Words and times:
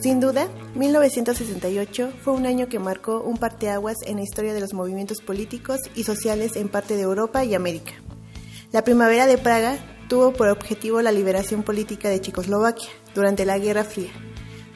Sin 0.00 0.18
duda, 0.18 0.48
1968 0.74 2.12
fue 2.22 2.32
un 2.32 2.46
año 2.46 2.68
que 2.68 2.78
marcó 2.78 3.20
un 3.20 3.36
parteaguas 3.36 3.96
en 4.06 4.16
la 4.16 4.22
historia 4.22 4.54
de 4.54 4.60
los 4.60 4.72
movimientos 4.72 5.20
políticos 5.20 5.78
y 5.94 6.04
sociales 6.04 6.56
en 6.56 6.68
parte 6.68 6.96
de 6.96 7.02
Europa 7.02 7.44
y 7.44 7.54
América. 7.54 7.92
La 8.72 8.82
primavera 8.82 9.26
de 9.26 9.36
Praga 9.36 9.78
tuvo 10.08 10.32
por 10.32 10.48
objetivo 10.48 11.02
la 11.02 11.12
liberación 11.12 11.62
política 11.62 12.08
de 12.08 12.20
Checoslovaquia 12.20 12.88
durante 13.14 13.44
la 13.44 13.58
Guerra 13.58 13.84
Fría. 13.84 14.10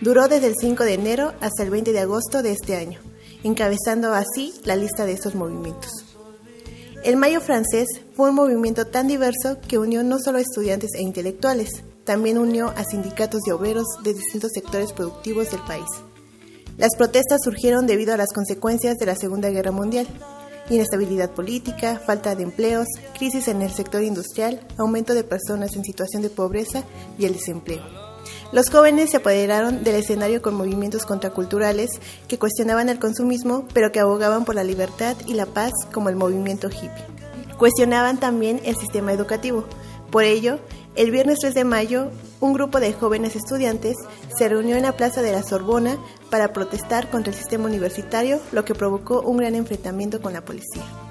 Duró 0.01 0.29
desde 0.29 0.49
el 0.49 0.55
5 0.61 0.85
de 0.85 0.95
enero 0.95 1.33
hasta 1.41 1.63
el 1.63 1.71
20 1.71 1.93
de 1.93 2.01
agosto 2.01 2.43
de 2.43 2.53
este 2.53 2.77
año, 2.77 3.01
encabezando 3.43 4.13
así 4.13 4.53
la 4.65 4.77
lista 4.77 5.07
de 5.07 5.13
estos 5.13 5.35
movimientos. 5.35 6.04
El 7.05 7.19
Mayo 7.19 7.43
francés 7.43 7.87
fue 8.15 8.31
un 8.31 8.35
movimiento 8.35 8.87
tan 8.87 9.09
diverso 9.09 9.59
que 9.69 9.77
unió 9.77 10.03
no 10.03 10.19
solo 10.19 10.39
a 10.39 10.41
estudiantes 10.41 10.95
e 10.95 11.03
intelectuales, 11.03 11.85
también 12.05 12.39
unió 12.39 12.69
a 12.69 12.83
sindicatos 12.85 13.43
de 13.43 13.53
obreros 13.53 13.85
de 14.03 14.15
distintos 14.15 14.53
sectores 14.55 14.95
productivos 14.95 15.51
del 15.51 15.61
país. 15.61 15.85
Las 16.79 16.97
protestas 16.97 17.43
surgieron 17.45 17.87
debido 17.87 18.15
a 18.15 18.17
las 18.17 18.33
consecuencias 18.33 18.97
de 18.97 19.05
la 19.05 19.17
Segunda 19.17 19.51
Guerra 19.51 19.71
Mundial, 19.71 20.07
inestabilidad 20.71 21.33
política, 21.33 22.01
falta 22.05 22.35
de 22.35 22.43
empleos, 22.43 22.87
crisis 23.19 23.49
en 23.49 23.61
el 23.61 23.71
sector 23.71 24.03
industrial, 24.03 24.67
aumento 24.79 25.13
de 25.13 25.25
personas 25.25 25.77
en 25.77 25.85
situación 25.85 26.23
de 26.23 26.31
pobreza 26.31 26.85
y 27.19 27.27
el 27.27 27.35
desempleo. 27.35 28.14
Los 28.53 28.71
jóvenes 28.71 29.11
se 29.11 29.19
apoderaron 29.19 29.85
del 29.85 29.97
escenario 29.97 30.43
con 30.43 30.55
movimientos 30.55 31.05
contraculturales 31.05 31.91
que 32.29 32.39
cuestionaban 32.39 32.89
el 32.89 32.99
consumismo, 32.99 33.67
pero 33.73 33.93
que 33.93 34.01
abogaban 34.01 34.45
por 34.45 34.55
la 34.55 34.65
libertad 34.65 35.17
y 35.27 35.35
la 35.35 35.47
paz 35.47 35.73
como 35.93 36.09
el 36.09 36.17
movimiento 36.17 36.69
hippie. 36.69 36.91
Cuestionaban 37.59 38.19
también 38.19 38.61
el 38.65 38.77
sistema 38.77 39.13
educativo. 39.13 39.65
Por 40.11 40.25
ello, 40.25 40.59
el 40.97 41.11
viernes 41.11 41.39
3 41.41 41.55
de 41.55 41.65
mayo, 41.65 42.11
un 42.41 42.53
grupo 42.53 42.79
de 42.79 42.93
jóvenes 42.93 43.35
estudiantes 43.35 43.97
se 44.37 44.49
reunió 44.49 44.77
en 44.77 44.83
la 44.83 44.97
Plaza 44.97 45.23
de 45.23 45.33
la 45.33 45.43
Sorbona 45.43 45.99
para 46.31 46.53
protestar 46.53 47.11
contra 47.11 47.33
el 47.33 47.39
sistema 47.39 47.67
universitario, 47.67 48.41
lo 48.53 48.65
que 48.65 48.75
provocó 48.75 49.21
un 49.23 49.39
gran 49.39 49.57
enfrentamiento 49.57 50.21
con 50.21 50.33
la 50.33 50.45
policía. 50.45 51.04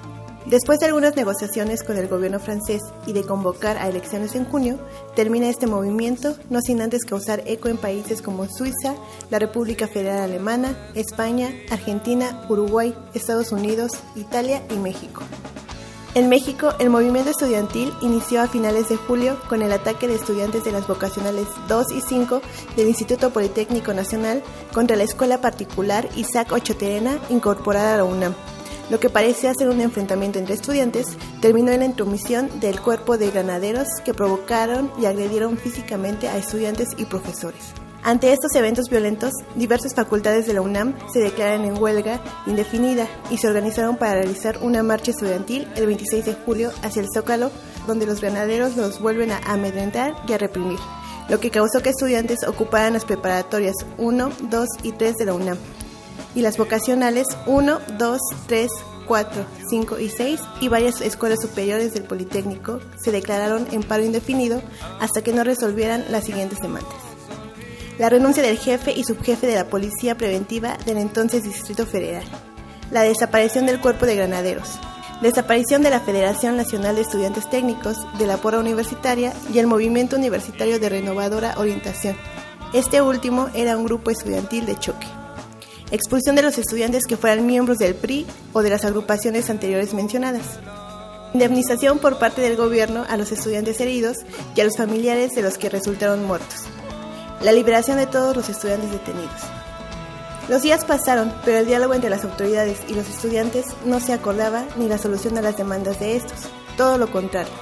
Después 0.46 0.78
de 0.78 0.86
algunas 0.86 1.16
negociaciones 1.16 1.82
con 1.82 1.96
el 1.96 2.06
gobierno 2.06 2.38
francés 2.38 2.82
y 3.06 3.14
de 3.14 3.22
convocar 3.22 3.78
a 3.78 3.88
elecciones 3.88 4.34
en 4.34 4.44
junio, 4.44 4.78
termina 5.16 5.48
este 5.48 5.66
movimiento, 5.66 6.36
no 6.50 6.60
sin 6.60 6.82
antes 6.82 7.04
causar 7.04 7.42
eco 7.46 7.68
en 7.68 7.78
países 7.78 8.20
como 8.20 8.46
Suiza, 8.46 8.94
la 9.30 9.38
República 9.38 9.88
Federal 9.88 10.20
Alemana, 10.20 10.76
España, 10.94 11.50
Argentina, 11.70 12.44
Uruguay, 12.50 12.94
Estados 13.14 13.52
Unidos, 13.52 13.92
Italia 14.16 14.62
y 14.70 14.76
México. 14.76 15.22
En 16.14 16.28
México, 16.28 16.74
el 16.78 16.90
movimiento 16.90 17.30
estudiantil 17.30 17.92
inició 18.02 18.42
a 18.42 18.46
finales 18.46 18.88
de 18.88 18.96
julio 18.96 19.40
con 19.48 19.62
el 19.62 19.72
ataque 19.72 20.06
de 20.06 20.14
estudiantes 20.14 20.62
de 20.62 20.72
las 20.72 20.86
vocacionales 20.86 21.48
2 21.68 21.90
y 21.90 22.00
5 22.02 22.40
del 22.76 22.86
Instituto 22.86 23.30
Politécnico 23.30 23.94
Nacional 23.94 24.42
contra 24.72 24.96
la 24.96 25.02
escuela 25.04 25.40
particular 25.40 26.08
Isaac 26.16 26.52
Ochoterena 26.52 27.18
incorporada 27.30 27.94
a 27.94 27.96
la 27.96 28.04
UNAM. 28.04 28.34
Lo 28.90 29.00
que 29.00 29.08
parecía 29.08 29.54
ser 29.54 29.70
un 29.70 29.80
enfrentamiento 29.80 30.38
entre 30.38 30.54
estudiantes 30.54 31.06
terminó 31.40 31.72
en 31.72 31.80
la 31.80 31.86
intromisión 31.86 32.60
del 32.60 32.80
cuerpo 32.80 33.16
de 33.16 33.30
granaderos 33.30 33.88
que 34.04 34.12
provocaron 34.12 34.90
y 35.00 35.06
agredieron 35.06 35.56
físicamente 35.56 36.28
a 36.28 36.36
estudiantes 36.36 36.88
y 36.98 37.06
profesores. 37.06 37.72
Ante 38.02 38.34
estos 38.34 38.54
eventos 38.54 38.90
violentos, 38.90 39.32
diversas 39.54 39.94
facultades 39.94 40.46
de 40.46 40.52
la 40.52 40.60
UNAM 40.60 40.94
se 41.10 41.20
declaran 41.20 41.64
en 41.64 41.82
huelga 41.82 42.20
indefinida 42.46 43.08
y 43.30 43.38
se 43.38 43.48
organizaron 43.48 43.96
para 43.96 44.16
realizar 44.16 44.58
una 44.60 44.82
marcha 44.82 45.12
estudiantil 45.12 45.66
el 45.74 45.86
26 45.86 46.26
de 46.26 46.34
julio 46.34 46.70
hacia 46.82 47.00
el 47.00 47.08
Zócalo, 47.14 47.50
donde 47.86 48.04
los 48.04 48.20
granaderos 48.20 48.76
los 48.76 49.00
vuelven 49.00 49.30
a 49.30 49.38
amedrentar 49.46 50.12
y 50.28 50.34
a 50.34 50.38
reprimir, 50.38 50.78
lo 51.30 51.40
que 51.40 51.50
causó 51.50 51.80
que 51.80 51.88
estudiantes 51.88 52.46
ocuparan 52.46 52.92
las 52.92 53.06
preparatorias 53.06 53.76
1, 53.96 54.32
2 54.50 54.68
y 54.82 54.92
3 54.92 55.14
de 55.14 55.24
la 55.24 55.32
UNAM 55.32 55.56
y 56.34 56.42
las 56.42 56.58
vocacionales 56.58 57.26
1, 57.46 57.80
2, 57.98 58.20
3, 58.46 58.70
4, 59.06 59.44
5 59.68 59.98
y 59.98 60.08
6 60.08 60.40
y 60.60 60.68
varias 60.68 61.00
escuelas 61.00 61.40
superiores 61.42 61.92
del 61.94 62.04
Politécnico 62.04 62.80
se 63.02 63.12
declararon 63.12 63.66
en 63.72 63.82
paro 63.82 64.04
indefinido 64.04 64.62
hasta 65.00 65.22
que 65.22 65.32
no 65.32 65.44
resolvieran 65.44 66.04
las 66.10 66.24
siguientes 66.24 66.60
demandas 66.60 67.14
la 67.98 68.08
renuncia 68.08 68.42
del 68.42 68.58
jefe 68.58 68.92
y 68.92 69.04
subjefe 69.04 69.46
de 69.46 69.54
la 69.54 69.68
Policía 69.68 70.16
Preventiva 70.16 70.76
del 70.84 70.98
entonces 70.98 71.44
Distrito 71.44 71.86
Federal, 71.86 72.24
la 72.90 73.02
desaparición 73.02 73.66
del 73.66 73.80
Cuerpo 73.80 74.06
de 74.06 74.16
Granaderos, 74.16 74.78
desaparición 75.22 75.82
de 75.82 75.90
la 75.90 76.00
Federación 76.00 76.56
Nacional 76.56 76.96
de 76.96 77.02
Estudiantes 77.02 77.48
Técnicos, 77.48 77.96
de 78.18 78.26
la 78.26 78.38
Pora 78.38 78.58
Universitaria 78.58 79.32
y 79.52 79.58
el 79.58 79.66
Movimiento 79.66 80.16
Universitario 80.16 80.80
de 80.80 80.88
Renovadora 80.88 81.54
Orientación. 81.56 82.16
Este 82.72 83.00
último 83.00 83.48
era 83.54 83.76
un 83.76 83.84
grupo 83.84 84.10
estudiantil 84.10 84.66
de 84.66 84.76
choque. 84.76 85.06
Expulsión 85.94 86.34
de 86.34 86.42
los 86.42 86.58
estudiantes 86.58 87.04
que 87.06 87.16
fueran 87.16 87.46
miembros 87.46 87.78
del 87.78 87.94
PRI 87.94 88.26
o 88.52 88.62
de 88.62 88.70
las 88.70 88.84
agrupaciones 88.84 89.48
anteriores 89.48 89.94
mencionadas. 89.94 90.58
Indemnización 91.32 92.00
por 92.00 92.18
parte 92.18 92.42
del 92.42 92.56
gobierno 92.56 93.04
a 93.08 93.16
los 93.16 93.30
estudiantes 93.30 93.80
heridos 93.80 94.16
y 94.56 94.60
a 94.60 94.64
los 94.64 94.76
familiares 94.76 95.30
de 95.36 95.42
los 95.42 95.56
que 95.56 95.70
resultaron 95.70 96.24
muertos 96.24 96.64
la 97.44 97.52
liberación 97.52 97.98
de 97.98 98.06
todos 98.06 98.34
los 98.34 98.48
estudiantes 98.48 98.90
detenidos. 98.90 99.30
Los 100.48 100.62
días 100.62 100.84
pasaron, 100.84 101.32
pero 101.44 101.58
el 101.58 101.66
diálogo 101.66 101.92
entre 101.92 102.08
las 102.08 102.24
autoridades 102.24 102.78
y 102.88 102.94
los 102.94 103.08
estudiantes 103.08 103.66
no 103.84 104.00
se 104.00 104.14
acordaba 104.14 104.64
ni 104.76 104.88
la 104.88 104.96
solución 104.96 105.36
a 105.36 105.42
las 105.42 105.56
demandas 105.58 106.00
de 106.00 106.16
estos, 106.16 106.38
todo 106.78 106.96
lo 106.96 107.12
contrario. 107.12 107.52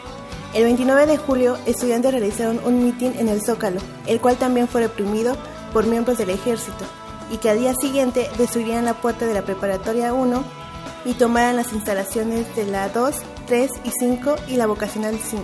El 0.54 0.64
29 0.64 1.06
de 1.06 1.16
julio, 1.16 1.58
estudiantes 1.66 2.12
realizaron 2.12 2.60
un 2.64 2.84
mitin 2.84 3.14
en 3.18 3.28
el 3.28 3.42
Zócalo, 3.42 3.80
el 4.06 4.20
cual 4.20 4.36
también 4.36 4.68
fue 4.68 4.82
reprimido 4.82 5.36
por 5.72 5.86
miembros 5.86 6.18
del 6.18 6.30
ejército, 6.30 6.84
y 7.32 7.38
que 7.38 7.50
al 7.50 7.58
día 7.58 7.74
siguiente 7.74 8.28
destruirían 8.38 8.84
la 8.84 8.94
puerta 8.94 9.26
de 9.26 9.34
la 9.34 9.42
preparatoria 9.42 10.12
1 10.12 10.44
y 11.06 11.14
tomaran 11.14 11.56
las 11.56 11.72
instalaciones 11.72 12.54
de 12.54 12.66
la 12.66 12.90
2, 12.90 13.16
3 13.46 13.70
y 13.84 13.90
5 13.98 14.36
y 14.48 14.56
la 14.56 14.66
vocacional 14.66 15.18
5. 15.18 15.42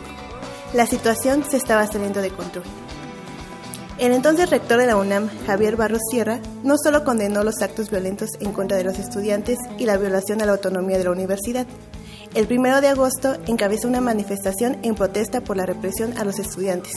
La 0.75 0.87
situación 0.87 1.45
se 1.49 1.57
estaba 1.57 1.87
saliendo 1.87 2.21
de 2.21 2.31
control. 2.31 2.65
El 3.99 4.13
entonces 4.13 4.51
rector 4.51 4.79
de 4.79 4.87
la 4.87 4.97
UNAM, 4.97 5.29
Javier 5.47 5.75
Barros 5.75 6.03
Sierra, 6.11 6.41
no 6.63 6.77
solo 6.81 7.03
condenó 7.03 7.43
los 7.43 7.61
actos 7.63 7.91
violentos 7.91 8.31
en 8.39 8.53
contra 8.53 8.77
de 8.77 8.85
los 8.85 8.99
estudiantes 8.99 9.59
y 9.77 9.87
la 9.87 9.97
violación 9.97 10.41
a 10.41 10.47
la 10.47 10.53
autonomía 10.53 10.99
de 10.99 11.05
la 11.05 11.11
universidad. 11.11 11.67
El 12.35 12.47
primero 12.47 12.81
de 12.81 12.89
agosto 12.89 13.37
encabezó 13.47 13.89
una 13.89 14.01
manifestación 14.01 14.79
en 14.83 14.95
protesta 14.95 15.41
por 15.41 15.57
la 15.57 15.67
represión 15.67 16.17
a 16.19 16.25
los 16.25 16.39
estudiantes 16.39 16.95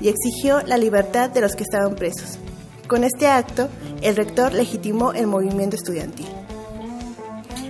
y 0.00 0.08
exigió 0.08 0.62
la 0.62 0.78
libertad 0.78 1.30
de 1.30 1.42
los 1.42 1.54
que 1.54 1.62
estaban 1.62 1.94
presos. 1.94 2.38
Con 2.90 3.04
este 3.04 3.28
acto, 3.28 3.68
el 4.02 4.16
rector 4.16 4.52
legitimó 4.52 5.12
el 5.12 5.28
movimiento 5.28 5.76
estudiantil. 5.76 6.26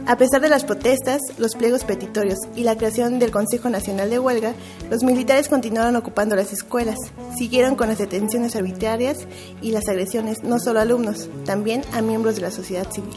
A 0.07 0.17
pesar 0.17 0.41
de 0.41 0.49
las 0.49 0.65
protestas, 0.65 1.21
los 1.37 1.57
pliegos 1.57 1.85
petitorios 1.85 2.39
y 2.57 2.63
la 2.63 2.75
creación 2.75 3.19
del 3.19 3.31
Consejo 3.31 3.69
Nacional 3.69 4.09
de 4.09 4.19
Huelga, 4.19 4.55
los 4.89 5.03
militares 5.03 5.51
continuaron 5.51 5.95
ocupando 5.97 6.37
las 6.37 6.55
escuelas, 6.55 6.97
siguieron 7.37 7.75
con 7.75 7.89
las 7.89 7.99
detenciones 7.99 8.57
arbitrarias 8.57 9.19
y 9.61 9.73
las 9.73 9.87
agresiones 9.91 10.43
no 10.43 10.59
solo 10.59 10.79
a 10.79 10.83
alumnos, 10.83 11.29
también 11.45 11.83
a 11.93 12.01
miembros 12.01 12.37
de 12.37 12.41
la 12.41 12.51
sociedad 12.51 12.91
civil. 12.91 13.13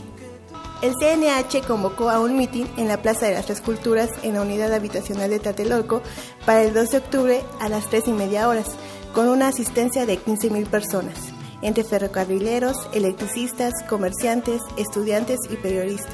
El 0.81 0.95
CNH 0.95 1.65
convocó 1.65 2.09
a 2.09 2.19
un 2.19 2.35
mitin 2.35 2.67
en 2.75 2.89
la 2.89 3.01
Plaza 3.01 3.27
de 3.27 3.35
las 3.35 3.45
Tres 3.45 3.61
Culturas 3.61 4.09
en 4.23 4.33
la 4.33 4.41
unidad 4.41 4.73
habitacional 4.73 5.29
de 5.29 5.39
Tlatelolco 5.39 6.01
para 6.45 6.63
el 6.63 6.73
2 6.73 6.89
de 6.89 6.97
octubre 6.97 7.41
a 7.61 7.69
las 7.69 7.89
3 7.89 8.09
y 8.09 8.11
media 8.11 8.49
horas, 8.49 8.67
con 9.13 9.29
una 9.29 9.47
asistencia 9.47 10.05
de 10.05 10.19
15.000 10.19 10.67
personas, 10.67 11.32
entre 11.63 11.83
ferrocarrileros, 11.83 12.77
electricistas, 12.93 13.73
comerciantes, 13.89 14.61
estudiantes 14.77 15.39
y 15.49 15.55
periodistas. 15.55 16.13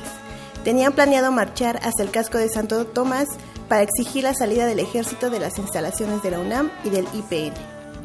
Tenían 0.64 0.94
planeado 0.94 1.32
marchar 1.32 1.80
hasta 1.84 2.04
el 2.04 2.12
casco 2.12 2.38
de 2.38 2.50
Santo 2.50 2.86
Tomás 2.86 3.28
para 3.68 3.82
exigir 3.82 4.24
la 4.24 4.34
salida 4.34 4.66
del 4.66 4.80
ejército 4.80 5.30
de 5.30 5.40
las 5.40 5.58
instalaciones 5.58 6.22
de 6.24 6.32
la 6.32 6.40
UNAM 6.40 6.72
y 6.84 6.90
del 6.90 7.08
IPN. 7.14 7.54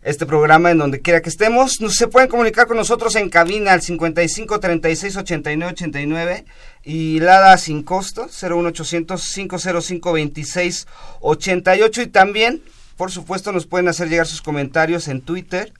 este 0.06 0.24
programa 0.24 0.70
en 0.70 0.78
donde 0.78 1.00
quiera 1.00 1.20
que 1.20 1.28
estemos. 1.28 1.78
Se 1.88 2.06
pueden 2.06 2.28
comunicar 2.28 2.68
con 2.68 2.76
nosotros 2.76 3.16
en 3.16 3.28
cabina 3.28 3.72
al 3.72 3.82
55 3.82 4.60
36 4.60 5.16
89 5.16 5.72
89 5.72 6.44
y 6.84 7.18
Lada 7.18 7.58
sin 7.58 7.82
costo 7.82 8.28
01800 8.28 9.20
505 9.34 10.12
26 10.12 10.86
88 11.20 12.02
y 12.02 12.06
también, 12.06 12.62
por 12.96 13.10
supuesto, 13.10 13.50
nos 13.50 13.66
pueden 13.66 13.88
hacer 13.88 14.08
llegar 14.08 14.26
sus 14.26 14.42
comentarios 14.42 15.08
en 15.08 15.22
Twitter 15.22 15.72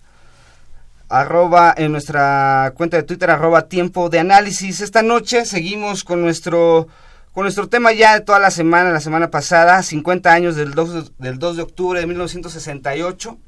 arroba 1.08 1.72
en 1.76 1.92
nuestra 1.92 2.72
cuenta 2.76 2.96
de 2.96 3.04
Twitter 3.04 3.30
arroba 3.30 3.68
tiempo 3.68 4.08
de 4.08 4.18
análisis. 4.18 4.80
Esta 4.80 5.02
noche 5.02 5.46
seguimos 5.46 6.02
con 6.02 6.20
nuestro 6.20 6.88
con 7.32 7.44
nuestro 7.44 7.68
tema 7.68 7.92
ya 7.92 8.14
de 8.14 8.22
toda 8.22 8.40
la 8.40 8.50
semana, 8.50 8.90
la 8.90 9.00
semana 9.00 9.30
pasada, 9.30 9.84
50 9.84 10.32
años 10.32 10.56
del 10.56 10.72
2, 10.74 11.12
del 11.18 11.38
2 11.38 11.56
de 11.56 11.62
octubre 11.62 12.00
de 12.00 12.06
1968 12.08 13.38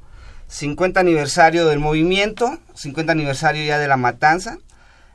50 0.49 0.99
aniversario 0.99 1.67
del 1.67 1.79
movimiento, 1.79 2.57
50 2.73 3.11
aniversario 3.11 3.63
ya 3.63 3.77
de 3.77 3.87
la 3.87 3.97
matanza. 3.97 4.57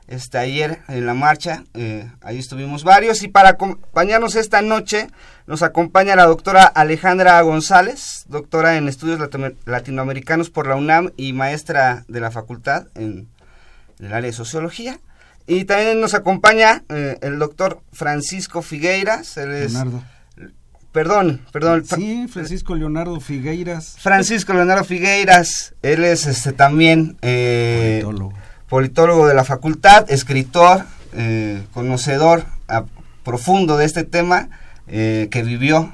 Este, 0.07 0.37
ayer 0.37 0.79
en 0.87 1.05
la 1.07 1.15
marcha, 1.15 1.63
eh, 1.73 2.09
ahí 2.21 2.39
estuvimos 2.39 2.83
varios. 2.83 3.21
Y 3.21 3.27
para 3.27 3.49
acompañarnos 3.49 4.35
esta 4.35 4.61
noche, 4.61 5.09
nos 5.45 5.61
acompaña 5.61 6.15
la 6.15 6.25
doctora 6.25 6.63
Alejandra 6.63 7.41
González, 7.41 8.25
doctora 8.29 8.77
en 8.77 8.87
estudios 8.87 9.19
latinoamericanos 9.65 10.49
por 10.49 10.67
la 10.67 10.75
UNAM 10.75 11.11
y 11.17 11.33
maestra 11.33 12.05
de 12.07 12.19
la 12.19 12.31
facultad 12.31 12.87
en, 12.95 13.27
el 13.99 14.13
área 14.13 14.29
de 14.29 14.33
sociología. 14.33 14.99
Y 15.47 15.65
también 15.65 15.99
nos 15.99 16.13
acompaña 16.13 16.83
eh, 16.89 17.17
el 17.21 17.39
doctor 17.39 17.81
Francisco 17.91 18.61
Figueiras, 18.61 19.37
él 19.37 19.51
es 19.51 19.73
Leonardo. 19.73 20.03
Perdón, 20.95 21.41
perdón. 21.51 21.83
Sí, 21.85 22.25
Francisco 22.29 22.73
Leonardo 22.73 23.19
Figueiras. 23.19 23.97
Francisco 23.99 24.53
Leonardo 24.53 24.85
Figueiras, 24.85 25.73
él 25.81 26.05
es 26.05 26.25
este 26.25 26.53
también 26.53 27.17
eh, 27.21 28.01
politólogo. 28.69 29.27
de 29.27 29.33
la 29.33 29.43
facultad, 29.43 30.09
escritor, 30.09 30.85
eh, 31.11 31.61
conocedor 31.73 32.45
profundo 33.25 33.75
de 33.75 33.83
este 33.83 34.05
tema, 34.05 34.47
eh, 34.87 35.27
que 35.31 35.43
vivió 35.43 35.93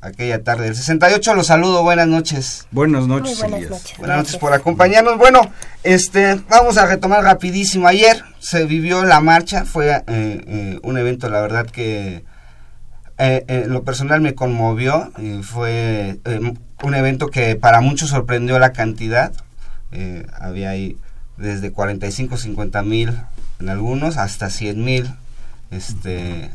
aquella 0.00 0.44
tarde 0.44 0.66
del 0.66 0.76
68. 0.76 1.34
Los 1.34 1.48
saludo, 1.48 1.82
buenas 1.82 2.06
noches. 2.06 2.68
Buenas 2.70 3.08
noches, 3.08 3.40
buenas 3.40 3.68
noches. 3.68 3.98
Buenas 3.98 4.16
noches 4.18 4.36
por 4.36 4.52
acompañarnos. 4.52 5.18
Bueno, 5.18 5.40
este, 5.82 6.40
vamos 6.48 6.78
a 6.78 6.86
retomar 6.86 7.24
rapidísimo. 7.24 7.88
Ayer 7.88 8.22
se 8.38 8.64
vivió 8.64 9.04
la 9.04 9.20
marcha, 9.20 9.64
fue 9.64 10.04
un 10.84 10.98
evento, 10.98 11.28
la 11.28 11.40
verdad 11.40 11.66
que 11.66 12.29
eh, 13.22 13.44
eh, 13.48 13.64
lo 13.68 13.82
personal 13.82 14.22
me 14.22 14.34
conmovió, 14.34 15.12
y 15.18 15.42
fue 15.42 16.18
eh, 16.24 16.54
un 16.82 16.94
evento 16.94 17.26
que 17.26 17.54
para 17.54 17.82
muchos 17.82 18.08
sorprendió 18.08 18.58
la 18.58 18.72
cantidad, 18.72 19.32
había 20.40 20.70
ahí 20.70 20.96
desde 21.36 21.72
45, 21.72 22.38
50 22.38 22.82
mil 22.82 23.12
en 23.58 23.68
algunos 23.68 24.16
hasta 24.16 24.48
100 24.48 24.84
mil, 24.84 25.10
este, 25.70 26.50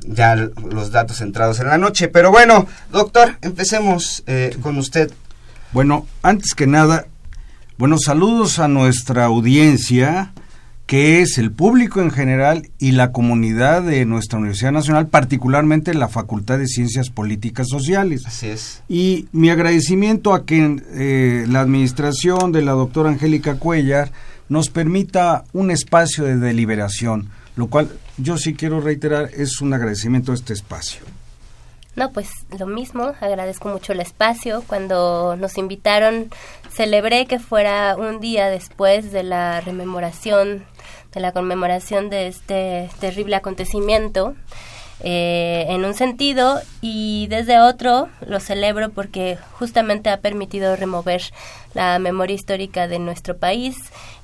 ya 0.00 0.34
los 0.34 0.90
datos 0.90 1.20
entrados 1.20 1.60
en 1.60 1.68
la 1.68 1.78
noche. 1.78 2.08
Pero 2.08 2.32
bueno, 2.32 2.66
doctor, 2.90 3.36
empecemos 3.42 4.24
con 4.62 4.78
usted. 4.78 5.12
Bueno, 5.72 6.06
antes 6.22 6.54
que 6.54 6.66
nada, 6.66 7.06
buenos 7.78 8.00
saludos 8.06 8.58
a 8.58 8.68
nuestra 8.68 9.26
audiencia 9.26 10.32
que 10.86 11.22
es 11.22 11.38
el 11.38 11.52
público 11.52 12.00
en 12.00 12.10
general 12.10 12.68
y 12.78 12.92
la 12.92 13.12
comunidad 13.12 13.82
de 13.82 14.04
nuestra 14.04 14.38
Universidad 14.38 14.72
Nacional, 14.72 15.06
particularmente 15.06 15.94
la 15.94 16.08
Facultad 16.08 16.58
de 16.58 16.66
Ciencias 16.66 17.10
Políticas 17.10 17.68
Sociales. 17.68 18.26
Así 18.26 18.48
es. 18.48 18.82
Y 18.88 19.28
mi 19.32 19.50
agradecimiento 19.50 20.34
a 20.34 20.44
que 20.44 20.82
eh, 20.92 21.46
la 21.48 21.60
administración 21.60 22.52
de 22.52 22.62
la 22.62 22.72
doctora 22.72 23.10
Angélica 23.10 23.56
Cuellar 23.56 24.12
nos 24.48 24.68
permita 24.68 25.44
un 25.52 25.70
espacio 25.70 26.24
de 26.24 26.36
deliberación, 26.36 27.30
lo 27.56 27.68
cual 27.68 27.90
yo 28.18 28.36
sí 28.36 28.54
quiero 28.54 28.80
reiterar 28.80 29.30
es 29.34 29.60
un 29.60 29.72
agradecimiento 29.72 30.32
a 30.32 30.34
este 30.34 30.52
espacio. 30.52 31.00
No, 31.94 32.10
pues 32.10 32.30
lo 32.58 32.66
mismo, 32.66 33.12
agradezco 33.20 33.68
mucho 33.68 33.92
el 33.92 34.00
espacio. 34.00 34.62
Cuando 34.66 35.36
nos 35.36 35.58
invitaron, 35.58 36.30
celebré 36.70 37.26
que 37.26 37.38
fuera 37.38 37.96
un 37.96 38.18
día 38.18 38.48
después 38.48 39.12
de 39.12 39.22
la 39.22 39.60
rememoración 39.60 40.64
de 41.12 41.20
la 41.20 41.32
conmemoración 41.32 42.10
de 42.10 42.28
este 42.28 42.88
terrible 43.00 43.36
acontecimiento. 43.36 44.34
Eh, 45.04 45.66
en 45.68 45.84
un 45.84 45.94
sentido 45.94 46.60
y 46.80 47.26
desde 47.26 47.58
otro 47.58 48.08
lo 48.24 48.38
celebro 48.38 48.90
porque 48.90 49.36
justamente 49.58 50.10
ha 50.10 50.20
permitido 50.20 50.76
remover 50.76 51.22
la 51.74 51.98
memoria 51.98 52.36
histórica 52.36 52.86
de 52.86 53.00
nuestro 53.00 53.36
país 53.36 53.74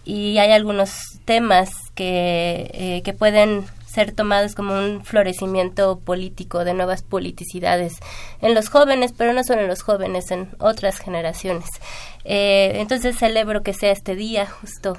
y 0.05 0.39
hay 0.39 0.53
algunos 0.53 1.19
temas 1.25 1.71
que, 1.97 2.71
eh, 2.75 3.03
que 3.03 3.13
pueden 3.13 3.65
ser 3.89 4.13
tomados 4.13 4.55
como 4.55 4.75
un 4.75 5.05
florecimiento 5.05 5.99
político 5.99 6.65
de 6.65 6.75
nuevas 6.75 7.03
politicidades 7.03 7.95
en 8.41 8.55
los 8.55 8.69
jóvenes, 8.69 9.13
pero 9.17 9.33
no 9.33 9.43
solo 9.43 9.63
en 9.63 9.69
los 9.69 9.83
jóvenes, 9.83 10.31
en 10.31 10.49
otras 10.61 10.99
generaciones. 10.99 11.69
Eh, 12.25 12.75
entonces 12.77 13.17
celebro 13.19 13.63
que 13.63 13.73
sea 13.73 13.91
este 13.91 14.15
día 14.15 14.47
justo 14.47 14.97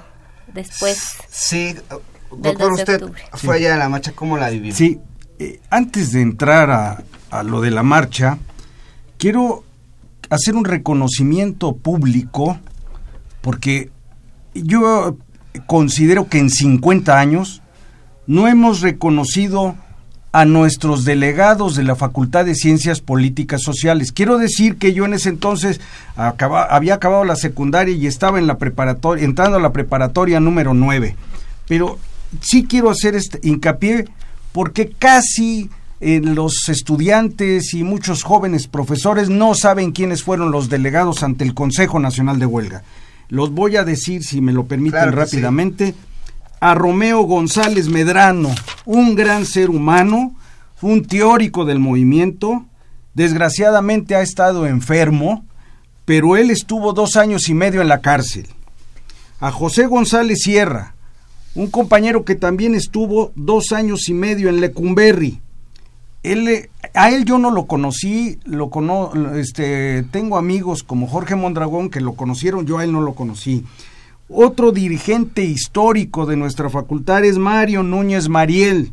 después. 0.52 1.16
Sí, 1.30 1.74
del 1.74 1.82
Doctor, 2.30 2.68
2 2.70 2.76
de 2.76 2.82
usted 2.82 3.02
octubre. 3.02 3.22
fue 3.34 3.56
allá 3.56 3.74
a 3.74 3.78
la 3.78 3.88
marcha, 3.88 4.12
¿cómo 4.12 4.36
la 4.36 4.50
vivió? 4.50 4.74
Sí, 4.74 4.98
eh, 5.38 5.60
antes 5.70 6.12
de 6.12 6.22
entrar 6.22 6.70
a, 6.70 7.02
a 7.30 7.42
lo 7.42 7.60
de 7.60 7.70
la 7.70 7.82
marcha, 7.82 8.38
quiero 9.18 9.64
hacer 10.28 10.54
un 10.54 10.64
reconocimiento 10.64 11.74
público 11.76 12.58
porque 13.40 13.90
yo 14.54 15.16
considero 15.66 16.28
que 16.28 16.38
en 16.38 16.50
50 16.50 17.18
años 17.18 17.62
no 18.26 18.46
hemos 18.46 18.80
reconocido 18.80 19.74
a 20.32 20.44
nuestros 20.44 21.04
delegados 21.04 21.74
de 21.74 21.82
la 21.82 21.96
Facultad 21.96 22.44
de 22.44 22.54
Ciencias 22.54 23.00
Políticas 23.00 23.62
Sociales. 23.62 24.12
Quiero 24.12 24.38
decir 24.38 24.76
que 24.76 24.92
yo 24.92 25.04
en 25.04 25.14
ese 25.14 25.28
entonces 25.28 25.80
acaba- 26.16 26.64
había 26.64 26.94
acabado 26.94 27.24
la 27.24 27.34
secundaria 27.36 27.94
y 27.94 28.06
estaba 28.06 28.38
en 28.38 28.46
la 28.46 28.56
preparatoria, 28.58 29.24
entrando 29.24 29.56
a 29.56 29.60
la 29.60 29.72
preparatoria 29.72 30.38
número 30.38 30.72
9. 30.72 31.16
Pero 31.66 31.98
sí 32.40 32.64
quiero 32.64 32.90
hacer 32.90 33.16
este 33.16 33.40
hincapié 33.42 34.06
porque 34.52 34.90
casi 34.90 35.68
eh, 36.00 36.20
los 36.22 36.68
estudiantes 36.68 37.74
y 37.74 37.82
muchos 37.82 38.22
jóvenes 38.22 38.66
profesores 38.68 39.28
no 39.28 39.54
saben 39.54 39.92
quiénes 39.92 40.22
fueron 40.22 40.50
los 40.52 40.68
delegados 40.68 41.22
ante 41.22 41.44
el 41.44 41.54
Consejo 41.54 41.98
Nacional 41.98 42.38
de 42.38 42.46
Huelga. 42.46 42.82
Los 43.28 43.50
voy 43.52 43.76
a 43.76 43.84
decir, 43.84 44.22
si 44.24 44.40
me 44.40 44.52
lo 44.52 44.64
permiten 44.66 44.98
Claro 45.02 45.10
sí. 45.26 45.36
A 46.60 46.74
Romeo 46.74 47.22
González 47.22 47.88
Medrano, 47.88 48.50
un 48.84 49.14
gran 49.14 49.46
ser 49.46 49.70
humano, 49.70 50.36
un 50.82 51.04
teórico 51.06 51.64
del 51.64 51.78
movimiento, 51.78 52.66
desgraciadamente 53.14 54.14
ha 54.14 54.20
estado 54.20 54.66
enfermo, 54.66 55.44
pero 56.04 56.36
él 56.36 56.50
estuvo 56.50 56.92
dos 56.92 57.16
años 57.16 57.48
y 57.48 57.54
medio 57.54 57.80
en 57.80 57.88
la 57.88 58.02
cárcel. 58.02 58.46
A 59.40 59.50
José 59.50 59.86
González 59.86 60.40
Sierra, 60.42 60.94
un 61.54 61.70
compañero 61.70 62.24
que 62.26 62.34
también 62.34 62.74
estuvo 62.74 63.32
dos 63.34 63.72
años 63.72 64.08
y 64.08 64.14
medio 64.14 64.50
en 64.50 64.60
Lecumberri. 64.60 65.40
Él, 66.22 66.68
a 66.92 67.10
él 67.10 67.24
yo 67.24 67.38
no 67.38 67.50
lo 67.50 67.66
conocí, 67.66 68.38
lo 68.44 68.68
cono, 68.68 69.12
este, 69.34 70.02
tengo 70.10 70.36
amigos 70.36 70.82
como 70.82 71.06
Jorge 71.06 71.36
Mondragón 71.36 71.88
que 71.88 72.00
lo 72.00 72.12
conocieron, 72.12 72.66
yo 72.66 72.76
a 72.76 72.84
él 72.84 72.92
no 72.92 73.00
lo 73.00 73.14
conocí. 73.14 73.64
Otro 74.32 74.70
dirigente 74.70 75.42
histórico 75.42 76.24
de 76.24 76.36
nuestra 76.36 76.70
facultad 76.70 77.24
es 77.24 77.36
Mario 77.36 77.82
Núñez 77.82 78.28
Mariel. 78.28 78.92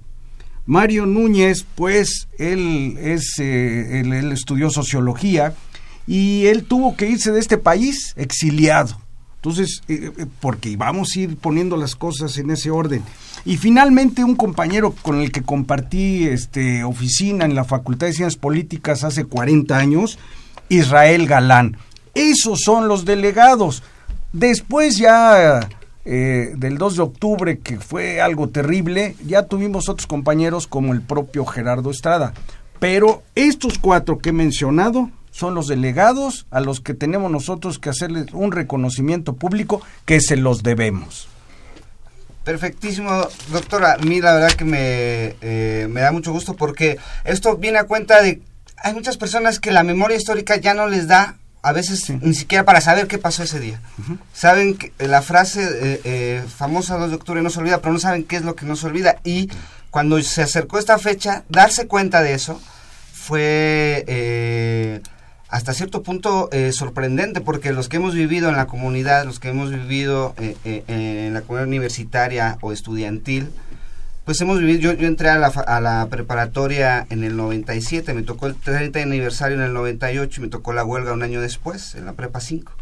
Mario 0.65 1.05
Núñez, 1.05 1.63
pues, 1.75 2.27
él, 2.39 2.97
es, 2.99 3.37
eh, 3.37 3.99
él, 3.99 4.31
estudió 4.31 4.71
sociología 4.71 5.53
y 6.07 6.47
él 6.47 6.63
tuvo 6.63 6.95
que 6.95 7.07
irse 7.07 7.31
de 7.31 7.39
este 7.39 7.59
país 7.59 8.13
exiliado. 8.17 8.99
Entonces, 9.35 9.83
eh, 9.87 10.11
eh, 10.17 10.25
porque 10.39 10.75
vamos 10.75 11.15
a 11.15 11.19
ir 11.19 11.37
poniendo 11.37 11.77
las 11.77 11.95
cosas 11.95 12.35
en 12.39 12.49
ese 12.49 12.71
orden. 12.71 13.03
Y 13.45 13.57
finalmente 13.57 14.23
un 14.23 14.35
compañero 14.35 14.91
con 15.03 15.21
el 15.21 15.31
que 15.31 15.43
compartí 15.43 16.25
este, 16.25 16.83
oficina 16.83 17.45
en 17.45 17.53
la 17.53 17.63
Facultad 17.63 18.07
de 18.07 18.13
Ciencias 18.13 18.41
Políticas 18.41 19.03
hace 19.03 19.23
40 19.23 19.77
años, 19.77 20.17
Israel 20.67 21.27
Galán. 21.27 21.77
Esos 22.15 22.61
son 22.61 22.87
los 22.87 23.05
delegados. 23.05 23.83
Después 24.33 24.97
ya 24.97 25.67
eh, 26.05 26.53
del 26.55 26.77
2 26.77 26.95
de 26.95 27.01
octubre, 27.01 27.59
que 27.59 27.79
fue 27.79 28.21
algo 28.21 28.49
terrible, 28.49 29.15
ya 29.25 29.43
tuvimos 29.43 29.89
otros 29.89 30.07
compañeros 30.07 30.67
como 30.67 30.93
el 30.93 31.01
propio 31.01 31.45
Gerardo 31.45 31.91
Estrada. 31.91 32.33
Pero 32.79 33.23
estos 33.35 33.79
cuatro 33.79 34.17
que 34.19 34.29
he 34.29 34.33
mencionado 34.33 35.09
son 35.31 35.53
los 35.53 35.67
delegados 35.67 36.47
a 36.49 36.61
los 36.61 36.79
que 36.79 36.93
tenemos 36.93 37.29
nosotros 37.29 37.77
que 37.77 37.89
hacerles 37.89 38.27
un 38.33 38.51
reconocimiento 38.51 39.33
público 39.33 39.81
que 40.05 40.21
se 40.21 40.35
los 40.37 40.63
debemos. 40.63 41.27
Perfectísimo, 42.43 43.27
doctora. 43.51 43.95
A 43.95 43.97
mí 43.97 44.21
la 44.21 44.33
verdad 44.33 44.53
que 44.53 44.63
me, 44.65 45.35
eh, 45.41 45.87
me 45.89 46.01
da 46.01 46.11
mucho 46.11 46.31
gusto 46.31 46.55
porque 46.55 46.97
esto 47.25 47.57
viene 47.57 47.79
a 47.79 47.83
cuenta 47.83 48.21
de... 48.21 48.41
Hay 48.77 48.93
muchas 48.93 49.17
personas 49.17 49.59
que 49.59 49.71
la 49.71 49.83
memoria 49.83 50.15
histórica 50.15 50.55
ya 50.55 50.73
no 50.73 50.87
les 50.87 51.07
da 51.07 51.35
a 51.61 51.71
veces 51.73 52.09
ni 52.21 52.33
siquiera 52.33 52.63
para 52.65 52.81
saber 52.81 53.07
qué 53.07 53.17
pasó 53.17 53.43
ese 53.43 53.59
día. 53.59 53.81
Saben 54.33 54.77
que 54.77 54.93
la 54.99 55.21
frase 55.21 55.63
eh, 55.63 56.01
eh, 56.03 56.43
famosa 56.47 56.97
2 56.97 57.09
de 57.09 57.15
octubre 57.15 57.41
no 57.41 57.49
se 57.49 57.59
olvida, 57.59 57.81
pero 57.81 57.93
no 57.93 57.99
saben 57.99 58.23
qué 58.23 58.37
es 58.37 58.43
lo 58.43 58.55
que 58.55 58.65
no 58.65 58.75
se 58.75 58.87
olvida. 58.87 59.17
Y 59.23 59.49
cuando 59.89 60.21
se 60.21 60.41
acercó 60.41 60.79
esta 60.79 60.97
fecha, 60.97 61.43
darse 61.49 61.87
cuenta 61.87 62.21
de 62.21 62.33
eso 62.33 62.61
fue 63.13 64.05
eh, 64.07 65.01
hasta 65.49 65.73
cierto 65.73 66.03
punto 66.03 66.49
eh, 66.51 66.71
sorprendente, 66.73 67.41
porque 67.41 67.71
los 67.71 67.87
que 67.87 67.97
hemos 67.97 68.13
vivido 68.13 68.49
en 68.49 68.57
la 68.57 68.67
comunidad, 68.67 69.25
los 69.25 69.39
que 69.39 69.49
hemos 69.49 69.69
vivido 69.69 70.35
eh, 70.37 70.57
eh, 70.65 70.83
en 70.87 71.33
la 71.33 71.41
comunidad 71.41 71.67
universitaria 71.67 72.57
o 72.61 72.73
estudiantil, 72.73 73.49
pues 74.27 74.41
hemos 74.41 74.59
vivido, 74.59 74.81
yo, 74.81 74.93
yo 74.93 75.07
entré 75.07 75.29
a 75.29 75.37
la, 75.37 75.47
a 75.47 75.79
la 75.79 76.05
preparatoria 76.09 77.07
en 77.09 77.23
el 77.23 77.37
97, 77.37 78.13
me 78.13 78.23
tocó 78.23 78.47
el 78.47 78.55
30 78.55 79.01
aniversario 79.01 79.55
en 79.55 79.63
el 79.63 79.73
98 79.73 80.41
y 80.41 80.43
me 80.43 80.49
tocó 80.49 80.73
la 80.73 80.83
huelga 80.83 81.13
un 81.13 81.23
año 81.23 81.39
después, 81.39 81.95
en 81.95 82.05
la 82.05 82.11
prepa 82.11 82.41
5. 82.41 82.73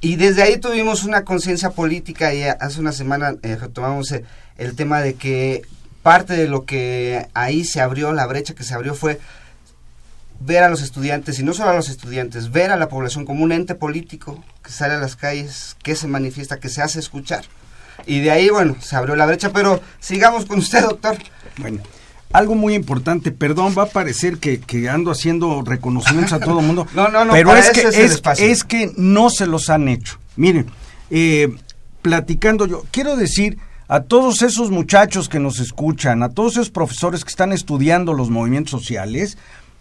Y 0.00 0.16
desde 0.16 0.42
ahí 0.42 0.56
tuvimos 0.58 1.04
una 1.04 1.24
conciencia 1.24 1.70
política 1.70 2.34
y 2.34 2.42
hace 2.42 2.80
una 2.80 2.90
semana 2.90 3.36
eh, 3.44 3.54
retomamos 3.54 4.10
eh, 4.10 4.24
el 4.58 4.74
tema 4.74 5.00
de 5.00 5.14
que 5.14 5.62
parte 6.02 6.32
de 6.32 6.48
lo 6.48 6.64
que 6.64 7.28
ahí 7.34 7.64
se 7.64 7.80
abrió, 7.80 8.12
la 8.12 8.26
brecha 8.26 8.56
que 8.56 8.64
se 8.64 8.74
abrió 8.74 8.96
fue 8.96 9.20
ver 10.40 10.64
a 10.64 10.70
los 10.70 10.82
estudiantes, 10.82 11.38
y 11.38 11.44
no 11.44 11.54
solo 11.54 11.70
a 11.70 11.74
los 11.74 11.88
estudiantes, 11.88 12.50
ver 12.50 12.72
a 12.72 12.76
la 12.76 12.88
población 12.88 13.24
como 13.24 13.44
un 13.44 13.52
ente 13.52 13.76
político 13.76 14.42
que 14.64 14.72
sale 14.72 14.94
a 14.94 14.98
las 14.98 15.14
calles, 15.14 15.76
que 15.84 15.94
se 15.94 16.08
manifiesta, 16.08 16.58
que 16.58 16.68
se 16.68 16.82
hace 16.82 16.98
escuchar. 16.98 17.44
Y 18.06 18.20
de 18.20 18.30
ahí, 18.30 18.48
bueno, 18.50 18.76
se 18.80 18.96
abrió 18.96 19.16
la 19.16 19.26
brecha, 19.26 19.50
pero 19.52 19.80
sigamos 19.98 20.46
con 20.46 20.58
usted, 20.58 20.82
doctor. 20.82 21.16
Bueno, 21.58 21.80
algo 22.32 22.54
muy 22.54 22.74
importante, 22.74 23.32
perdón, 23.32 23.74
va 23.76 23.84
a 23.84 23.86
parecer 23.86 24.38
que, 24.38 24.60
que 24.60 24.88
ando 24.88 25.10
haciendo 25.10 25.62
reconocimientos 25.62 26.32
a 26.32 26.40
todo 26.40 26.60
el 26.60 26.66
mundo. 26.66 26.86
No, 26.94 27.08
no, 27.08 27.24
no, 27.24 27.32
pero 27.32 27.56
es 27.56 27.70
que, 27.70 28.52
es 28.52 28.64
que 28.64 28.92
no 28.96 29.30
se 29.30 29.46
los 29.46 29.70
han 29.70 29.88
hecho. 29.88 30.18
Miren, 30.36 30.66
eh, 31.10 31.54
platicando 32.02 32.66
yo, 32.66 32.84
quiero 32.90 33.16
decir 33.16 33.58
a 33.88 34.02
todos 34.02 34.42
esos 34.42 34.70
muchachos 34.70 35.28
que 35.28 35.40
nos 35.40 35.58
escuchan, 35.58 36.22
a 36.22 36.28
todos 36.28 36.52
esos 36.52 36.70
profesores 36.70 37.24
que 37.24 37.30
están 37.30 37.52
estudiando 37.52 38.12
los 38.12 38.30
movimientos 38.30 38.70
sociales, 38.70 39.36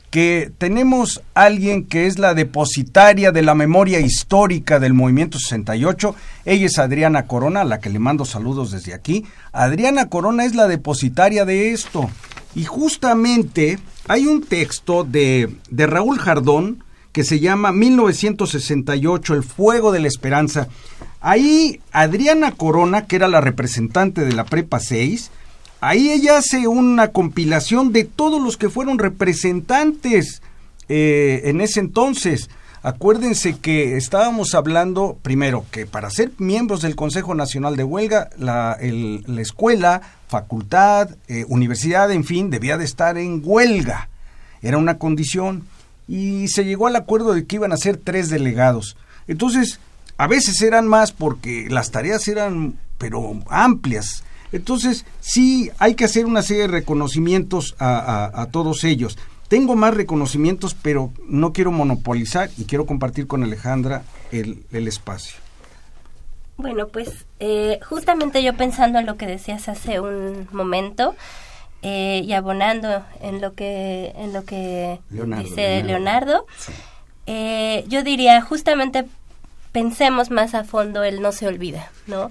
que 0.10 0.51
tenemos 0.58 1.22
alguien 1.34 1.86
que 1.86 2.08
es 2.08 2.18
la 2.18 2.34
depositaria 2.34 3.32
de 3.32 3.42
la 3.42 3.54
memoria 3.56 4.00
histórica 4.00 4.80
del 4.80 4.94
movimiento 4.94 5.38
68. 5.38 6.16
Ella 6.46 6.66
es 6.66 6.80
Adriana 6.80 7.28
Corona, 7.28 7.62
a 7.62 7.66
la 7.66 7.80
que 7.80 7.89
le 7.89 8.00
mando 8.00 8.25
saludos 8.25 8.72
desde 8.72 8.94
aquí. 8.94 9.25
Adriana 9.51 10.10
Corona 10.10 10.46
es 10.46 10.56
la 10.56 10.68
depositaria 10.68 11.46
de 11.46 11.72
esto. 11.72 12.10
Y 12.56 12.66
justamente 12.66 13.78
hay 14.08 14.25
un 14.25 14.42
texto 14.44 15.04
de, 15.04 15.56
de 15.70 15.88
Raúl 15.88 16.18
Jardón 16.18 16.84
que 17.12 17.24
se 17.24 17.39
llama 17.39 17.72
1968, 17.72 19.34
El 19.34 19.44
Fuego 19.44 19.92
de 19.92 20.00
la 20.00 20.08
Esperanza. 20.08 20.68
Ahí 21.22 21.82
Adriana 21.92 22.51
Corona, 22.51 23.06
que 23.06 23.16
era 23.16 23.28
la 23.28 23.42
representante 23.42 24.25
de 24.25 24.34
la 24.34 24.46
Prepa 24.46 24.80
6, 24.80 25.32
Ahí 25.81 26.09
ella 26.12 26.38
hace 26.38 26.67
una 26.67 27.09
compilación 27.09 27.93
de 27.93 28.03
todos 28.03 28.41
los 28.41 28.57
que 28.57 28.69
fueron 28.69 29.00
representantes 29.00 30.41
eh, 30.89 31.41
en 31.45 31.62
ese 31.62 31.79
entonces. 31.79 32.50
Acuérdense 32.81 33.57
que 33.57 33.98
estábamos 33.98 34.55
hablando, 34.55 35.17
primero, 35.21 35.65
que 35.71 35.86
para 35.86 36.09
ser 36.09 36.31
miembros 36.38 36.81
del 36.81 36.95
Consejo 36.95 37.36
Nacional 37.36 37.75
de 37.75 37.83
Huelga, 37.83 38.29
la, 38.38 38.77
el- 38.79 39.24
la 39.27 39.41
escuela, 39.41 40.01
facultad, 40.27 41.09
eh, 41.27 41.45
universidad, 41.50 42.09
en 42.12 42.24
fin, 42.24 42.50
debía 42.50 42.77
de 42.77 42.86
estar 42.86 43.17
en 43.17 43.41
huelga. 43.43 44.09
Era 44.62 44.77
una 44.77 44.98
condición. 44.98 45.63
Y 46.07 46.48
se 46.48 46.65
llegó 46.65 46.88
al 46.88 46.95
acuerdo 46.95 47.33
de 47.33 47.45
que 47.45 47.57
iban 47.57 47.71
a 47.74 47.77
ser 47.77 47.98
tres 47.98 48.29
delegados. 48.29 48.98
Entonces, 49.27 49.79
a 50.17 50.27
veces 50.27 50.62
eran 50.62 50.88
más 50.88 51.12
porque 51.12 51.67
las 51.69 51.91
tareas 51.91 52.27
eran, 52.27 52.75
pero 52.98 53.39
amplias. 53.50 54.24
Entonces, 54.51 55.06
sí, 55.20 55.70
hay 55.79 55.96
que 55.96 56.06
hacer 56.06 56.25
una 56.25 56.41
serie 56.41 56.63
de 56.63 56.68
reconocimientos 56.70 57.75
a, 57.79 57.98
a- 58.00 58.41
a 58.41 58.46
todos 58.48 58.84
ellos. 58.84 59.18
Tengo 59.48 59.75
más 59.75 59.94
reconocimientos, 59.96 60.75
pero 60.79 61.12
no 61.27 61.53
quiero 61.53 61.72
monopolizar 61.72 62.50
y 62.58 62.65
quiero 62.65 62.86
compartir 62.86 63.25
con 63.27 63.44
Alejandra 63.44 64.03
el, 64.32 64.63
el 64.72 64.88
espacio. 64.88 65.38
Bueno, 66.58 66.88
pues 66.88 67.25
eh, 67.39 67.79
justamente 67.88 68.44
yo 68.44 68.53
pensando 68.56 69.00
en 69.00 69.06
lo 69.06 69.15
que 69.18 69.25
decías 69.25 69.70
hace 69.70 70.00
un 70.01 70.48
momento 70.51 71.15
eh, 71.82 72.22
y 72.25 72.34
abonando 72.34 73.03
en 73.22 73.39
lo 73.39 73.53
que 73.53 74.12
en 74.18 74.34
lo 74.34 74.44
que 74.44 75.00
Leonardo, 75.10 75.44
dice 75.48 75.82
Leonardo. 75.84 75.88
Leonardo, 75.88 76.46
eh, 77.27 77.86
yo 77.88 78.03
diría 78.03 78.41
justamente 78.41 79.06
pensemos 79.72 80.32
más 80.32 80.53
a 80.53 80.63
fondo 80.65 81.03
el 81.03 81.22
no 81.22 81.32
se 81.32 81.48
olvida, 81.48 81.91
¿no? 82.08 82.29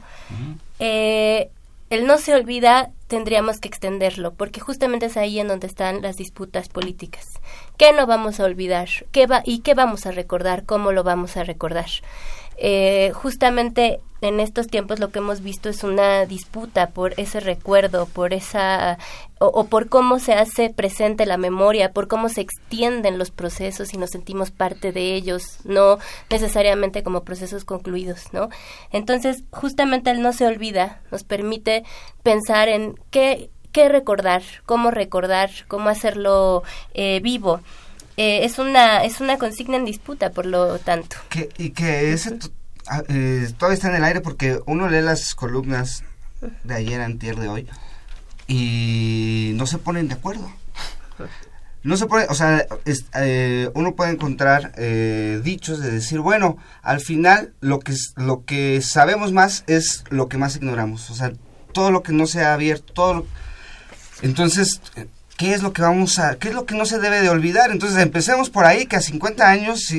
Eh, 0.79 1.51
el 1.91 2.07
no 2.07 2.19
se 2.19 2.35
olvida 2.35 2.91
tendríamos 3.07 3.61
que 3.61 3.69
extenderlo, 3.69 4.35
porque 4.35 4.61
justamente 4.61 5.07
es 5.07 5.17
ahí 5.17 5.41
en 5.41 5.49
donde 5.49 5.67
están 5.67 6.03
las 6.03 6.17
disputas 6.17 6.69
políticas. 6.69 7.41
¿Qué 7.79 7.93
no 7.93 8.07
vamos 8.07 8.41
a 8.41 8.45
olvidar? 8.45 8.89
¿Qué 9.13 9.27
va, 9.27 9.43
¿Y 9.45 9.61
qué 9.61 9.75
vamos 9.75 10.05
a 10.05 10.11
recordar? 10.11 10.65
¿Cómo 10.65 10.93
lo 10.93 11.05
vamos 11.05 11.37
a 11.37 11.45
recordar? 11.45 11.89
Eh, 12.61 13.13
justamente 13.15 14.01
en 14.21 14.41
estos 14.41 14.67
tiempos 14.67 14.99
lo 14.99 15.11
que 15.11 15.21
hemos 15.21 15.43
visto 15.43 15.69
es 15.69 15.85
una 15.85 16.27
disputa 16.27 16.89
por 16.89 17.15
ese 17.21 17.39
recuerdo, 17.39 18.07
por 18.07 18.35
esa 18.35 18.99
o, 19.39 19.67
por 19.67 19.89
cómo 19.89 20.19
se 20.19 20.35
hace 20.35 20.71
presente 20.71 21.25
la 21.25 21.37
memoria, 21.37 21.93
por 21.93 22.09
cómo 22.09 22.29
se 22.29 22.41
extienden 22.41 23.19
los 23.19 23.31
procesos 23.31 23.95
y 23.95 23.97
nos 23.99 24.11
sentimos 24.11 24.51
parte 24.51 24.91
de 24.91 25.15
ellos, 25.15 25.59
no 25.65 25.99
necesariamente 26.31 27.05
como 27.05 27.23
procesos 27.23 27.65
concluidos, 27.65 28.33
¿no? 28.33 28.49
Entonces, 28.91 29.45
justamente 29.53 30.11
el 30.11 30.21
no 30.21 30.33
se 30.33 30.47
olvida 30.47 31.01
nos 31.13 31.23
permite 31.23 31.85
pensar 32.25 32.69
en 32.69 32.99
qué 33.11 33.51
qué 33.71 33.89
recordar, 33.89 34.43
cómo 34.67 34.91
recordar, 34.91 35.51
cómo 35.69 35.89
hacerlo 35.89 36.65
eh, 36.95 37.21
vivo. 37.23 37.61
Eh, 38.19 38.45
es 38.45 38.59
una 38.59 39.05
es 39.05 39.23
una 39.23 39.39
consigna 39.39 39.77
en 39.77 39.87
disputa, 39.87 40.31
por 40.31 40.45
lo 40.45 40.79
tanto. 40.79 41.17
Que, 41.31 41.49
y 41.57 41.71
que 41.71 42.13
ese 42.13 42.39
Ah, 42.91 43.03
eh, 43.09 43.51
todavía 43.59 43.75
está 43.75 43.89
en 43.89 43.97
el 43.97 44.05
aire 44.05 44.23
porque 44.23 44.61
uno 44.65 44.89
lee 44.89 45.03
las 45.03 45.35
columnas 45.35 46.05
de 46.65 46.75
ayer, 46.75 47.01
antier, 47.03 47.37
de 47.37 47.49
hoy 47.49 47.69
y 48.47 49.53
no 49.57 49.67
se 49.67 49.77
ponen 49.77 50.09
de 50.09 50.15
acuerdo. 50.15 50.51
No 51.83 51.97
se 51.97 52.07
pone, 52.07 52.27
o 52.29 52.35
sea, 52.35 52.67
eh, 53.15 53.71
uno 53.75 53.95
puede 53.95 54.13
encontrar 54.13 54.73
eh, 54.77 55.41
dichos 55.45 55.81
de 55.81 55.91
decir, 55.91 56.21
bueno, 56.21 56.57
al 56.83 57.01
final 57.01 57.53
lo 57.61 57.79
que, 57.79 57.95
lo 58.17 58.45
que 58.45 58.81
sabemos 58.81 59.33
más 59.33 59.65
es 59.67 60.05
lo 60.09 60.29
que 60.29 60.39
más 60.39 60.57
ignoramos. 60.57 61.11
O 61.11 61.15
sea, 61.15 61.33
todo 61.73 61.91
lo 61.91 62.03
que 62.03 62.13
no 62.13 62.27
se 62.27 62.43
ha 62.43 62.55
abierto, 62.55 62.93
todo 62.95 63.27
entonces, 64.23 64.81
¿qué 65.39 65.55
es 65.55 65.63
lo 65.63 65.73
que 65.73 65.81
vamos 65.81 66.19
a, 66.19 66.37
qué 66.37 66.49
es 66.49 66.55
lo 66.55 66.67
que 66.67 66.75
no 66.75 66.85
se 66.85 66.99
debe 66.99 67.23
de 67.23 67.31
olvidar? 67.31 67.71
Entonces, 67.71 67.99
empecemos 68.03 68.51
por 68.51 68.67
ahí, 68.67 68.85
que 68.87 68.97
a 68.97 69.01
50 69.01 69.49
años, 69.49 69.95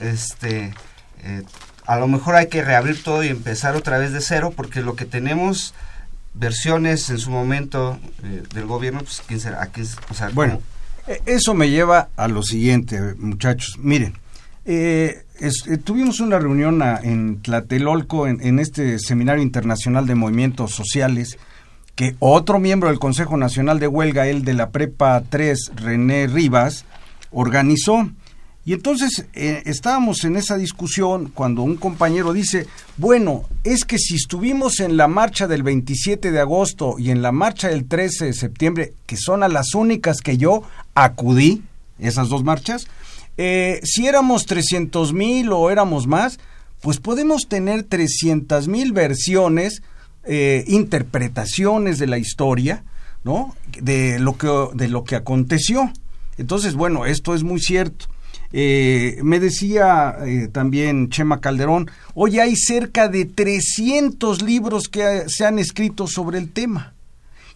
este, 0.00 0.74
eh, 1.22 1.42
a 1.86 1.96
lo 1.96 2.08
mejor 2.08 2.34
hay 2.34 2.48
que 2.48 2.62
reabrir 2.62 3.02
todo 3.02 3.24
y 3.24 3.28
empezar 3.28 3.76
otra 3.76 3.96
vez 3.96 4.12
de 4.12 4.20
cero, 4.20 4.52
porque 4.54 4.82
lo 4.82 4.96
que 4.96 5.06
tenemos 5.06 5.72
versiones 6.34 7.08
en 7.08 7.18
su 7.18 7.30
momento 7.30 7.98
eh, 8.24 8.42
del 8.52 8.66
gobierno, 8.66 9.00
pues 9.00 9.22
quién 9.26 9.40
será, 9.40 9.70
bueno, 10.34 10.60
e, 11.06 11.22
eso 11.26 11.54
me 11.54 11.70
lleva 11.70 12.08
a 12.16 12.26
lo 12.26 12.42
siguiente, 12.42 13.00
muchachos. 13.18 13.78
Miren, 13.78 14.18
eh, 14.64 15.22
tuvimos 15.84 16.18
una 16.18 16.40
reunión 16.40 16.82
en 16.82 17.40
Tlatelolco, 17.42 18.26
en, 18.26 18.44
en, 18.44 18.58
este 18.58 18.98
Seminario 18.98 19.44
Internacional 19.44 20.04
de 20.04 20.16
Movimientos 20.16 20.74
Sociales, 20.74 21.38
que 21.96 22.14
otro 22.20 22.60
miembro 22.60 22.90
del 22.90 22.98
Consejo 22.98 23.36
Nacional 23.38 23.80
de 23.80 23.88
Huelga, 23.88 24.28
el 24.28 24.44
de 24.44 24.54
la 24.54 24.70
Prepa 24.70 25.22
3, 25.28 25.72
René 25.74 26.26
Rivas, 26.26 26.84
organizó. 27.32 28.10
Y 28.66 28.74
entonces 28.74 29.26
eh, 29.32 29.62
estábamos 29.64 30.24
en 30.24 30.36
esa 30.36 30.56
discusión 30.56 31.30
cuando 31.32 31.62
un 31.62 31.76
compañero 31.76 32.32
dice, 32.32 32.66
bueno, 32.98 33.44
es 33.64 33.84
que 33.84 33.98
si 33.98 34.16
estuvimos 34.16 34.80
en 34.80 34.96
la 34.96 35.08
marcha 35.08 35.46
del 35.46 35.62
27 35.62 36.32
de 36.32 36.40
agosto 36.40 36.96
y 36.98 37.10
en 37.10 37.22
la 37.22 37.32
marcha 37.32 37.68
del 37.68 37.86
13 37.86 38.26
de 38.26 38.32
septiembre, 38.34 38.92
que 39.06 39.16
son 39.16 39.42
a 39.42 39.48
las 39.48 39.74
únicas 39.74 40.20
que 40.20 40.36
yo 40.36 40.64
acudí, 40.94 41.62
esas 41.98 42.28
dos 42.28 42.44
marchas, 42.44 42.88
eh, 43.38 43.80
si 43.84 44.06
éramos 44.06 44.44
300 44.44 45.14
mil 45.14 45.50
o 45.52 45.70
éramos 45.70 46.06
más, 46.06 46.38
pues 46.82 46.98
podemos 46.98 47.48
tener 47.48 47.84
300 47.84 48.68
mil 48.68 48.92
versiones, 48.92 49.82
eh, 50.26 50.64
interpretaciones 50.66 51.98
de 51.98 52.06
la 52.06 52.18
historia, 52.18 52.84
¿no? 53.24 53.54
De 53.80 54.18
lo 54.18 54.36
que, 54.36 54.48
de 54.74 54.88
lo 54.88 55.04
que 55.04 55.16
aconteció. 55.16 55.92
Entonces, 56.38 56.74
bueno, 56.74 57.06
esto 57.06 57.34
es 57.34 57.42
muy 57.42 57.60
cierto. 57.60 58.06
Eh, 58.52 59.18
me 59.22 59.40
decía 59.40 60.16
eh, 60.24 60.48
también 60.48 61.10
Chema 61.10 61.40
Calderón, 61.40 61.90
hoy 62.14 62.38
hay 62.38 62.56
cerca 62.56 63.08
de 63.08 63.24
300 63.24 64.42
libros 64.42 64.88
que 64.88 65.24
se 65.28 65.44
han 65.44 65.58
escrito 65.58 66.06
sobre 66.06 66.38
el 66.38 66.50
tema. 66.50 66.94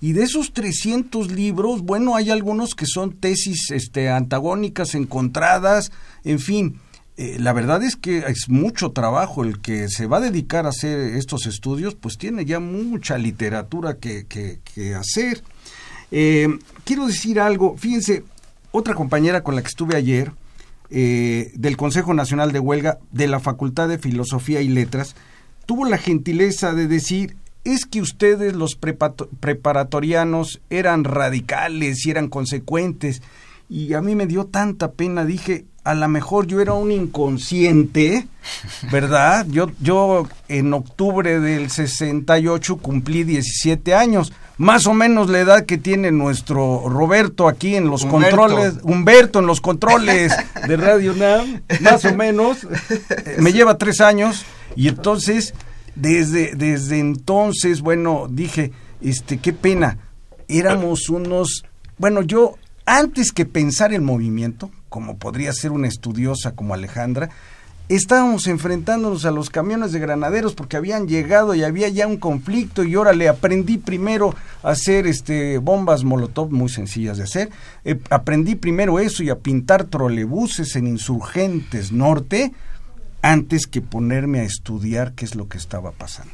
Y 0.01 0.13
de 0.13 0.23
esos 0.23 0.53
300 0.53 1.31
libros, 1.31 1.83
bueno, 1.83 2.17
hay 2.17 2.31
algunos 2.31 2.75
que 2.75 2.87
son 2.87 3.13
tesis 3.13 3.71
este, 3.71 4.09
antagónicas, 4.09 4.95
encontradas, 4.95 5.93
en 6.25 6.39
fin. 6.39 6.81
Eh, 7.21 7.37
la 7.39 7.53
verdad 7.53 7.83
es 7.83 7.97
que 7.97 8.19
es 8.19 8.49
mucho 8.49 8.93
trabajo. 8.93 9.45
El 9.45 9.61
que 9.61 9.89
se 9.89 10.07
va 10.07 10.17
a 10.17 10.21
dedicar 10.21 10.65
a 10.65 10.71
hacer 10.71 10.99
estos 10.99 11.47
estudios, 11.47 11.95
pues 11.95 12.17
tiene 12.17 12.45
ya 12.45 12.61
mucha 12.61 13.19
literatura 13.19 13.99
que, 13.99 14.27
que 14.27 14.95
hacer. 14.95 15.43
quiero 16.11 17.07
decir 17.07 17.39
algo, 17.39 17.77
fíjense, 17.77 18.25
otra 18.73 18.95
compañera 18.95 19.43
con 19.43 19.55
la 19.55 19.63
que 19.63 19.69
estuve 19.69 19.97
ayer, 19.97 20.33
eh, 20.93 21.53
del 21.55 21.77
Consejo 21.77 22.15
Nacional 22.15 22.51
de 22.51 22.59
Huelga 22.59 22.99
de 23.13 23.29
la 23.29 23.39
Facultad 23.39 23.89
de 23.89 23.99
Filosofía 23.99 24.61
y 24.61 24.69
Letras, 24.69 25.15
tuvo 25.67 25.85
la 25.85 25.99
gentileza 25.99 26.73
de 26.73 26.89
decir, 26.89 27.37
es 27.63 27.85
que 27.85 28.01
ustedes 28.01 28.57
los 28.57 28.77
preparatorianos 28.77 30.61
eran 30.69 31.05
radicales 31.05 32.05
y 32.07 32.11
eran 32.11 32.29
consecuentes. 32.29 33.23
Y 33.71 33.95
a 33.95 34.03
mí 34.03 34.17
me 34.17 34.27
dio 34.27 34.47
tanta 34.47 34.91
pena, 34.91 35.25
dije, 35.25 35.65
a 35.85 35.95
lo 35.95 36.09
mejor 36.09 36.49
yo 36.49 36.61
era 36.61 36.73
un 36.73 36.91
inconsciente, 36.91 38.27
¿verdad? 38.91 39.47
Yo, 39.49 39.71
yo 39.81 40.27
en 40.49 40.75
octubre 40.75 41.39
del 41.39 41.71
68 41.71 42.79
cumplí 42.79 43.23
17 43.23 43.95
años 43.95 44.33
más 44.61 44.87
o 44.87 44.93
menos 44.93 45.31
la 45.31 45.39
edad 45.39 45.65
que 45.65 45.79
tiene 45.79 46.13
nuestro 46.13 46.87
Roberto 46.87 47.49
aquí 47.49 47.77
en 47.77 47.87
los 47.87 48.05
controles, 48.05 48.75
Humberto 48.83 49.39
en 49.39 49.47
los 49.47 49.63
controles 49.63 50.37
de 50.67 50.77
Radio 50.77 51.15
NAM, 51.15 51.63
más 51.81 52.05
o 52.05 52.15
menos, 52.15 52.67
me 53.39 53.55
lleva 53.55 53.79
tres 53.79 54.03
años 54.03 54.45
y 54.77 54.89
entonces 54.89 55.55
desde, 55.95 56.57
desde 56.57 56.99
entonces, 56.99 57.81
bueno, 57.81 58.27
dije, 58.29 58.73
este, 59.01 59.39
qué 59.39 59.55
pena, 59.55 59.97
éramos 60.47 61.09
unos, 61.09 61.65
bueno, 61.97 62.21
yo 62.21 62.57
antes 62.91 63.31
que 63.31 63.47
pensar 63.47 63.93
el 63.93 64.03
movimiento, 64.03 64.69
como 64.89 65.17
podría 65.17 65.53
ser 65.53 65.71
una 65.71 65.87
estudiosa 65.87 66.57
como 66.57 66.75
Alejandra, 66.75 67.31
estábamos 67.89 68.49
enfrentándonos 68.49 69.25
a 69.25 69.31
los 69.31 69.49
camiones 69.49 69.93
de 69.93 70.01
granaderos 70.01 70.55
porque 70.55 70.77
habían 70.77 71.07
llegado 71.07 71.55
y 71.55 71.63
había 71.63 71.89
ya 71.89 72.09
un 72.09 72.17
conflicto 72.17 72.83
y 72.83 72.97
ahora 72.97 73.13
le 73.13 73.29
aprendí 73.29 73.79
primero 73.79 74.35
a 74.65 74.71
hacer 74.71 75.07
este 75.07 75.59
bombas 75.59 76.03
molotov 76.03 76.51
muy 76.51 76.69
sencillas 76.69 77.19
de 77.19 77.25
hacer 77.25 77.51
eh, 77.85 78.01
aprendí 78.11 78.57
primero 78.57 78.99
eso 78.99 79.23
y 79.23 79.31
a 79.31 79.39
pintar 79.39 79.85
trolebuses 79.85 80.75
en 80.75 80.89
insurgentes 80.89 81.93
norte 81.93 82.53
antes 83.23 83.69
que 83.69 83.83
ponerme 83.83 84.41
a 84.41 84.45
estudiar 84.45 85.13
qué 85.13 85.27
es 85.27 85.37
lo 85.37 85.49
que 85.49 85.59
estaba 85.59 85.93
pasando. 85.93 86.33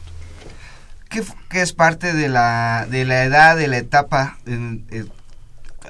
¿Qué, 1.11 1.23
es 1.61 1.73
parte 1.73 2.15
de 2.15 2.29
la, 2.29 2.87
de 2.91 3.05
la 3.05 3.25
edad, 3.25 3.57
de 3.57 3.69
la 3.69 3.79
etapa 3.79 4.39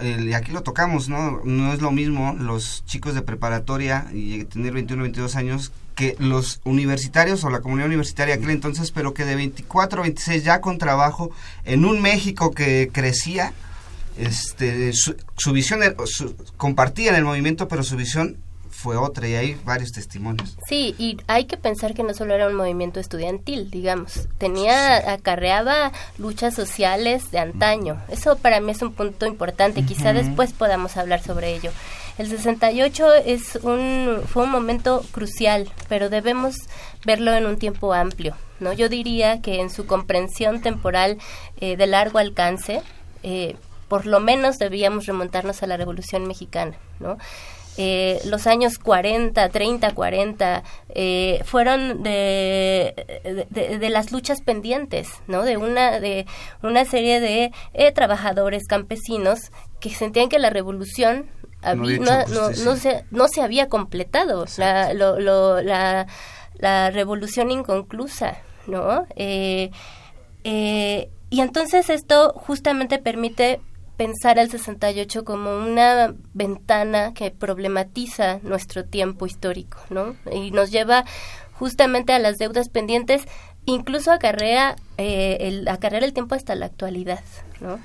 y 0.02 0.32
aquí 0.32 0.52
lo 0.52 0.62
tocamos, 0.62 1.08
¿no? 1.08 1.40
No 1.44 1.72
es 1.72 1.80
lo 1.80 1.90
mismo 1.90 2.34
los 2.38 2.84
chicos 2.86 3.14
de 3.14 3.22
preparatoria 3.22 4.06
y 4.12 4.44
tener 4.44 4.72
21, 4.72 5.02
22 5.02 5.36
años 5.36 5.72
que 5.94 6.14
los 6.18 6.60
universitarios 6.64 7.42
o 7.44 7.50
la 7.50 7.60
comunidad 7.60 7.88
universitaria 7.88 8.34
aquel 8.34 8.50
entonces, 8.50 8.90
pero 8.90 9.14
que 9.14 9.24
de 9.24 9.34
24 9.34 10.02
26 10.02 10.44
ya 10.44 10.60
con 10.60 10.78
trabajo 10.78 11.30
en 11.64 11.84
un 11.84 12.02
México 12.02 12.50
que 12.50 12.90
crecía, 12.92 13.52
este, 14.18 14.92
su, 14.92 15.16
su 15.36 15.52
visión, 15.52 15.80
su, 16.04 16.36
compartían 16.56 17.14
el 17.14 17.24
movimiento, 17.24 17.66
pero 17.66 17.82
su 17.82 17.96
visión 17.96 18.36
fue 18.86 18.96
otra 18.96 19.26
y 19.26 19.34
hay 19.34 19.60
varios 19.64 19.90
testimonios. 19.90 20.56
Sí, 20.68 20.94
y 20.96 21.16
hay 21.26 21.46
que 21.46 21.56
pensar 21.56 21.92
que 21.92 22.04
no 22.04 22.14
solo 22.14 22.34
era 22.34 22.46
un 22.46 22.54
movimiento 22.54 23.00
estudiantil, 23.00 23.68
digamos, 23.68 24.28
tenía, 24.38 25.12
acarreaba 25.12 25.90
luchas 26.18 26.54
sociales 26.54 27.32
de 27.32 27.40
antaño. 27.40 28.00
Eso 28.08 28.36
para 28.36 28.60
mí 28.60 28.70
es 28.70 28.82
un 28.82 28.92
punto 28.92 29.26
importante, 29.26 29.84
quizá 29.84 30.12
después 30.12 30.52
podamos 30.52 30.96
hablar 30.96 31.20
sobre 31.20 31.52
ello. 31.56 31.72
El 32.16 32.28
68 32.28 33.14
es 33.14 33.56
un, 33.56 34.22
fue 34.24 34.44
un 34.44 34.52
momento 34.52 35.04
crucial, 35.10 35.68
pero 35.88 36.08
debemos 36.08 36.54
verlo 37.04 37.34
en 37.34 37.46
un 37.46 37.58
tiempo 37.58 37.92
amplio. 37.92 38.36
¿no? 38.60 38.72
Yo 38.72 38.88
diría 38.88 39.42
que 39.42 39.60
en 39.60 39.68
su 39.68 39.86
comprensión 39.86 40.60
temporal 40.60 41.18
eh, 41.60 41.76
de 41.76 41.88
largo 41.88 42.20
alcance, 42.20 42.82
eh, 43.24 43.56
por 43.88 44.06
lo 44.06 44.20
menos 44.20 44.58
debíamos 44.58 45.06
remontarnos 45.06 45.64
a 45.64 45.66
la 45.66 45.76
Revolución 45.76 46.28
Mexicana, 46.28 46.76
¿no? 47.00 47.18
Eh, 47.78 48.20
los 48.24 48.46
años 48.46 48.78
40, 48.78 49.48
30, 49.50 49.94
40, 49.94 50.62
eh, 50.88 51.40
fueron 51.44 52.02
de, 52.02 53.46
de, 53.50 53.90
las 53.90 54.12
luchas 54.12 54.40
pendientes, 54.40 55.08
¿no? 55.26 55.42
De 55.42 55.58
una, 55.58 56.00
de 56.00 56.26
una 56.62 56.86
serie 56.86 57.20
de 57.20 57.52
eh, 57.74 57.92
trabajadores 57.92 58.66
campesinos 58.66 59.50
que 59.78 59.90
sentían 59.90 60.30
que 60.30 60.38
la 60.38 60.48
revolución 60.48 61.26
no, 61.74 62.76
se, 62.76 63.04
no 63.10 63.28
se 63.28 63.42
había 63.42 63.68
completado, 63.68 64.46
la, 64.56 64.94
la, 64.94 66.06
la, 66.54 66.90
revolución 66.90 67.50
inconclusa, 67.50 68.38
¿no? 68.66 69.06
y 71.28 71.40
entonces 71.40 71.90
esto 71.90 72.32
justamente 72.36 72.98
permite 72.98 73.60
pensar 73.96 74.38
al 74.38 74.50
68 74.50 75.24
como 75.24 75.56
una 75.58 76.14
ventana 76.34 77.12
que 77.14 77.30
problematiza 77.30 78.38
nuestro 78.42 78.84
tiempo 78.84 79.26
histórico, 79.26 79.78
¿no? 79.90 80.16
Y 80.32 80.50
nos 80.50 80.70
lleva 80.70 81.04
justamente 81.52 82.12
a 82.12 82.18
las 82.18 82.36
deudas 82.36 82.68
pendientes, 82.68 83.22
incluso 83.64 84.12
acarrea, 84.12 84.76
eh, 84.98 85.38
el, 85.40 85.66
acarrear 85.68 86.04
el 86.04 86.12
tiempo 86.12 86.34
hasta 86.34 86.54
la 86.54 86.66
actualidad, 86.66 87.20
¿no? 87.60 87.78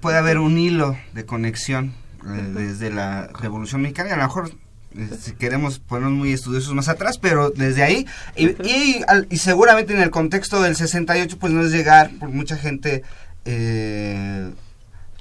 Puede 0.00 0.16
haber 0.18 0.38
un 0.38 0.56
hilo 0.58 0.96
de 1.12 1.26
conexión 1.26 1.94
eh, 2.24 2.42
desde 2.54 2.90
la 2.90 3.26
Revolución 3.40 3.82
Mexicana, 3.82 4.14
a 4.14 4.16
lo 4.16 4.22
mejor 4.22 4.50
eh, 4.96 5.08
si 5.20 5.32
queremos 5.32 5.78
ponernos 5.80 6.12
muy 6.12 6.32
estudiosos 6.32 6.72
más 6.74 6.88
atrás, 6.88 7.18
pero 7.18 7.50
desde 7.50 7.82
ahí, 7.82 8.06
y, 8.36 8.46
y, 8.66 9.02
al- 9.08 9.26
y 9.30 9.38
seguramente 9.38 9.92
en 9.92 10.00
el 10.00 10.10
contexto 10.10 10.62
del 10.62 10.76
68, 10.76 11.36
pues 11.38 11.52
no 11.52 11.62
es 11.62 11.72
llegar, 11.72 12.10
porque 12.20 12.34
mucha 12.34 12.56
gente 12.56 13.02
eh, 13.44 14.50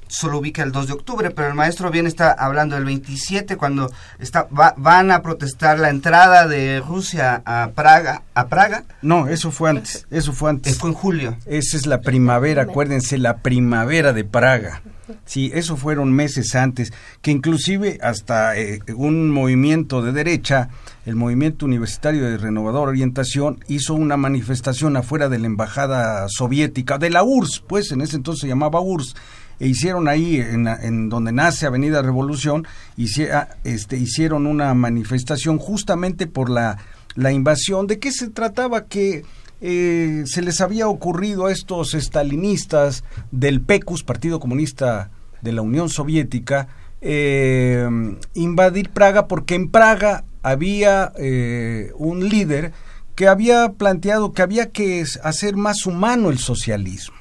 solo 0.09 0.39
ubica 0.39 0.63
el 0.63 0.71
2 0.73 0.87
de 0.87 0.93
octubre, 0.93 1.31
pero 1.31 1.47
el 1.47 1.53
maestro 1.53 1.89
bien 1.91 2.07
está 2.07 2.31
hablando 2.31 2.75
del 2.75 2.83
27, 2.85 3.55
cuando 3.55 3.91
está, 4.19 4.43
va- 4.47 4.73
van 4.75 5.11
a 5.11 5.21
protestar 5.21 5.79
la 5.79 5.89
entrada 5.89 6.47
de 6.47 6.81
Rusia 6.85 7.41
a 7.45 7.69
Praga, 7.73 8.23
a 8.33 8.47
Praga, 8.47 8.83
No, 9.01 9.27
eso 9.27 9.51
fue 9.51 9.69
antes, 9.69 10.05
eso 10.11 10.33
fue 10.33 10.49
antes. 10.49 10.77
fue 10.77 10.89
en 10.89 10.95
julio. 10.95 11.37
Esa 11.45 11.77
es 11.77 11.85
la 11.85 12.01
primavera, 12.01 12.63
acuérdense, 12.63 13.17
la 13.17 13.37
primavera 13.37 14.11
de 14.11 14.23
Praga. 14.25 14.81
Sí, 15.25 15.49
eso 15.55 15.75
fueron 15.75 16.13
meses 16.13 16.53
antes, 16.53 16.93
que 17.23 17.31
inclusive 17.31 17.97
hasta 18.03 18.55
eh, 18.59 18.79
un 18.95 19.31
movimiento 19.31 20.03
de 20.03 20.11
derecha, 20.11 20.69
el 21.07 21.15
Movimiento 21.15 21.65
Universitario 21.65 22.25
de 22.29 22.37
Renovadora 22.37 22.91
Orientación, 22.91 23.63
hizo 23.67 23.95
una 23.95 24.17
manifestación 24.17 24.95
afuera 24.97 25.27
de 25.27 25.39
la 25.39 25.47
Embajada 25.47 26.27
Soviética, 26.29 26.99
de 26.99 27.09
la 27.09 27.23
URSS, 27.23 27.63
pues 27.67 27.91
en 27.91 28.01
ese 28.01 28.17
entonces 28.17 28.41
se 28.41 28.47
llamaba 28.49 28.81
URSS, 28.81 29.15
e 29.59 29.67
hicieron 29.67 30.07
ahí, 30.07 30.37
en, 30.37 30.67
en 30.67 31.09
donde 31.09 31.31
nace 31.31 31.65
Avenida 31.65 32.01
Revolución, 32.01 32.65
hici- 32.97 33.29
ah, 33.31 33.49
este, 33.63 33.97
hicieron 33.97 34.47
una 34.47 34.73
manifestación 34.73 35.57
justamente 35.57 36.27
por 36.27 36.49
la, 36.49 36.77
la 37.15 37.31
invasión. 37.31 37.87
¿De 37.87 37.99
qué 37.99 38.11
se 38.11 38.29
trataba? 38.29 38.85
Que 38.85 39.23
eh, 39.61 40.23
se 40.25 40.41
les 40.41 40.61
había 40.61 40.87
ocurrido 40.87 41.47
a 41.47 41.51
estos 41.51 41.93
estalinistas 41.93 43.03
del 43.31 43.59
PECUS, 43.61 44.03
Partido 44.03 44.39
Comunista 44.39 45.11
de 45.41 45.51
la 45.51 45.61
Unión 45.61 45.89
Soviética, 45.89 46.67
eh, 47.01 47.87
invadir 48.33 48.89
Praga 48.89 49.27
porque 49.27 49.55
en 49.55 49.69
Praga 49.69 50.23
había 50.43 51.11
eh, 51.17 51.91
un 51.97 52.27
líder 52.29 52.71
que 53.15 53.27
había 53.27 53.73
planteado 53.73 54.31
que 54.31 54.41
había 54.41 54.69
que 54.71 55.03
hacer 55.23 55.57
más 55.57 55.85
humano 55.85 56.29
el 56.29 56.39
socialismo. 56.39 57.18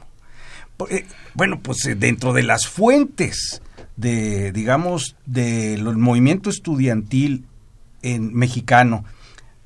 Bueno, 1.34 1.60
pues 1.60 1.84
eh, 1.86 1.94
dentro 1.94 2.32
de 2.32 2.42
las 2.42 2.66
fuentes 2.66 3.62
de, 3.96 4.52
digamos, 4.52 5.16
del 5.26 5.82
movimiento 5.96 6.50
estudiantil 6.50 7.46
en 8.02 8.32
mexicano, 8.34 9.04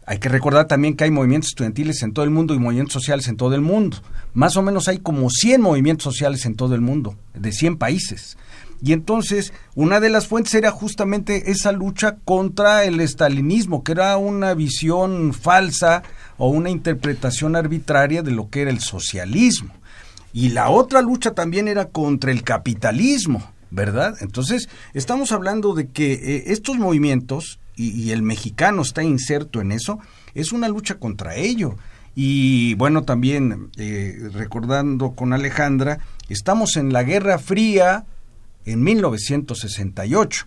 hay 0.07 0.19
que 0.19 0.29
recordar 0.29 0.67
también 0.67 0.95
que 0.97 1.05
hay 1.05 1.11
movimientos 1.11 1.51
estudiantiles 1.51 2.03
en 2.03 2.13
todo 2.13 2.25
el 2.25 2.31
mundo 2.31 2.55
y 2.55 2.59
movimientos 2.59 2.95
sociales 2.95 3.29
en 3.29 3.37
todo 3.37 3.55
el 3.55 3.61
mundo. 3.61 3.99
Más 4.35 4.57
o 4.57 4.63
menos 4.63 4.89
hay 4.89 4.99
como 4.99 5.31
100 5.31 5.61
movimientos 5.61 6.05
sociales 6.05 6.45
en 6.47 6.57
todo 6.57 6.75
el 6.75 6.81
mundo, 6.81 7.17
de 7.35 7.53
100 7.53 7.77
países. 7.77 8.37
Y 8.83 8.93
entonces, 8.95 9.53
una 9.77 10.01
de 10.01 10.11
las 10.11 10.27
fuentes 10.27 10.55
era 10.55 10.73
justamente 10.73 11.53
esa 11.53 11.71
lucha 11.71 12.17
contra 12.25 12.85
el 12.85 13.01
estalinismo, 13.01 13.85
que 13.85 13.93
era 13.93 14.17
una 14.17 14.55
visión 14.55 15.33
falsa 15.33 16.03
o 16.37 16.49
una 16.49 16.69
interpretación 16.69 17.55
arbitraria 17.55 18.23
de 18.23 18.33
lo 18.33 18.51
que 18.51 18.63
era 18.63 18.71
el 18.73 18.81
socialismo. 18.81 19.73
Y 20.33 20.51
la 20.51 20.71
otra 20.71 21.03
lucha 21.03 21.33
también 21.33 21.69
era 21.69 21.89
contra 21.89 22.31
el 22.33 22.43
capitalismo, 22.43 23.53
¿verdad? 23.71 24.17
Entonces, 24.21 24.69
estamos 24.95 25.33
hablando 25.33 25.75
de 25.75 25.89
que 25.89 26.13
eh, 26.13 26.45
estos 26.47 26.79
movimientos, 26.79 27.59
y, 27.77 27.91
y 27.91 28.13
el 28.13 28.23
mexicano 28.23 28.83
está 28.83 29.03
inserto 29.03 29.61
en 29.61 29.73
eso, 29.73 29.99
es 30.35 30.53
una 30.53 30.69
lucha 30.69 30.97
contra 30.97 31.37
ello. 31.37 31.77
Y 32.15 32.75
bueno, 32.75 33.05
también 33.05 33.71
eh, 33.77 34.29
recordando 34.33 35.13
con 35.13 35.33
Alejandra, 35.33 35.99
estamos 36.29 36.77
en 36.77 36.93
la 36.93 37.03
Guerra 37.03 37.39
Fría 37.39 38.05
en 38.65 38.83
1968. 38.83 40.47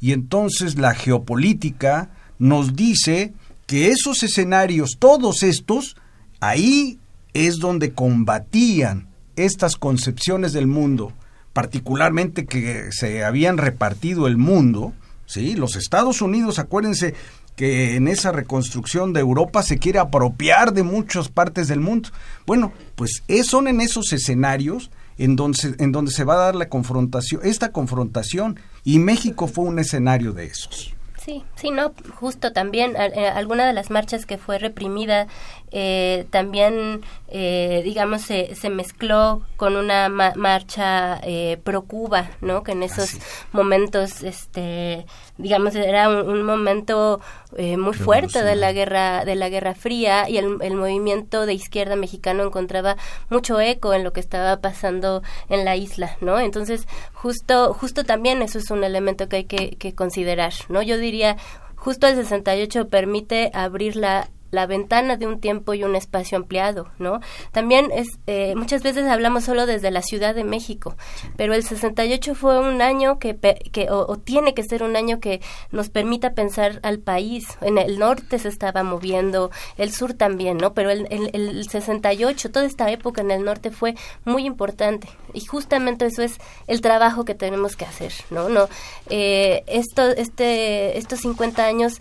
Y 0.00 0.12
entonces 0.12 0.76
la 0.76 0.94
geopolítica 0.94 2.10
nos 2.38 2.76
dice 2.76 3.32
que 3.66 3.88
esos 3.88 4.22
escenarios, 4.22 4.98
todos 4.98 5.42
estos, 5.42 5.96
ahí 6.40 6.98
es 7.32 7.58
donde 7.58 7.92
combatían 7.92 9.05
estas 9.36 9.76
concepciones 9.76 10.52
del 10.52 10.66
mundo, 10.66 11.12
particularmente 11.52 12.46
que 12.46 12.88
se 12.92 13.24
habían 13.24 13.58
repartido 13.58 14.26
el 14.26 14.36
mundo, 14.36 14.92
¿sí? 15.26 15.54
Los 15.54 15.76
Estados 15.76 16.20
Unidos, 16.22 16.58
acuérdense 16.58 17.14
que 17.56 17.96
en 17.96 18.06
esa 18.08 18.32
reconstrucción 18.32 19.14
de 19.14 19.20
Europa 19.20 19.62
se 19.62 19.78
quiere 19.78 19.98
apropiar 19.98 20.74
de 20.74 20.82
muchas 20.82 21.28
partes 21.30 21.68
del 21.68 21.80
mundo. 21.80 22.10
Bueno, 22.46 22.72
pues 22.94 23.22
es- 23.28 23.46
son 23.46 23.66
en 23.68 23.80
esos 23.80 24.12
escenarios 24.12 24.90
en 25.16 25.34
donde, 25.36 25.56
se, 25.58 25.74
en 25.78 25.92
donde 25.92 26.10
se 26.10 26.24
va 26.24 26.34
a 26.34 26.44
dar 26.44 26.54
la 26.54 26.68
confrontación, 26.68 27.40
esta 27.44 27.72
confrontación, 27.72 28.60
y 28.84 28.98
México 28.98 29.46
fue 29.48 29.64
un 29.64 29.78
escenario 29.78 30.32
de 30.34 30.44
esos. 30.44 30.92
Sí, 31.24 31.42
sí, 31.56 31.70
no, 31.70 31.92
justo 32.20 32.52
también 32.52 32.94
a- 32.96 33.06
eh, 33.06 33.26
alguna 33.28 33.66
de 33.66 33.72
las 33.72 33.90
marchas 33.90 34.26
que 34.26 34.36
fue 34.38 34.58
reprimida 34.58 35.26
eh, 35.72 36.26
también, 36.30 37.02
eh, 37.28 37.82
digamos, 37.84 38.22
se, 38.22 38.54
se 38.54 38.70
mezcló 38.70 39.42
con 39.56 39.76
una 39.76 40.08
ma- 40.08 40.32
marcha 40.36 41.20
eh, 41.22 41.58
pro 41.64 41.82
Cuba, 41.82 42.30
¿no? 42.40 42.62
Que 42.62 42.72
en 42.72 42.82
esos 42.82 43.18
momentos, 43.52 44.22
este, 44.22 45.06
digamos, 45.38 45.74
era 45.74 46.08
un, 46.08 46.28
un 46.28 46.42
momento 46.44 47.20
eh, 47.56 47.76
muy 47.76 47.94
fuerte 47.94 48.42
de 48.42 48.56
la 48.56 48.72
guerra 48.72 49.24
de 49.24 49.34
la 49.34 49.48
Guerra 49.48 49.74
Fría 49.74 50.28
y 50.28 50.38
el, 50.38 50.56
el 50.60 50.74
movimiento 50.74 51.46
de 51.46 51.54
izquierda 51.54 51.96
mexicano 51.96 52.44
encontraba 52.44 52.96
mucho 53.28 53.60
eco 53.60 53.92
en 53.94 54.04
lo 54.04 54.12
que 54.12 54.20
estaba 54.20 54.60
pasando 54.60 55.22
en 55.48 55.64
la 55.64 55.76
isla, 55.76 56.16
¿no? 56.20 56.38
Entonces, 56.38 56.86
justo, 57.12 57.74
justo 57.74 58.04
también 58.04 58.42
eso 58.42 58.58
es 58.58 58.70
un 58.70 58.84
elemento 58.84 59.28
que 59.28 59.36
hay 59.36 59.44
que, 59.44 59.70
que 59.76 59.94
considerar, 59.94 60.52
¿no? 60.68 60.80
Yo 60.82 60.96
diría, 60.98 61.36
justo 61.76 62.06
el 62.06 62.14
68 62.16 62.88
permite 62.88 63.50
abrir 63.54 63.96
la 63.96 64.28
la 64.50 64.66
ventana 64.66 65.16
de 65.16 65.26
un 65.26 65.40
tiempo 65.40 65.74
y 65.74 65.84
un 65.84 65.96
espacio 65.96 66.38
ampliado, 66.38 66.90
¿no? 66.98 67.20
También 67.52 67.90
es 67.92 68.18
eh, 68.26 68.54
muchas 68.56 68.82
veces 68.82 69.06
hablamos 69.06 69.44
solo 69.44 69.66
desde 69.66 69.90
la 69.90 70.02
Ciudad 70.02 70.34
de 70.34 70.44
México, 70.44 70.96
pero 71.36 71.54
el 71.54 71.62
68 71.62 72.34
fue 72.34 72.58
un 72.58 72.82
año 72.82 73.18
que, 73.18 73.36
que 73.36 73.90
o, 73.90 74.06
o 74.08 74.16
tiene 74.18 74.54
que 74.54 74.62
ser 74.62 74.82
un 74.82 74.96
año 74.96 75.20
que 75.20 75.40
nos 75.70 75.88
permita 75.88 76.34
pensar 76.34 76.80
al 76.82 76.98
país. 76.98 77.46
En 77.60 77.78
el 77.78 77.98
norte 77.98 78.38
se 78.38 78.48
estaba 78.48 78.82
moviendo, 78.82 79.50
el 79.76 79.92
sur 79.92 80.14
también, 80.14 80.58
¿no? 80.58 80.74
Pero 80.74 80.90
el, 80.90 81.06
el, 81.10 81.30
el 81.32 81.68
68, 81.68 82.50
toda 82.50 82.66
esta 82.66 82.90
época 82.90 83.20
en 83.20 83.30
el 83.30 83.44
norte 83.44 83.70
fue 83.70 83.94
muy 84.24 84.46
importante 84.46 85.08
y 85.32 85.44
justamente 85.44 86.06
eso 86.06 86.22
es 86.22 86.38
el 86.66 86.80
trabajo 86.80 87.24
que 87.24 87.34
tenemos 87.34 87.76
que 87.76 87.84
hacer, 87.84 88.12
¿no? 88.30 88.48
No, 88.48 88.68
eh, 89.10 89.64
esto, 89.66 90.08
este, 90.08 90.98
estos 90.98 91.20
50 91.20 91.64
años 91.64 92.00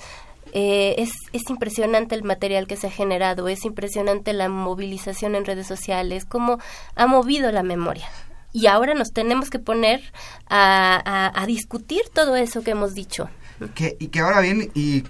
eh, 0.57 0.95
es, 0.99 1.11
es 1.33 1.49
impresionante 1.49 2.15
el 2.15 2.23
material 2.23 2.65
que 2.65 2.77
se 2.77 2.87
ha 2.87 2.91
generado, 2.91 3.49
es 3.49 3.65
impresionante 3.65 4.31
la 4.31 4.47
movilización 4.47 5.35
en 5.35 5.43
redes 5.43 5.67
sociales, 5.67 6.23
cómo 6.23 6.59
ha 6.95 7.07
movido 7.07 7.51
la 7.51 7.61
memoria. 7.61 8.07
Y 8.53 8.67
ahora 8.67 8.93
nos 8.93 9.11
tenemos 9.11 9.49
que 9.49 9.59
poner 9.59 10.01
a, 10.47 11.31
a- 11.35 11.45
discutir 11.45 12.03
todo 12.13 12.37
eso 12.37 12.63
que 12.63 12.71
hemos 12.71 12.93
dicho. 12.93 13.27
Que, 13.73 13.97
y 13.99 14.07
que 14.07 14.21
ahora 14.21 14.39
bien, 14.39 14.71
y, 14.73 15.01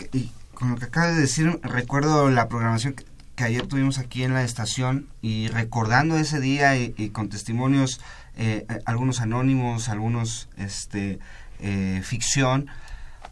con 0.56 0.72
lo 0.72 0.78
que 0.78 0.86
acabas 0.86 1.14
de 1.16 1.22
decir, 1.22 1.60
recuerdo 1.62 2.32
la 2.32 2.48
programación 2.48 2.96
que, 2.96 3.06
ayer 3.44 3.68
tuvimos 3.68 4.00
aquí 4.00 4.24
en 4.24 4.34
la 4.34 4.44
estación 4.44 5.08
y 5.22 5.48
recordando 5.50 6.18
ese 6.18 6.40
día 6.40 6.76
y, 6.76 6.96
y 6.98 7.10
con 7.10 7.30
testimonios, 7.30 8.02
eh, 8.36 8.66
eh, 8.68 8.80
algunos 8.86 9.22
anónimos, 9.22 9.90
algunos 9.90 10.50
este 10.58 11.20
eh, 11.60 12.02
ficción, 12.04 12.68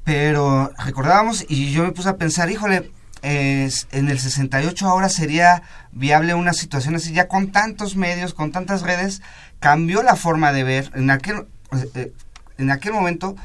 pero 0.04 0.72
recordábamos 0.78 1.46
y 1.48 1.72
yo 1.72 1.84
me 1.84 1.92
puse 1.92 2.10
a 2.10 2.18
pensar, 2.18 2.50
híjole, 2.52 2.92
es- 3.22 3.88
en 3.92 4.10
el 4.10 4.20
68 4.20 4.88
ahora 4.88 5.08
sería 5.10 5.64
viable 5.92 6.34
una 6.34 6.54
situación 6.54 6.96
así, 6.96 7.14
ya 7.14 7.28
con 7.28 7.52
tantos 7.52 7.96
medios, 7.96 8.34
con 8.34 8.52
tantas 8.52 8.82
redes, 8.82 9.22
cambió 9.60 10.04
la 10.04 10.16
forma 10.18 10.52
de 10.52 10.64
ver. 10.64 10.92
En 10.96 11.10
aquel, 11.10 11.48
eh, 11.96 12.12
en 12.58 12.70
aquel 12.72 12.92
momento 12.94 13.36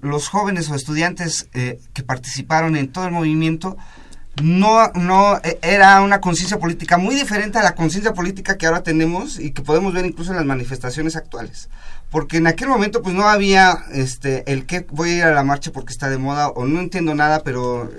los 0.00 0.28
jóvenes 0.28 0.70
o 0.70 0.74
estudiantes 0.74 1.48
eh, 1.54 1.80
que 1.92 2.02
participaron 2.02 2.76
en 2.76 2.90
todo 2.92 3.04
el 3.06 3.10
movimiento 3.12 3.76
no 4.40 4.90
no 4.94 5.36
eh, 5.42 5.58
era 5.62 6.00
una 6.00 6.20
conciencia 6.20 6.58
política 6.58 6.96
muy 6.96 7.14
diferente 7.14 7.58
a 7.58 7.62
la 7.62 7.74
conciencia 7.74 8.14
política 8.14 8.56
que 8.56 8.66
ahora 8.66 8.82
tenemos 8.82 9.38
y 9.38 9.50
que 9.50 9.62
podemos 9.62 9.92
ver 9.92 10.06
incluso 10.06 10.30
en 10.30 10.38
las 10.38 10.46
manifestaciones 10.46 11.16
actuales. 11.16 11.68
Porque 12.10 12.38
en 12.38 12.46
aquel 12.46 12.68
momento 12.68 13.02
pues 13.02 13.14
no 13.14 13.28
había 13.28 13.84
este 13.92 14.50
el 14.50 14.66
que 14.66 14.86
voy 14.90 15.10
a 15.10 15.16
ir 15.16 15.24
a 15.24 15.32
la 15.32 15.44
marcha 15.44 15.72
porque 15.72 15.92
está 15.92 16.08
de 16.08 16.18
moda 16.18 16.48
o 16.48 16.66
no 16.66 16.80
entiendo 16.80 17.14
nada 17.14 17.42
pero 17.44 17.90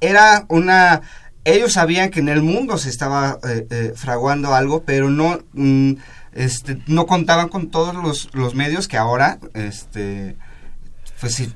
era 0.00 0.46
una 0.48 1.02
ellos 1.44 1.72
sabían 1.72 2.10
que 2.10 2.20
en 2.20 2.28
el 2.28 2.42
mundo 2.42 2.78
se 2.78 2.88
estaba 2.88 3.38
eh, 3.44 3.66
eh, 3.70 3.92
fraguando 3.96 4.54
algo 4.54 4.84
pero 4.84 5.10
no 5.10 5.40
mm, 5.52 5.92
este 6.32 6.78
no 6.86 7.06
contaban 7.06 7.48
con 7.48 7.70
todos 7.70 7.94
los, 7.94 8.30
los 8.32 8.54
medios 8.54 8.88
que 8.88 8.96
ahora 8.96 9.38
este 9.54 10.36
pues 11.22 11.34
sí, 11.36 11.52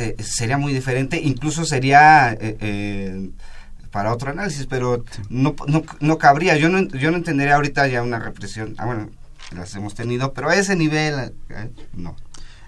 eh, 0.00 0.16
sería 0.22 0.58
muy 0.58 0.72
diferente, 0.72 1.20
incluso 1.20 1.64
sería 1.64 2.32
eh, 2.32 2.56
eh, 2.60 3.30
para 3.90 4.12
otro 4.12 4.30
análisis, 4.30 4.66
pero 4.66 5.04
no, 5.28 5.54
no, 6.00 6.18
cabría. 6.18 6.56
Yo 6.56 6.68
no, 6.68 6.86
yo 6.88 7.10
no 7.10 7.16
entendería 7.16 7.56
ahorita 7.56 7.86
ya 7.88 8.02
una 8.02 8.18
represión. 8.18 8.74
Ah, 8.78 8.86
bueno, 8.86 9.10
las 9.54 9.74
hemos 9.74 9.94
tenido, 9.94 10.32
pero 10.32 10.48
a 10.48 10.56
ese 10.56 10.76
nivel, 10.76 11.32
eh, 11.48 11.70
no. 11.94 12.16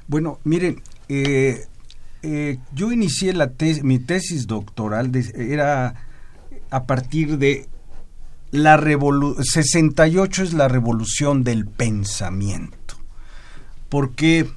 Bueno, 0.08 0.40
miren, 0.44 0.82
eh, 1.08 1.66
eh, 2.22 2.58
yo 2.74 2.92
inicié 2.92 3.32
la 3.32 3.52
mi 3.82 3.98
tesis 3.98 4.46
doctoral, 4.46 5.12
era 5.34 5.94
a 6.70 6.84
partir 6.84 7.38
de 7.38 7.68
la 8.50 8.76
revolución, 8.76 9.44
68 9.44 10.42
es 10.42 10.52
la 10.52 10.68
revolución 10.68 11.44
del 11.44 11.66
pensamiento, 11.66 12.96
porque, 13.88 14.48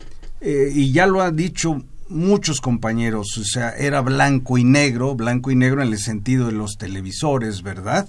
y 0.42 0.92
ya 0.92 1.08
lo 1.08 1.22
han 1.22 1.36
dicho 1.36 1.84
muchos 2.08 2.62
compañeros, 2.62 3.38
o 3.38 3.44
sea, 3.44 3.72
era 3.72 4.02
blanco 4.02 4.58
y 4.58 4.64
negro, 4.64 5.16
blanco 5.16 5.52
y 5.52 5.56
negro 5.56 5.82
en 5.82 5.90
el 5.90 6.00
sentido 6.00 6.48
de 6.48 6.54
los 6.54 6.78
televisores, 6.78 7.64
¿verdad? 7.64 8.08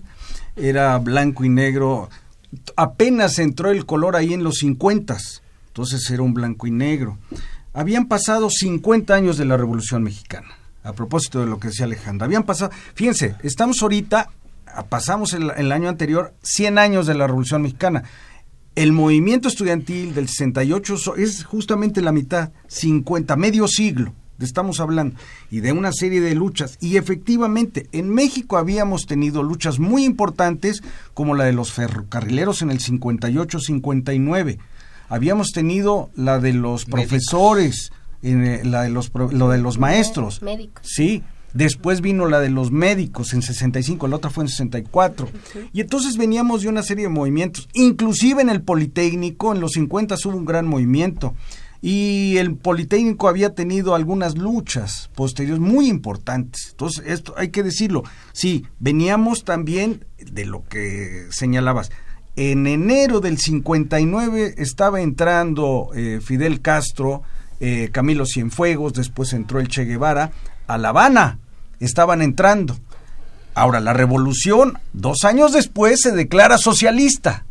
Era 0.55 0.99
blanco 0.99 1.45
y 1.45 1.49
negro, 1.49 2.09
apenas 2.77 3.39
entró 3.39 3.71
el 3.71 3.87
color 3.87 4.17
ahí 4.17 4.35
en 4.35 4.45
los 4.45 4.57
50, 4.59 5.17
entonces 5.69 6.11
era 6.11 6.23
un 6.23 6.35
blanco 6.35 6.67
y 6.67 6.71
negro. 6.71 7.19
Habían 7.73 8.07
pasado 8.07 8.49
50 8.51 9.15
años 9.15 9.37
de 9.37 9.45
la 9.45 9.57
Revolución 9.57 10.03
Mexicana, 10.03 10.49
a 10.83 10.93
propósito 10.93 11.41
de 11.41 11.47
lo 11.47 11.59
que 11.59 11.69
decía 11.69 11.87
Alejandra. 11.87 12.27
Habían 12.27 12.45
pasado, 12.45 12.71
fíjense, 12.95 13.37
estamos 13.43 13.83
ahorita, 13.83 14.31
pasamos 14.89 15.33
el, 15.33 15.51
el 15.57 15.73
año 15.73 15.89
anterior, 15.89 16.35
100 16.43 16.79
años 16.79 17.07
de 17.07 17.15
la 17.15 17.27
Revolución 17.27 17.63
Mexicana 17.63 18.05
el 18.77 18.93
movimiento 18.93 19.49
estudiantil 19.49 20.15
del 20.15 20.29
68 20.29 21.17
es 21.17 21.45
justamente 21.45 22.03
la 22.03 22.13
mitad, 22.13 22.53
50, 22.69 23.35
medio 23.37 23.67
siglo, 23.67 24.13
estamos 24.39 24.81
hablando, 24.81 25.17
y 25.51 25.61
de 25.61 25.73
una 25.73 25.93
serie 25.93 26.21
de 26.21 26.35
luchas. 26.35 26.77
Y 26.81 26.99
efectivamente, 26.99 27.89
en 27.93 28.11
México 28.11 28.59
habíamos 28.59 29.07
tenido 29.07 29.43
luchas 29.43 29.79
muy 29.79 30.05
importantes, 30.05 30.83
como 31.15 31.35
la 31.35 31.45
de 31.45 31.55
los 31.55 31.73
ferrocarrileros 31.73 32.61
en 32.61 32.71
el 32.71 32.81
58-59. 32.81 34.59
Habíamos 35.09 35.53
tenido 35.53 36.11
la 36.15 36.39
de 36.39 36.53
los 36.53 36.85
profesores, 36.85 37.93
en, 38.23 38.45
eh, 38.45 38.61
la 38.63 38.83
de 38.83 38.91
los, 38.91 39.11
lo 39.15 39.49
de 39.49 39.59
los 39.59 39.79
maestros. 39.79 40.43
Médicos. 40.43 40.87
Sí, 40.87 41.23
Después 41.55 42.01
vino 42.01 42.27
la 42.27 42.41
de 42.41 42.51
los 42.51 42.71
médicos 42.71 43.33
en 43.33 43.41
65, 43.41 44.09
la 44.09 44.17
otra 44.17 44.31
fue 44.31 44.45
en 44.45 44.49
64. 44.49 45.29
Y 45.73 45.81
entonces 45.81 46.17
veníamos 46.17 46.63
de 46.63 46.69
una 46.69 46.83
serie 46.83 47.05
de 47.05 47.11
movimientos. 47.11 47.69
Inclusive 47.73 48.43
en 48.43 48.51
el 48.51 48.63
Politécnico, 48.63 49.55
en 49.55 49.61
los 49.61 49.73
50 49.73 50.17
hubo 50.25 50.37
un 50.37 50.45
gran 50.45 50.67
movimiento. 50.67 51.35
Y 51.81 52.37
el 52.39 52.57
Politécnico 52.57 53.29
había 53.29 53.55
tenido 53.55 53.95
algunas 53.95 54.37
luchas 54.37 55.11
posteriores 55.15 55.61
muy 55.61 55.89
importantes. 55.89 56.69
Entonces, 56.71 57.05
esto 57.07 57.35
hay 57.37 57.49
que 57.49 57.63
decirlo. 57.63 58.03
Sí, 58.33 58.67
veníamos 58.79 59.45
también 59.45 60.05
de 60.19 60.47
lo 60.47 60.65
que 60.65 61.27
señalabas. 61.31 61.91
En 62.35 62.67
enero 62.67 63.21
del 63.21 63.39
59 63.39 64.57
estaba 64.59 65.01
entrando 65.01 65.89
eh, 65.95 66.21
Fidel 66.23 66.61
Castro, 66.61 67.23
eh, 67.61 67.89
Camilo 67.93 68.27
Cienfuegos, 68.27 68.93
después 68.93 69.33
entró 69.33 69.59
el 69.59 69.69
Che 69.69 69.85
Guevara 69.85 70.33
a 70.67 70.79
La 70.79 70.91
Habana 70.91 71.39
estaban 71.81 72.23
entrando. 72.23 72.77
Ahora, 73.55 73.81
la 73.81 73.93
revolución, 73.93 74.79
dos 74.93 75.25
años 75.25 75.53
después, 75.53 76.01
se 76.01 76.13
declara 76.13 76.59
socialista. 76.59 77.47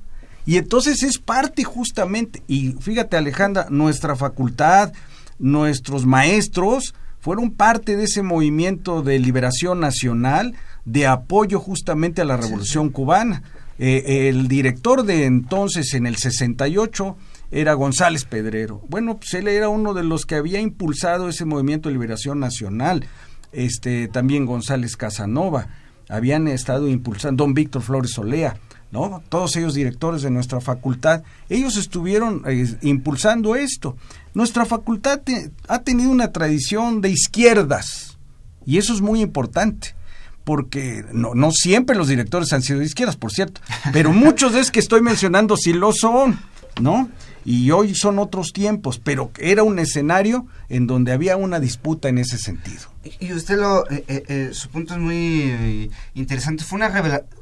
Y 0.45 0.58
entonces 0.58 1.01
es 1.01 1.17
parte 1.17 1.63
justamente, 1.63 2.43
y 2.47 2.73
fíjate 2.80 3.17
Alejandra, 3.17 3.65
nuestra 3.71 4.15
facultad, 4.15 4.93
nuestros 5.39 6.06
maestros 6.06 6.93
fueron 7.19 7.49
parte 7.49 7.97
de 7.97 8.04
ese 8.04 8.21
movimiento 8.21 9.01
de 9.01 9.17
liberación 9.17 9.80
nacional, 9.80 10.54
de 10.86 11.08
apoyo 11.08 11.60
justamente 11.60 12.21
a 12.21 12.25
la 12.25 12.38
revolución 12.38 12.89
cubana. 12.89 13.41
Eh, 13.80 14.30
el 14.30 14.47
director 14.47 15.04
de 15.04 15.25
entonces, 15.25 15.95
en 15.95 16.06
el 16.06 16.17
68, 16.17 17.17
era 17.55 17.73
González 17.73 18.25
Pedrero. 18.25 18.81
Bueno, 18.89 19.17
pues 19.17 19.33
él 19.33 19.47
era 19.47 19.69
uno 19.69 19.93
de 19.93 20.03
los 20.03 20.25
que 20.25 20.35
había 20.35 20.59
impulsado 20.59 21.29
ese 21.29 21.45
movimiento 21.45 21.87
de 21.87 21.93
liberación 21.93 22.39
nacional 22.39 23.05
este, 23.53 24.09
también 24.09 24.45
González 24.45 24.97
Casanova, 24.97 25.69
habían 26.09 26.49
estado 26.49 26.89
impulsando, 26.89 27.45
don 27.45 27.53
Víctor 27.53 27.81
Flores 27.81 28.17
Olea, 28.17 28.57
¿no? 28.91 29.23
Todos 29.29 29.55
ellos 29.55 29.73
directores 29.73 30.21
de 30.21 30.31
nuestra 30.31 30.59
facultad, 30.59 31.23
ellos 31.47 31.77
estuvieron 31.77 32.43
eh, 32.45 32.67
impulsando 32.81 33.55
esto. 33.55 33.95
Nuestra 34.33 34.65
facultad 34.65 35.21
ha 35.69 35.79
tenido 35.79 36.11
una 36.11 36.33
tradición 36.33 36.99
de 36.99 37.09
izquierdas 37.09 38.17
y 38.65 38.79
eso 38.79 38.93
es 38.93 38.99
muy 38.99 39.21
importante 39.21 39.95
porque 40.43 41.03
no, 41.11 41.33
no 41.33 41.51
siempre 41.51 41.95
los 41.95 42.09
directores 42.09 42.51
han 42.53 42.61
sido 42.61 42.79
de 42.79 42.85
izquierdas, 42.85 43.15
por 43.15 43.31
cierto, 43.31 43.61
pero 43.93 44.11
muchos 44.13 44.51
de 44.51 44.59
los 44.59 44.71
que 44.71 44.79
estoy 44.79 45.01
mencionando 45.01 45.55
sí 45.55 45.71
lo 45.71 45.93
son, 45.93 46.37
¿no? 46.81 47.09
y 47.45 47.69
hoy 47.69 47.93
son 47.93 48.17
otros 48.17 48.51
tiempos, 48.51 48.99
pero 49.01 49.31
era 49.38 49.61
un 49.61 49.77
escenario 49.77 50.47
en 50.67 50.88
donde 50.88 51.11
había 51.11 51.38
una 51.38 51.59
disputa 51.59 52.09
en 52.09 52.17
ese 52.17 52.39
sentido. 52.39 52.81
Y 53.19 53.31
usted 53.33 53.59
lo, 53.59 53.88
eh, 53.89 54.03
eh, 54.07 54.23
eh, 54.27 54.49
su 54.51 54.69
punto 54.69 54.95
es 54.95 54.99
muy 54.99 55.91
interesante, 56.15 56.63
fue 56.63 56.77
una 56.77 56.89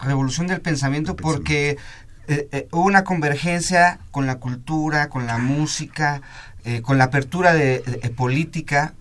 revolución 0.02 0.48
del 0.48 0.60
pensamiento 0.60 1.16
porque 1.16 1.78
hubo 2.72 2.84
una 2.84 3.04
convergencia 3.04 4.00
con 4.12 4.26
la 4.26 4.40
cultura, 4.40 5.10
con 5.10 5.26
la 5.26 5.38
música, 5.38 6.22
con 6.82 6.98
la 6.98 7.06
apertura 7.06 7.54
de, 7.54 7.82
política, 8.16 8.94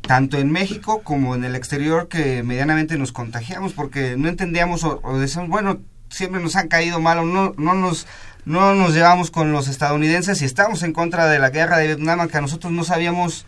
tanto 0.00 0.38
en 0.38 0.50
México 0.50 1.02
como 1.02 1.36
en 1.36 1.44
el 1.44 1.54
exterior 1.54 2.08
que 2.08 2.42
medianamente 2.42 2.98
nos 2.98 3.12
contagiamos 3.12 3.74
porque 3.74 4.16
no 4.16 4.28
entendíamos 4.28 4.82
o, 4.82 5.00
o 5.04 5.18
decíamos, 5.18 5.50
bueno, 5.50 5.78
siempre 6.08 6.40
nos 6.42 6.56
han 6.56 6.68
caído 6.68 7.00
mal 7.00 7.32
no, 7.32 7.54
no 7.56 7.74
nos 7.74 8.06
no 8.46 8.74
nos 8.74 8.94
llevamos 8.94 9.30
con 9.32 9.52
los 9.52 9.66
estadounidenses 9.66 10.40
y 10.40 10.44
estamos 10.44 10.84
en 10.84 10.92
contra 10.92 11.26
de 11.26 11.40
la 11.40 11.50
guerra 11.50 11.78
de 11.78 11.88
Vietnam, 11.88 12.28
que 12.28 12.38
a 12.38 12.40
nosotros 12.40 12.72
no 12.72 12.84
sabíamos, 12.84 13.44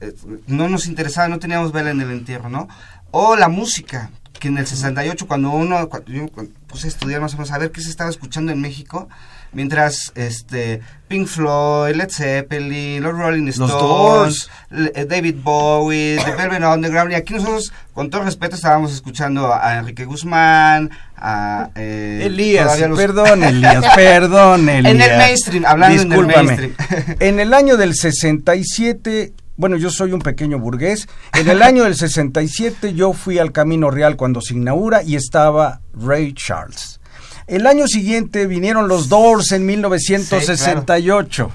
eh, 0.00 0.12
no 0.48 0.68
nos 0.68 0.86
interesaba, 0.86 1.28
no 1.28 1.38
teníamos 1.38 1.70
vela 1.70 1.92
en 1.92 2.00
el 2.00 2.10
entierro, 2.10 2.48
¿no? 2.48 2.68
O 3.12 3.36
la 3.36 3.48
música, 3.48 4.10
que 4.40 4.48
en 4.48 4.58
el 4.58 4.66
68, 4.66 5.28
cuando 5.28 5.50
uno, 5.50 5.88
cuando 5.88 6.10
yo 6.10 6.26
puse 6.66 6.88
a 6.88 6.90
estudiar 6.90 7.20
más 7.20 7.34
o 7.34 7.36
menos 7.36 7.52
a 7.52 7.58
ver 7.58 7.70
qué 7.70 7.80
se 7.80 7.90
estaba 7.90 8.10
escuchando 8.10 8.50
en 8.50 8.60
México, 8.60 9.08
mientras 9.54 10.12
este 10.14 10.80
Pink 11.08 11.26
Floyd, 11.26 11.94
Led 11.94 12.10
Zeppelin, 12.10 13.02
los 13.02 13.16
Rolling 13.16 13.48
Stones, 13.48 14.50
eh, 14.70 15.06
David 15.08 15.36
Bowie, 15.42 16.18
The 16.24 16.32
Velvet 16.32 16.62
Underground, 16.62 17.12
y 17.12 17.14
aquí 17.14 17.34
nosotros, 17.34 17.72
con 17.92 18.10
todo 18.10 18.24
respeto, 18.24 18.56
estábamos 18.56 18.92
escuchando 18.92 19.52
a 19.54 19.78
Enrique 19.78 20.04
Guzmán, 20.04 20.90
a... 21.16 21.70
Eh, 21.74 22.22
Elías, 22.24 22.76
perdón 22.96 23.44
Elías, 23.44 23.84
perdón 23.94 24.68
Elías. 24.68 24.94
En 24.94 25.00
el 25.00 25.18
mainstream, 25.18 25.64
hablando 25.66 26.02
en 26.02 26.12
el 26.12 26.26
mainstream. 26.26 26.74
en 27.20 27.40
el 27.40 27.54
año 27.54 27.76
del 27.76 27.94
67 27.94 29.32
bueno, 29.56 29.76
yo 29.76 29.88
soy 29.90 30.12
un 30.12 30.20
pequeño 30.20 30.58
burgués. 30.58 31.06
En 31.32 31.48
el 31.48 31.62
año 31.62 31.84
del 31.84 31.94
67 31.94 32.92
yo 32.94 33.12
fui 33.12 33.38
al 33.38 33.52
Camino 33.52 33.88
Real 33.88 34.16
cuando 34.16 34.40
se 34.40 34.54
inaugura 34.54 35.04
y 35.04 35.14
estaba 35.14 35.80
Ray 35.94 36.32
Charles. 36.34 36.98
El 37.46 37.66
año 37.66 37.86
siguiente 37.86 38.46
vinieron 38.46 38.88
los 38.88 39.08
Doors 39.08 39.52
en 39.52 39.66
1968. 39.66 41.50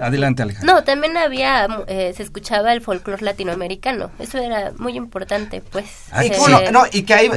Adelante, 0.00 0.42
Alejandro. 0.42 0.72
No, 0.72 0.84
también 0.84 1.16
había, 1.16 1.66
eh, 1.88 2.12
se 2.16 2.22
escuchaba 2.22 2.72
el 2.72 2.80
folclore 2.80 3.24
latinoamericano. 3.24 4.12
Eso 4.20 4.38
era 4.38 4.70
muy 4.78 4.96
importante, 4.96 5.62
pues. 5.68 5.86
Ah, 6.12 6.24
y, 6.24 6.30
no, 6.70 6.84
y 6.92 7.02
que 7.02 7.14
ahí, 7.14 7.30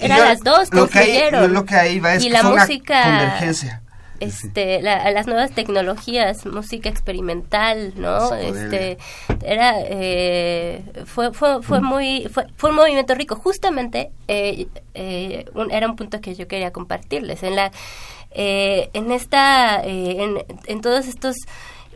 eran 0.00 0.20
las 0.20 0.40
dos, 0.40 0.72
lo 0.72 0.88
que, 0.88 0.98
ahí, 0.98 1.30
lo 1.30 1.66
que 1.66 1.74
ahí 1.74 2.00
va 2.00 2.14
es 2.14 2.24
y 2.24 2.30
la 2.30 2.42
música, 2.42 3.02
convergencia 3.02 3.83
este 4.24 4.82
las 4.82 5.26
nuevas 5.26 5.52
tecnologías 5.52 6.46
música 6.46 6.88
experimental 6.88 7.92
no 7.96 8.34
este 8.34 8.98
era 9.44 9.74
eh, 9.80 10.82
fue 11.06 11.32
fue 11.32 11.62
fue 11.62 11.80
mm. 11.80 11.84
muy 11.84 12.28
fue, 12.30 12.46
fue 12.56 12.70
un 12.70 12.76
movimiento 12.76 13.14
rico. 13.14 13.36
Justamente 13.36 14.10
eh, 14.28 14.66
eh, 14.94 15.44
era 15.70 15.88
un 15.88 15.96
punto 15.96 16.20
que 16.20 16.34
yo 16.34 16.48
quería 16.48 16.72
compartirles. 16.72 17.42
En 17.42 17.56
la 17.56 17.70
en 18.36 19.12
esta 19.12 19.80
en, 19.84 20.44
en 20.66 20.80
todos 20.80 21.06
estos 21.06 21.36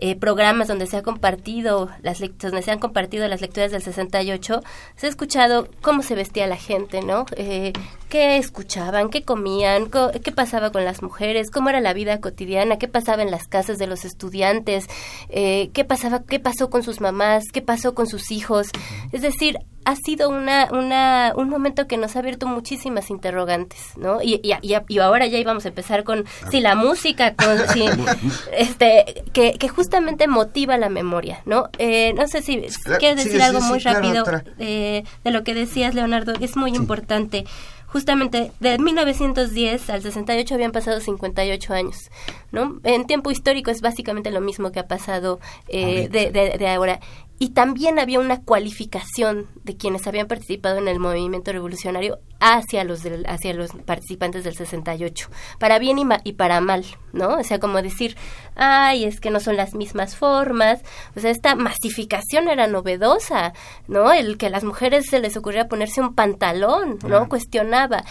eh, 0.00 0.16
programas 0.16 0.68
donde 0.68 0.86
se 0.86 0.96
ha 0.96 1.02
compartido 1.02 1.90
las 2.02 2.20
donde 2.20 2.62
se 2.62 2.70
han 2.70 2.78
compartido 2.78 3.26
las 3.28 3.40
lecturas 3.40 3.72
del 3.72 3.82
68 3.82 4.60
se 4.96 5.06
ha 5.06 5.08
escuchado 5.08 5.68
cómo 5.80 6.02
se 6.02 6.14
vestía 6.14 6.46
la 6.46 6.56
gente 6.56 7.02
no 7.02 7.26
eh, 7.36 7.72
qué 8.08 8.36
escuchaban 8.36 9.10
qué 9.10 9.22
comían 9.22 9.90
qué 10.22 10.32
pasaba 10.32 10.70
con 10.70 10.84
las 10.84 11.02
mujeres 11.02 11.50
cómo 11.50 11.70
era 11.70 11.80
la 11.80 11.92
vida 11.92 12.20
cotidiana 12.20 12.78
qué 12.78 12.88
pasaba 12.88 13.22
en 13.22 13.30
las 13.30 13.48
casas 13.48 13.78
de 13.78 13.86
los 13.86 14.04
estudiantes 14.04 14.86
eh, 15.28 15.70
qué 15.72 15.84
pasaba 15.84 16.22
qué 16.22 16.38
pasó 16.38 16.70
con 16.70 16.82
sus 16.82 17.00
mamás 17.00 17.44
qué 17.52 17.62
pasó 17.62 17.94
con 17.94 18.06
sus 18.06 18.30
hijos 18.30 18.68
es 19.12 19.22
decir 19.22 19.58
ha 19.88 19.96
sido 19.96 20.28
una, 20.28 20.68
una, 20.70 21.32
un 21.34 21.48
momento 21.48 21.86
que 21.86 21.96
nos 21.96 22.14
ha 22.14 22.18
abierto 22.18 22.46
muchísimas 22.46 23.08
interrogantes, 23.08 23.96
¿no? 23.96 24.20
Y, 24.20 24.38
y, 24.42 24.52
y 24.60 24.98
ahora 24.98 25.26
ya 25.26 25.38
íbamos 25.38 25.64
a 25.64 25.68
empezar 25.68 26.04
con 26.04 26.26
si 26.50 26.60
la 26.60 26.74
música, 26.74 27.34
con 27.34 27.56
si, 27.68 27.86
este, 28.52 29.24
que, 29.32 29.54
que 29.54 29.68
justamente 29.70 30.28
motiva 30.28 30.76
la 30.76 30.90
memoria, 30.90 31.40
¿no? 31.46 31.70
Eh, 31.78 32.12
no 32.12 32.28
sé 32.28 32.42
si 32.42 32.60
quieres 32.98 33.24
decir 33.24 33.40
algo 33.40 33.62
muy 33.62 33.78
rápido 33.78 34.26
eh, 34.58 35.04
de 35.24 35.30
lo 35.30 35.42
que 35.42 35.54
decías, 35.54 35.94
Leonardo, 35.94 36.34
es 36.38 36.54
muy 36.54 36.72
importante 36.76 37.46
justamente 37.88 38.52
de 38.60 38.78
1910 38.78 39.90
al 39.90 40.02
68 40.02 40.54
habían 40.54 40.72
pasado 40.72 41.00
58 41.00 41.74
años, 41.74 42.10
¿no? 42.52 42.80
En 42.84 43.06
tiempo 43.06 43.30
histórico 43.30 43.70
es 43.70 43.80
básicamente 43.80 44.30
lo 44.30 44.40
mismo 44.40 44.70
que 44.70 44.80
ha 44.80 44.86
pasado 44.86 45.40
eh, 45.68 46.08
de, 46.08 46.30
de, 46.30 46.58
de, 46.58 46.68
ahora. 46.68 47.00
Y 47.40 47.50
también 47.50 47.98
había 47.98 48.20
una 48.20 48.42
cualificación 48.42 49.46
de 49.62 49.76
quienes 49.76 50.06
habían 50.06 50.26
participado 50.26 50.78
en 50.78 50.88
el 50.88 50.98
movimiento 50.98 51.52
revolucionario 51.52 52.18
hacia 52.40 52.84
los 52.84 53.02
hacia 53.26 53.54
los 53.54 53.70
participantes 53.84 54.44
del 54.44 54.54
68 54.54 55.28
para 55.58 55.78
bien 55.78 55.98
y, 55.98 56.04
y, 56.22 56.32
para 56.34 56.60
mal 56.60 56.84
no 57.12 57.34
o 57.34 57.42
sea 57.42 57.58
como 57.58 57.82
decir 57.82 58.16
ay 58.58 59.04
es 59.04 59.20
que 59.20 59.30
no 59.30 59.40
son 59.40 59.56
las 59.56 59.74
mismas 59.74 60.16
formas 60.16 60.80
o 61.16 61.20
sea 61.20 61.30
esta 61.30 61.54
masificación 61.54 62.48
era 62.48 62.66
novedosa 62.66 63.54
no 63.86 64.12
el 64.12 64.36
que 64.36 64.46
a 64.46 64.50
las 64.50 64.64
mujeres 64.64 65.06
se 65.08 65.20
les 65.20 65.36
ocurriera 65.36 65.68
ponerse 65.68 66.00
un 66.00 66.14
pantalón 66.14 66.98
no 67.06 67.28
cuestionaba 67.28 68.04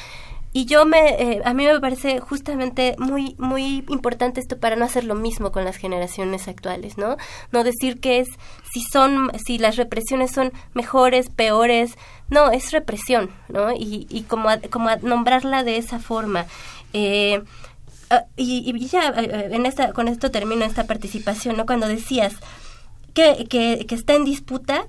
y 0.57 0.65
yo 0.65 0.85
me, 0.85 1.09
eh, 1.21 1.41
a 1.45 1.53
mí 1.53 1.67
me 1.67 1.79
parece 1.79 2.19
justamente 2.19 2.95
muy, 2.97 3.35
muy 3.37 3.85
importante 3.89 4.39
esto 4.39 4.57
para 4.57 4.75
no 4.75 4.85
hacer 4.85 5.03
lo 5.03 5.13
mismo 5.13 5.51
con 5.51 5.65
las 5.65 5.75
generaciones 5.75 6.47
actuales, 6.47 6.97
¿no? 6.97 7.17
No 7.51 7.63
decir 7.63 7.99
que 7.99 8.21
es, 8.21 8.27
si 8.71 8.81
son, 8.81 9.31
si 9.45 9.59
las 9.59 9.75
represiones 9.75 10.31
son 10.31 10.51
mejores, 10.73 11.29
peores, 11.29 11.95
no, 12.29 12.49
es 12.49 12.71
represión, 12.71 13.29
¿no? 13.49 13.71
Y, 13.71 14.07
y 14.09 14.23
como, 14.23 14.49
como 14.71 14.89
nombrarla 15.03 15.63
de 15.63 15.77
esa 15.77 15.99
forma. 15.99 16.47
Eh, 16.91 17.43
ah, 18.09 18.25
y, 18.35 18.71
y, 18.75 18.87
ya 18.87 19.09
eh, 19.09 19.49
en 19.51 19.65
esta, 19.65 19.93
con 19.93 20.07
esto 20.07 20.31
termino 20.31 20.65
esta 20.65 20.85
participación, 20.85 21.57
¿no? 21.57 21.65
Cuando 21.65 21.87
decías 21.87 22.33
que, 23.13 23.45
que, 23.49 23.85
que 23.87 23.95
está 23.95 24.15
en 24.15 24.25
disputa 24.25 24.87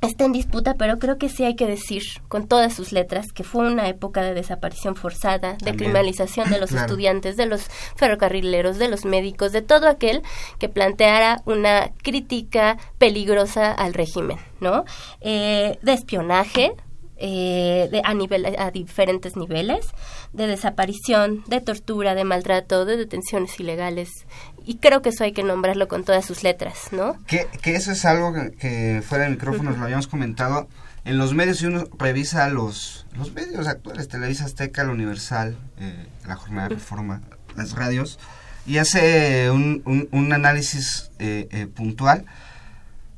está 0.00 0.24
en 0.24 0.32
disputa, 0.32 0.74
pero 0.74 0.98
creo 0.98 1.18
que 1.18 1.28
sí 1.28 1.44
hay 1.44 1.56
que 1.56 1.66
decir 1.66 2.02
con 2.28 2.46
todas 2.46 2.72
sus 2.74 2.92
letras 2.92 3.32
que 3.32 3.42
fue 3.42 3.66
una 3.66 3.88
época 3.88 4.22
de 4.22 4.34
desaparición 4.34 4.94
forzada, 4.94 5.56
de 5.62 5.74
criminalización 5.74 6.50
de 6.50 6.58
los 6.60 6.72
estudiantes, 6.72 7.36
de 7.36 7.46
los 7.46 7.62
ferrocarrileros, 7.96 8.78
de 8.78 8.88
los 8.88 9.04
médicos, 9.04 9.52
de 9.52 9.62
todo 9.62 9.88
aquel 9.88 10.22
que 10.58 10.68
planteara 10.68 11.42
una 11.46 11.90
crítica 12.02 12.78
peligrosa 12.98 13.72
al 13.72 13.94
régimen, 13.94 14.38
¿no? 14.60 14.84
Eh, 15.20 15.78
de 15.82 15.92
espionaje, 15.92 16.72
eh, 17.18 17.88
de, 17.90 18.00
a, 18.04 18.14
nivel, 18.14 18.46
a 18.46 18.70
diferentes 18.70 19.36
niveles, 19.36 19.86
de 20.32 20.46
desaparición, 20.46 21.42
de 21.46 21.60
tortura, 21.60 22.14
de 22.14 22.24
maltrato, 22.24 22.84
de 22.84 22.96
detenciones 22.96 23.58
ilegales. 23.58 24.26
Y 24.64 24.76
creo 24.76 25.02
que 25.02 25.08
eso 25.10 25.24
hay 25.24 25.32
que 25.32 25.42
nombrarlo 25.42 25.88
con 25.88 26.04
todas 26.04 26.24
sus 26.24 26.42
letras, 26.42 26.92
¿no? 26.92 27.16
Que, 27.26 27.46
que 27.62 27.74
eso 27.74 27.92
es 27.92 28.04
algo 28.04 28.32
que, 28.58 29.02
fuera 29.06 29.24
de 29.24 29.30
micrófonos 29.30 29.78
lo 29.78 29.84
habíamos 29.84 30.06
comentado. 30.06 30.68
En 31.04 31.16
los 31.16 31.34
medios, 31.34 31.58
si 31.58 31.66
uno 31.66 31.84
revisa 31.98 32.48
los, 32.50 33.06
los 33.16 33.32
medios 33.32 33.66
actuales, 33.66 34.08
Televisa 34.08 34.44
Azteca, 34.44 34.84
La 34.84 34.92
Universal, 34.92 35.56
eh, 35.78 36.06
La 36.26 36.36
Jornada 36.36 36.68
de 36.68 36.74
Reforma, 36.74 37.22
las 37.56 37.72
radios, 37.72 38.18
y 38.66 38.76
hace 38.76 39.50
un, 39.50 39.82
un, 40.12 40.32
análisis 40.32 41.10
eh, 41.18 41.48
eh, 41.50 41.66
puntual, 41.66 42.26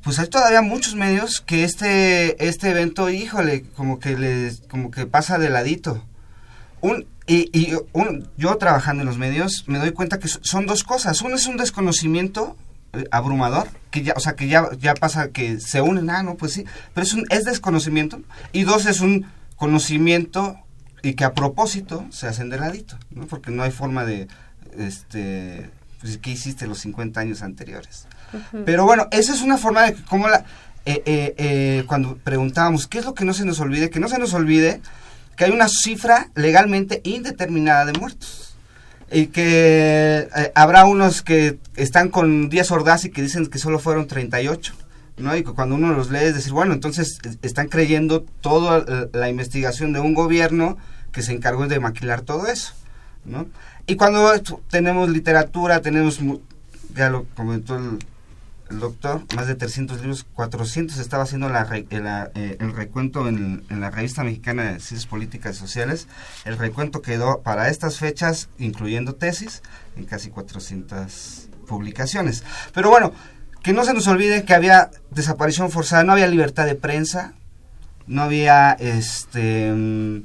pues 0.03 0.19
hay 0.19 0.27
todavía 0.27 0.61
muchos 0.61 0.95
medios 0.95 1.41
que 1.41 1.63
este 1.63 2.47
este 2.47 2.69
evento, 2.69 3.09
híjole, 3.09 3.63
como 3.75 3.99
que 3.99 4.17
le 4.17 4.51
como 4.69 4.91
que 4.91 5.05
pasa 5.05 5.37
de 5.37 5.49
ladito. 5.49 6.03
Un 6.81 7.05
y, 7.27 7.49
y 7.57 7.75
un, 7.93 8.27
yo 8.37 8.55
trabajando 8.57 9.03
en 9.03 9.07
los 9.07 9.17
medios 9.17 9.65
me 9.67 9.77
doy 9.77 9.91
cuenta 9.91 10.19
que 10.19 10.27
son 10.27 10.65
dos 10.65 10.83
cosas. 10.83 11.21
Uno 11.21 11.35
es 11.35 11.45
un 11.45 11.57
desconocimiento 11.57 12.57
eh, 12.93 13.05
abrumador, 13.11 13.69
que 13.89 14.03
ya, 14.03 14.13
o 14.17 14.19
sea, 14.19 14.35
que 14.35 14.47
ya, 14.47 14.69
ya 14.77 14.95
pasa 14.95 15.29
que 15.29 15.61
se 15.61 15.81
unen, 15.81 16.09
ah, 16.09 16.23
no, 16.23 16.35
pues 16.35 16.53
sí, 16.53 16.65
pero 16.93 17.05
es 17.05 17.13
un 17.13 17.25
es 17.29 17.45
desconocimiento. 17.45 18.21
Y 18.51 18.63
dos 18.63 18.85
es 18.85 18.99
un 18.99 19.27
conocimiento 19.55 20.57
y 21.01 21.13
que 21.13 21.23
a 21.23 21.33
propósito 21.33 22.05
se 22.09 22.27
hacen 22.27 22.49
de 22.49 22.57
ladito, 22.57 22.97
¿no? 23.11 23.27
Porque 23.27 23.51
no 23.51 23.63
hay 23.63 23.71
forma 23.71 24.03
de, 24.03 24.27
este, 24.77 25.69
pues, 26.01 26.17
¿qué 26.17 26.31
hiciste 26.31 26.67
los 26.67 26.79
50 26.79 27.19
años 27.19 27.41
anteriores? 27.43 28.07
Pero 28.65 28.85
bueno, 28.85 29.07
esa 29.11 29.33
es 29.33 29.41
una 29.41 29.57
forma 29.57 29.83
de 29.83 29.95
cómo 30.09 30.27
la... 30.27 30.45
Eh, 30.85 31.03
eh, 31.05 31.35
eh, 31.37 31.83
cuando 31.85 32.17
preguntábamos, 32.17 32.87
¿qué 32.87 32.99
es 32.99 33.05
lo 33.05 33.13
que 33.13 33.25
no 33.25 33.33
se 33.33 33.45
nos 33.45 33.59
olvide? 33.59 33.89
Que 33.89 33.99
no 33.99 34.07
se 34.07 34.17
nos 34.17 34.33
olvide 34.33 34.81
que 35.35 35.45
hay 35.45 35.51
una 35.51 35.67
cifra 35.67 36.29
legalmente 36.35 37.01
indeterminada 37.03 37.85
de 37.85 37.93
muertos. 37.93 38.55
Y 39.11 39.27
que 39.27 40.29
habrá 40.55 40.85
unos 40.85 41.21
que 41.21 41.59
están 41.75 42.09
con 42.09 42.49
días 42.49 42.71
ordaz 42.71 43.05
y 43.05 43.09
que 43.09 43.21
dicen 43.21 43.47
que 43.47 43.59
solo 43.59 43.77
fueron 43.77 44.07
38. 44.07 44.73
¿no? 45.17 45.35
Y 45.35 45.43
cuando 45.43 45.75
uno 45.75 45.93
los 45.93 46.09
lee 46.09 46.19
es 46.19 46.35
decir, 46.35 46.53
bueno, 46.53 46.73
entonces 46.73 47.19
están 47.41 47.67
creyendo 47.67 48.21
toda 48.39 49.09
la 49.11 49.29
investigación 49.29 49.91
de 49.91 49.99
un 49.99 50.13
gobierno 50.13 50.77
que 51.11 51.21
se 51.23 51.33
encargó 51.33 51.67
de 51.67 51.79
maquilar 51.79 52.21
todo 52.21 52.47
eso. 52.47 52.73
¿no? 53.25 53.47
Y 53.85 53.95
cuando 53.95 54.31
tenemos 54.69 55.09
literatura, 55.09 55.81
tenemos, 55.81 56.19
ya 56.95 57.09
lo 57.09 57.25
comentó 57.35 57.75
el, 57.75 57.99
doctor, 58.79 59.23
más 59.35 59.47
de 59.47 59.55
300 59.55 59.99
libros, 59.99 60.25
400 60.33 60.97
estaba 60.97 61.23
haciendo 61.23 61.49
la, 61.49 61.67
eh, 61.73 62.57
el 62.59 62.73
recuento 62.73 63.27
en, 63.27 63.63
la 63.69 63.89
revista 63.89 64.23
mexicana 64.23 64.63
de 64.63 64.79
ciencias 64.79 65.05
políticas 65.05 65.55
y 65.55 65.59
sociales. 65.59 66.07
El 66.45 66.57
recuento 66.57 67.01
quedó 67.01 67.41
para 67.41 67.69
estas 67.69 67.97
fechas, 67.97 68.49
incluyendo 68.57 69.15
tesis, 69.15 69.61
en 69.97 70.05
casi 70.05 70.29
400 70.29 71.49
publicaciones. 71.67 72.43
Pero 72.73 72.89
bueno, 72.89 73.13
que 73.63 73.73
no 73.73 73.83
se 73.83 73.93
nos 73.93 74.07
olvide 74.07 74.43
que 74.43 74.53
había 74.53 74.91
desaparición 75.09 75.71
forzada, 75.71 76.03
no 76.03 76.13
había 76.13 76.27
libertad 76.27 76.65
de 76.65 76.75
prensa, 76.75 77.33
no 78.07 78.23
había 78.23 78.73
este 78.73 79.71
mm, 79.71 80.23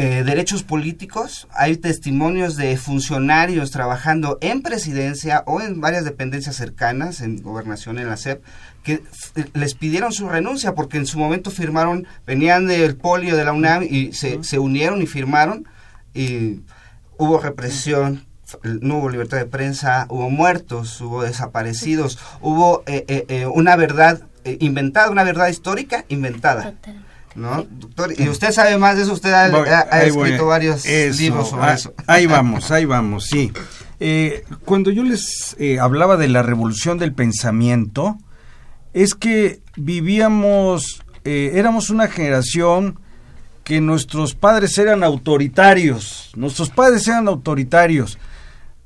eh, 0.00 0.22
derechos 0.22 0.62
políticos, 0.62 1.48
hay 1.50 1.76
testimonios 1.76 2.54
de 2.54 2.76
funcionarios 2.76 3.72
trabajando 3.72 4.38
en 4.40 4.62
presidencia 4.62 5.42
o 5.44 5.60
en 5.60 5.80
varias 5.80 6.04
dependencias 6.04 6.54
cercanas, 6.54 7.20
en 7.20 7.42
gobernación, 7.42 7.98
en 7.98 8.08
la 8.08 8.16
SEP, 8.16 8.40
que 8.84 9.02
les 9.54 9.74
pidieron 9.74 10.12
su 10.12 10.28
renuncia 10.28 10.76
porque 10.76 10.98
en 10.98 11.06
su 11.06 11.18
momento 11.18 11.50
firmaron, 11.50 12.06
venían 12.28 12.68
del 12.68 12.94
polio 12.96 13.36
de 13.36 13.44
la 13.44 13.52
UNAM 13.52 13.82
y 13.82 14.12
se, 14.12 14.44
se 14.44 14.60
unieron 14.60 15.02
y 15.02 15.06
firmaron 15.06 15.66
y 16.14 16.60
hubo 17.16 17.40
represión, 17.40 18.24
no 18.62 18.98
hubo 18.98 19.10
libertad 19.10 19.38
de 19.38 19.46
prensa, 19.46 20.06
hubo 20.10 20.30
muertos, 20.30 21.00
hubo 21.00 21.24
desaparecidos, 21.24 22.20
hubo 22.40 22.84
eh, 22.86 23.04
eh, 23.28 23.46
una 23.46 23.74
verdad 23.74 24.22
inventada, 24.60 25.10
una 25.10 25.24
verdad 25.24 25.48
histórica 25.48 26.04
inventada. 26.08 26.72
¿No? 27.34 27.64
Doctor, 27.70 28.12
y 28.16 28.28
usted 28.28 28.52
sabe 28.52 28.76
más 28.78 28.96
de 28.96 29.02
eso, 29.02 29.12
usted 29.12 29.32
ha, 29.32 30.02
escrito 30.02 30.46
varios 30.46 30.84
libros 31.18 31.50
sobre 31.50 31.64
ah, 31.64 31.74
eso. 31.74 31.94
Ahí 32.06 32.26
vamos, 32.26 32.70
ahí 32.70 32.84
vamos, 32.84 33.26
sí. 33.26 33.52
Eh, 34.00 34.44
cuando 34.64 34.90
yo 34.90 35.02
les 35.02 35.56
eh, 35.58 35.78
hablaba 35.80 36.16
de 36.16 36.28
la 36.28 36.42
revolución 36.42 36.98
del 36.98 37.12
pensamiento, 37.12 38.18
es 38.92 39.14
que 39.14 39.60
vivíamos, 39.76 41.02
eh, 41.24 41.52
éramos 41.54 41.90
una 41.90 42.08
generación 42.08 43.00
que 43.64 43.80
nuestros 43.80 44.34
padres 44.34 44.78
eran 44.78 45.04
autoritarios, 45.04 46.30
nuestros 46.36 46.70
padres 46.70 47.06
eran 47.06 47.28
autoritarios 47.28 48.18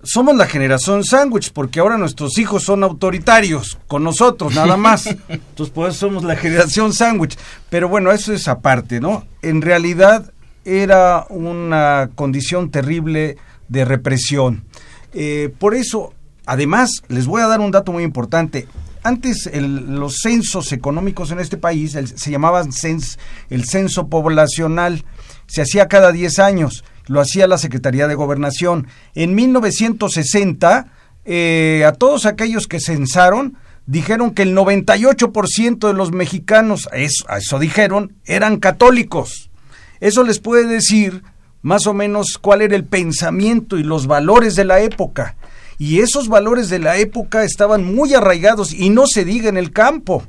somos 0.03 0.37
la 0.37 0.47
generación 0.47 1.05
sándwich, 1.05 1.53
porque 1.53 1.81
ahora 1.81 1.97
nuestros 1.97 2.39
hijos 2.39 2.65
son 2.65 2.83
autoritarios 2.83 3.79
con 3.87 4.03
nosotros, 4.03 4.55
nada 4.55 4.77
más. 4.77 5.07
Entonces, 5.29 5.73
por 5.73 5.89
eso 5.89 6.09
somos 6.09 6.25
la 6.25 6.37
generación 6.37 6.93
sándwich. 6.93 7.37
Pero 7.71 7.89
bueno, 7.89 8.11
eso 8.11 8.33
es 8.33 8.49
aparte, 8.49 9.01
¿no? 9.01 9.27
En 9.43 9.63
realidad 9.63 10.33
era 10.65 11.27
una 11.29 12.11
condición 12.15 12.71
terrible 12.71 13.37
de 13.69 13.85
represión. 13.85 14.65
Eh, 15.13 15.53
por 15.59 15.75
eso, 15.75 16.15
además, 16.47 16.91
les 17.09 17.27
voy 17.27 17.43
a 17.43 17.47
dar 17.47 17.61
un 17.61 17.71
dato 17.71 17.93
muy 17.93 18.05
importante. 18.05 18.67
Antes 19.05 19.51
los 19.53 20.19
censos 20.23 20.73
económicos 20.73 21.33
en 21.33 21.41
este 21.41 21.57
país 21.57 21.93
se 21.93 22.31
llamaban 22.31 22.71
el 23.51 23.65
censo 23.65 24.07
poblacional, 24.07 25.05
se 25.53 25.61
hacía 25.61 25.87
cada 25.87 26.13
10 26.13 26.39
años 26.39 26.83
lo 27.07 27.21
hacía 27.21 27.47
la 27.47 27.59
Secretaría 27.59 28.09
de 28.09 28.15
Gobernación. 28.15 28.87
En 29.15 29.35
1960, 29.35 30.87
eh, 31.27 31.85
a 31.87 31.93
todos 31.93 32.25
aquellos 32.25 32.67
que 32.67 32.81
censaron, 32.81 33.59
dijeron 33.87 34.33
que 34.33 34.43
el 34.43 34.57
98% 34.57 35.89
de 35.89 35.95
los 35.95 36.13
mexicanos, 36.13 36.89
eso, 36.93 37.27
eso 37.37 37.59
dijeron, 37.59 38.15
eran 38.25 38.59
católicos. 38.59 39.51
Eso 40.01 40.23
les 40.23 40.39
puede 40.39 40.67
decir 40.67 41.23
más 41.61 41.87
o 41.87 41.95
menos 41.95 42.39
cuál 42.41 42.63
era 42.63 42.75
el 42.75 42.85
pensamiento 42.85 43.77
y 43.77 43.83
los 43.83 44.07
valores 44.07 44.57
de 44.57 44.65
la 44.65 44.81
época. 44.81 45.37
Y 45.79 46.01
esos 46.01 46.29
valores 46.29 46.71
de 46.71 46.79
la 46.79 46.97
época 46.97 47.45
estaban 47.45 47.85
muy 47.85 48.15
arraigados 48.15 48.73
y 48.73 48.91
no 48.91 49.05
se 49.07 49.25
diga 49.25 49.49
en 49.49 49.57
el 49.59 49.73
campo. 49.73 50.25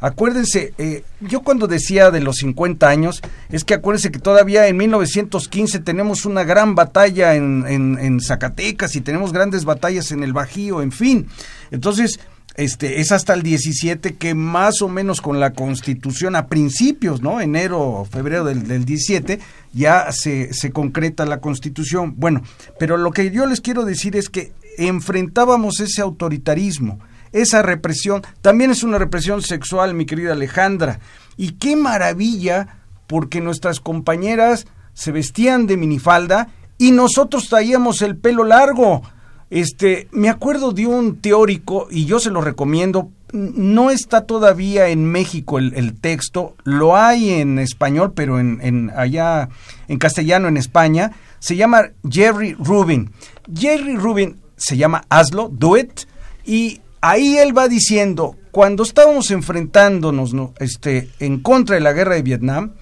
Acuérdense, 0.00 0.74
eh, 0.78 1.02
yo 1.20 1.40
cuando 1.40 1.66
decía 1.66 2.10
de 2.10 2.20
los 2.20 2.36
50 2.36 2.88
años, 2.88 3.20
es 3.50 3.64
que 3.64 3.74
acuérdense 3.74 4.12
que 4.12 4.20
todavía 4.20 4.68
en 4.68 4.76
1915 4.76 5.80
tenemos 5.80 6.24
una 6.24 6.44
gran 6.44 6.74
batalla 6.74 7.34
en, 7.34 7.64
en, 7.66 8.20
Zacatecas 8.20 8.94
y 8.94 9.00
tenemos 9.00 9.32
grandes 9.32 9.64
batallas 9.64 10.12
en 10.12 10.22
el 10.22 10.32
Bajío, 10.32 10.82
en 10.82 10.92
fin. 10.92 11.26
Entonces, 11.72 12.20
este, 12.54 13.00
es 13.00 13.12
hasta 13.12 13.34
el 13.34 13.42
17 13.42 14.16
que 14.16 14.34
más 14.34 14.82
o 14.82 14.88
menos 14.88 15.20
con 15.20 15.40
la 15.40 15.52
constitución 15.52 16.36
a 16.36 16.46
principios, 16.46 17.22
¿no? 17.22 17.40
Enero 17.40 18.06
febrero 18.10 18.44
del, 18.44 18.66
del 18.66 18.84
17 18.84 19.40
ya 19.72 20.10
se, 20.12 20.52
se 20.52 20.70
concreta 20.70 21.26
la 21.26 21.40
constitución. 21.40 22.14
Bueno, 22.16 22.42
pero 22.78 22.96
lo 22.96 23.10
que 23.10 23.30
yo 23.30 23.46
les 23.46 23.60
quiero 23.60 23.84
decir 23.84 24.16
es 24.16 24.28
que 24.28 24.52
enfrentábamos 24.76 25.80
ese 25.80 26.02
autoritarismo, 26.02 27.00
esa 27.32 27.62
represión, 27.62 28.22
también 28.40 28.70
es 28.70 28.82
una 28.82 28.98
represión 28.98 29.42
sexual, 29.42 29.94
mi 29.94 30.06
querida 30.06 30.32
Alejandra, 30.32 31.00
y 31.36 31.52
qué 31.52 31.76
maravilla 31.76 32.78
porque 33.06 33.40
nuestras 33.40 33.80
compañeras 33.80 34.66
se 34.92 35.12
vestían 35.12 35.66
de 35.66 35.76
minifalda 35.76 36.48
y 36.76 36.92
nosotros 36.92 37.48
traíamos 37.48 38.02
el 38.02 38.16
pelo 38.16 38.44
largo. 38.44 39.02
Este, 39.50 40.08
me 40.12 40.28
acuerdo 40.28 40.72
de 40.72 40.86
un 40.86 41.20
teórico, 41.20 41.88
y 41.90 42.04
yo 42.04 42.20
se 42.20 42.30
lo 42.30 42.40
recomiendo, 42.40 43.10
no 43.32 43.90
está 43.90 44.24
todavía 44.24 44.88
en 44.88 45.04
México 45.04 45.58
el, 45.58 45.94
texto, 46.00 46.54
lo 46.64 46.96
hay 46.96 47.30
en 47.30 47.58
español, 47.58 48.12
pero 48.14 48.38
en, 48.38 48.60
en, 48.62 48.90
allá 48.94 49.48
en 49.88 49.98
castellano 49.98 50.48
en 50.48 50.56
España, 50.56 51.12
se 51.38 51.56
llama 51.56 51.90
Jerry 52.08 52.54
Rubin. 52.54 53.10
Jerry 53.54 53.96
Rubin 53.96 54.36
se 54.56 54.76
llama 54.76 55.04
Hazlo, 55.08 55.48
Do 55.50 55.76
It, 55.76 56.00
y 56.44 56.80
ahí 57.00 57.38
él 57.38 57.56
va 57.56 57.68
diciendo, 57.68 58.36
cuando 58.50 58.82
estábamos 58.82 59.30
enfrentándonos 59.30 60.34
¿no? 60.34 60.54
este, 60.58 61.10
en 61.20 61.40
contra 61.40 61.74
de 61.74 61.80
la 61.80 61.92
guerra 61.92 62.14
de 62.14 62.22
Vietnam, 62.22 62.74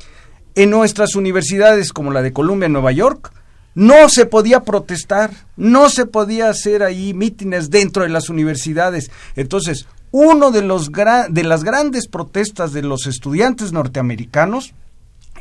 en 0.55 0.71
nuestras 0.71 1.15
universidades 1.17 1.93
como 1.93 2.13
la 2.13 2.23
de 2.23 2.33
Columbia 2.33 2.67
en 2.67 2.73
Nueva 2.73 2.93
York, 2.93 3.33
no 3.75 4.09
se 4.09 4.25
podía 4.25 4.61
protestar, 4.61 5.31
no 5.57 5.91
se 5.91 6.07
podía 6.07 6.49
hacer 6.49 6.83
ahí 6.83 7.13
mítines 7.13 7.69
dentro 7.69 8.05
de 8.05 8.09
las 8.09 8.31
universidades. 8.31 9.11
Entonces, 9.37 9.87
uno 10.13 10.51
de 10.51 10.63
los 10.63 10.91
de 10.91 11.45
las 11.45 11.63
grandes 11.63 12.09
protestas 12.09 12.73
de 12.73 12.81
los 12.81 13.07
estudiantes 13.07 13.73
norteamericanos 13.73 14.73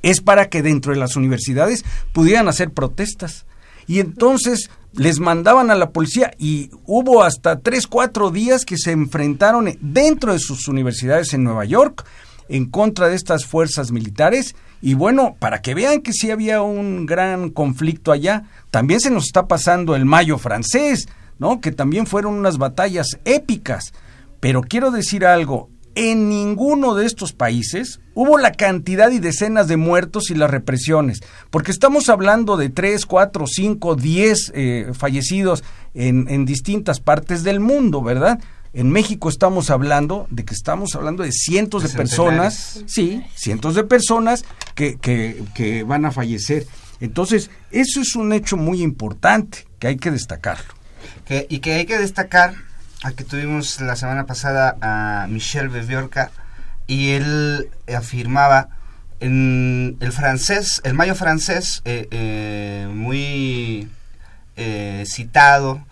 es 0.02 0.20
para 0.20 0.50
que 0.50 0.62
dentro 0.62 0.92
de 0.92 1.00
las 1.00 1.16
universidades 1.16 1.86
pudieran 2.12 2.50
hacer 2.50 2.72
protestas. 2.72 3.46
Y 3.88 4.00
entonces 4.00 4.70
les 4.94 5.20
mandaban 5.20 5.72
a 5.72 5.76
la 5.76 5.92
policía 5.92 6.32
y 6.38 6.70
hubo 6.86 7.24
hasta 7.24 7.60
tres, 7.60 7.88
cuatro 7.88 8.32
días 8.32 8.66
que 8.66 8.78
se 8.78 8.92
enfrentaron 8.92 9.78
dentro 9.82 10.34
de 10.34 10.40
sus 10.40 10.68
universidades 10.68 11.34
en 11.34 11.44
Nueva 11.44 11.66
York 11.66 12.06
en 12.48 12.66
contra 12.66 13.10
de 13.10 13.16
estas 13.16 13.46
fuerzas 13.46 13.92
militares 13.92 14.56
y 14.82 14.94
bueno, 14.94 15.36
para 15.40 15.64
que 15.64 15.74
vean 15.74 16.02
que 16.02 16.14
sí 16.14 16.30
había 16.30 16.62
un 16.62 17.08
gran 17.08 17.50
conflicto 17.50 18.12
allá, 18.12 18.44
también 18.70 19.00
se 19.00 19.10
nos 19.10 19.26
está 19.26 19.48
pasando 19.48 19.96
el 19.96 20.06
Mayo 20.06 20.38
francés, 20.38 21.08
¿no? 21.40 21.60
Que 21.60 21.72
también 21.72 22.06
fueron 22.06 22.36
unas 22.36 22.60
batallas 22.60 23.20
épicas. 23.26 23.94
Pero 24.40 24.62
quiero 24.62 24.92
decir 24.92 25.26
algo, 25.26 25.70
en 25.96 26.30
ninguno 26.30 26.94
de 26.94 27.08
estos 27.08 27.34
países 27.34 28.00
hubo 28.16 28.40
la 28.40 28.54
cantidad 28.54 29.12
y 29.12 29.20
decenas 29.20 29.68
de 29.68 29.78
muertos 29.78 30.32
y 30.32 30.36
las 30.36 30.50
represiones, 30.50 31.20
porque 31.52 31.72
estamos 31.72 32.10
hablando 32.10 32.58
de 32.58 32.70
3, 32.70 33.06
4, 33.06 33.46
5, 33.46 33.96
10 33.96 34.54
fallecidos 34.94 35.64
en, 35.94 36.28
en 36.30 36.46
distintas 36.46 37.00
partes 37.00 37.44
del 37.44 37.60
mundo, 37.60 38.02
¿verdad? 38.02 38.40
En 38.76 38.90
México 38.90 39.30
estamos 39.30 39.70
hablando 39.70 40.28
de 40.30 40.44
que 40.44 40.54
estamos 40.54 40.96
hablando 40.96 41.24
de 41.24 41.32
cientos 41.32 41.84
de, 41.84 41.90
personas, 41.90 42.84
sí, 42.88 43.24
cientos 43.34 43.74
de 43.74 43.86
personas 43.86 44.44
que, 44.76 44.98
que, 44.98 45.84
van 45.84 46.04
a 46.04 46.12
fallecer. 46.12 46.68
Entonces, 47.00 47.50
eso 47.72 48.02
es 48.02 48.18
un 48.18 48.34
hecho 48.34 48.58
muy 48.58 48.82
importante 48.82 49.66
que 49.80 49.88
hay 49.88 49.96
que 49.96 50.12
destacarlo. 50.12 50.74
y 51.48 51.60
que 51.60 51.74
hay 51.74 51.86
que 51.86 51.98
destacar 51.98 52.56
a 53.02 53.14
que 53.14 53.24
tuvimos 53.24 53.80
la 53.80 53.96
semana 53.96 54.26
pasada 54.26 54.76
a 54.82 55.28
Michel 55.28 55.70
Beviorca 55.70 56.32
y 56.88 57.12
él 57.12 57.70
afirmaba 57.94 58.70
en 59.20 59.98
el 60.00 60.12
francés, 60.12 60.82
el 60.84 60.94
mayo 60.94 61.16
francés, 61.16 61.82
eh, 61.86 62.08
eh, 62.12 62.88
muy 62.92 63.90
eh, 64.56 65.04
citado, 65.08 65.86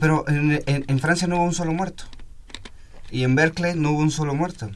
pero 0.00 0.24
en, 0.28 0.98
Francia 0.98 1.28
no 1.28 1.36
hubo 1.36 1.44
un 1.44 1.54
solo 1.54 1.72
muerto. 1.72 2.04
Y 3.10 3.24
en 3.24 3.34
Berkeley 3.34 3.74
no 3.74 3.92
hubo 3.92 4.00
un 4.00 4.10
solo 4.10 4.34
muerto. 4.34 4.70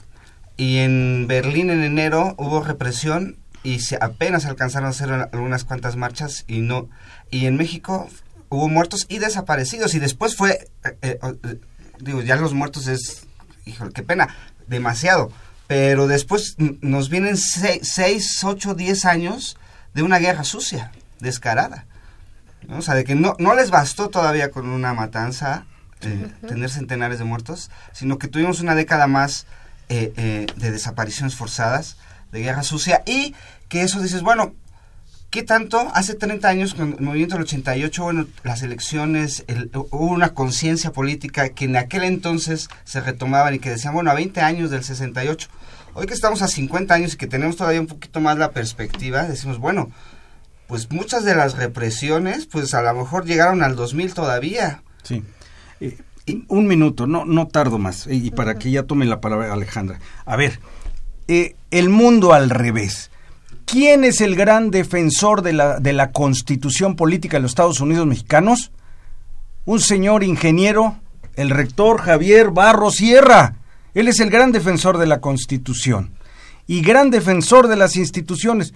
Y 0.56 0.78
en 0.78 1.26
Berlín 1.26 1.70
en 1.70 1.82
enero 1.82 2.34
hubo 2.38 2.62
represión 2.62 3.36
y 3.62 3.80
se 3.80 3.98
apenas 4.00 4.46
alcanzaron 4.46 4.86
a 4.86 4.90
hacer 4.90 5.10
algunas 5.10 5.64
cuantas 5.64 5.96
marchas 5.96 6.44
y 6.46 6.60
no. 6.60 6.88
Y 7.30 7.46
en 7.46 7.56
México 7.56 8.08
hubo 8.48 8.68
muertos 8.68 9.06
y 9.08 9.18
desaparecidos. 9.18 9.94
Y 9.94 9.98
después 9.98 10.36
fue, 10.36 10.68
eh, 10.84 10.96
eh, 11.02 11.18
eh, 11.22 11.60
digo, 12.00 12.22
ya 12.22 12.36
los 12.36 12.54
muertos 12.54 12.86
es, 12.86 13.26
híjole, 13.64 13.92
qué 13.92 14.02
pena, 14.02 14.34
demasiado. 14.72 15.30
Pero 15.68 16.08
después 16.08 16.56
nos 16.58 17.08
vienen 17.08 17.36
6, 17.36 18.44
8, 18.44 18.74
10 18.74 19.04
años 19.04 19.56
de 19.94 20.02
una 20.02 20.18
guerra 20.18 20.44
sucia, 20.44 20.90
descarada. 21.20 21.86
O 22.68 22.82
sea, 22.82 22.94
de 22.94 23.04
que 23.04 23.14
no, 23.14 23.36
no 23.38 23.54
les 23.54 23.70
bastó 23.70 24.08
todavía 24.08 24.50
con 24.50 24.68
una 24.68 24.92
matanza, 24.94 25.66
eh, 26.02 26.32
tener 26.46 26.68
centenares 26.70 27.18
de 27.18 27.24
muertos, 27.24 27.70
sino 27.92 28.18
que 28.18 28.28
tuvimos 28.28 28.60
una 28.60 28.74
década 28.74 29.06
más 29.06 29.46
eh, 29.88 30.12
eh, 30.16 30.46
de 30.56 30.70
desapariciones 30.70 31.36
forzadas, 31.36 31.96
de 32.32 32.40
guerra 32.40 32.62
sucia, 32.62 33.02
y 33.06 33.34
que 33.68 33.82
eso 33.82 34.00
dices, 34.00 34.22
bueno, 34.22 34.54
¿qué 35.32 35.42
tanto? 35.42 35.90
Hace 35.94 36.14
30 36.14 36.46
años, 36.46 36.74
con 36.74 36.92
el 36.92 37.00
movimiento 37.00 37.34
del 37.34 37.44
88, 37.44 38.02
bueno, 38.02 38.26
las 38.44 38.62
elecciones, 38.62 39.44
hubo 39.72 40.06
una 40.06 40.34
conciencia 40.34 40.92
política 40.92 41.48
que 41.48 41.64
en 41.64 41.76
aquel 41.76 42.04
entonces 42.04 42.68
se 42.84 43.00
retomaban 43.00 43.54
y 43.54 43.58
que 43.58 43.70
decían, 43.70 43.94
bueno, 43.94 44.10
a 44.10 44.14
20 44.14 44.42
años 44.42 44.70
del 44.70 44.84
68, 44.84 45.48
hoy 45.94 46.06
que 46.06 46.12
estamos 46.12 46.42
a 46.42 46.48
50 46.48 46.94
años 46.94 47.14
y 47.14 47.16
que 47.16 47.26
tenemos 47.26 47.56
todavía 47.56 47.80
un 47.80 47.86
poquito 47.86 48.20
más 48.20 48.36
la 48.36 48.50
perspectiva, 48.50 49.22
decimos, 49.22 49.58
bueno, 49.58 49.90
pues 50.68 50.90
muchas 50.92 51.24
de 51.24 51.34
las 51.34 51.56
represiones, 51.56 52.44
pues 52.44 52.74
a 52.74 52.82
lo 52.82 52.92
mejor 52.92 53.24
llegaron 53.24 53.62
al 53.62 53.74
2000 53.74 54.12
todavía. 54.12 54.82
Sí. 55.02 55.24
Eh, 55.80 55.96
un 56.48 56.66
minuto, 56.66 57.06
no, 57.06 57.24
no 57.24 57.48
tardo 57.48 57.78
más, 57.78 58.06
y 58.06 58.30
para 58.32 58.56
que 58.56 58.70
ya 58.70 58.82
tome 58.82 59.06
la 59.06 59.22
palabra 59.22 59.50
Alejandra. 59.50 59.98
A 60.26 60.36
ver, 60.36 60.60
eh, 61.26 61.56
el 61.70 61.88
mundo 61.88 62.34
al 62.34 62.50
revés. 62.50 63.10
¿Quién 63.64 64.04
es 64.04 64.20
el 64.20 64.36
gran 64.36 64.70
defensor 64.70 65.42
de 65.42 65.52
la, 65.52 65.80
de 65.80 65.92
la 65.92 66.12
constitución 66.12 66.96
política 66.96 67.36
de 67.36 67.42
los 67.42 67.52
Estados 67.52 67.80
Unidos 67.80 68.06
mexicanos? 68.06 68.72
Un 69.64 69.80
señor 69.80 70.24
ingeniero, 70.24 71.00
el 71.36 71.50
rector 71.50 72.00
Javier 72.00 72.50
Barro 72.50 72.90
Sierra. 72.90 73.56
Él 73.94 74.08
es 74.08 74.20
el 74.20 74.30
gran 74.30 74.52
defensor 74.52 74.98
de 74.98 75.06
la 75.06 75.20
constitución 75.20 76.12
y 76.66 76.80
gran 76.80 77.10
defensor 77.10 77.68
de 77.68 77.76
las 77.76 77.96
instituciones. 77.96 78.72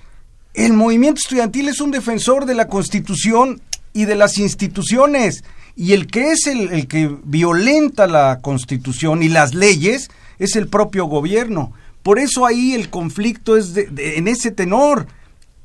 El 0.54 0.72
movimiento 0.72 1.20
estudiantil 1.20 1.68
es 1.68 1.80
un 1.80 1.90
defensor 1.90 2.46
de 2.46 2.54
la 2.54 2.68
Constitución 2.68 3.60
y 3.92 4.04
de 4.04 4.14
las 4.14 4.38
instituciones. 4.38 5.44
Y 5.76 5.92
el 5.92 6.06
que 6.06 6.32
es 6.32 6.46
el, 6.46 6.88
que 6.88 7.14
violenta 7.24 8.06
la 8.06 8.40
Constitución 8.40 9.22
y 9.22 9.28
las 9.28 9.54
leyes 9.54 10.10
es 10.38 10.56
el 10.56 10.68
propio 10.68 11.06
gobierno. 11.06 11.72
Por 12.06 12.20
eso 12.20 12.46
ahí 12.46 12.72
el 12.72 12.88
conflicto 12.88 13.56
es 13.56 13.74
en 13.76 14.28
ese 14.28 14.52
tenor. 14.52 15.08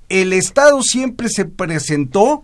El 0.09 0.33
Estado 0.33 0.81
siempre 0.81 1.29
se 1.29 1.45
presentó 1.45 2.41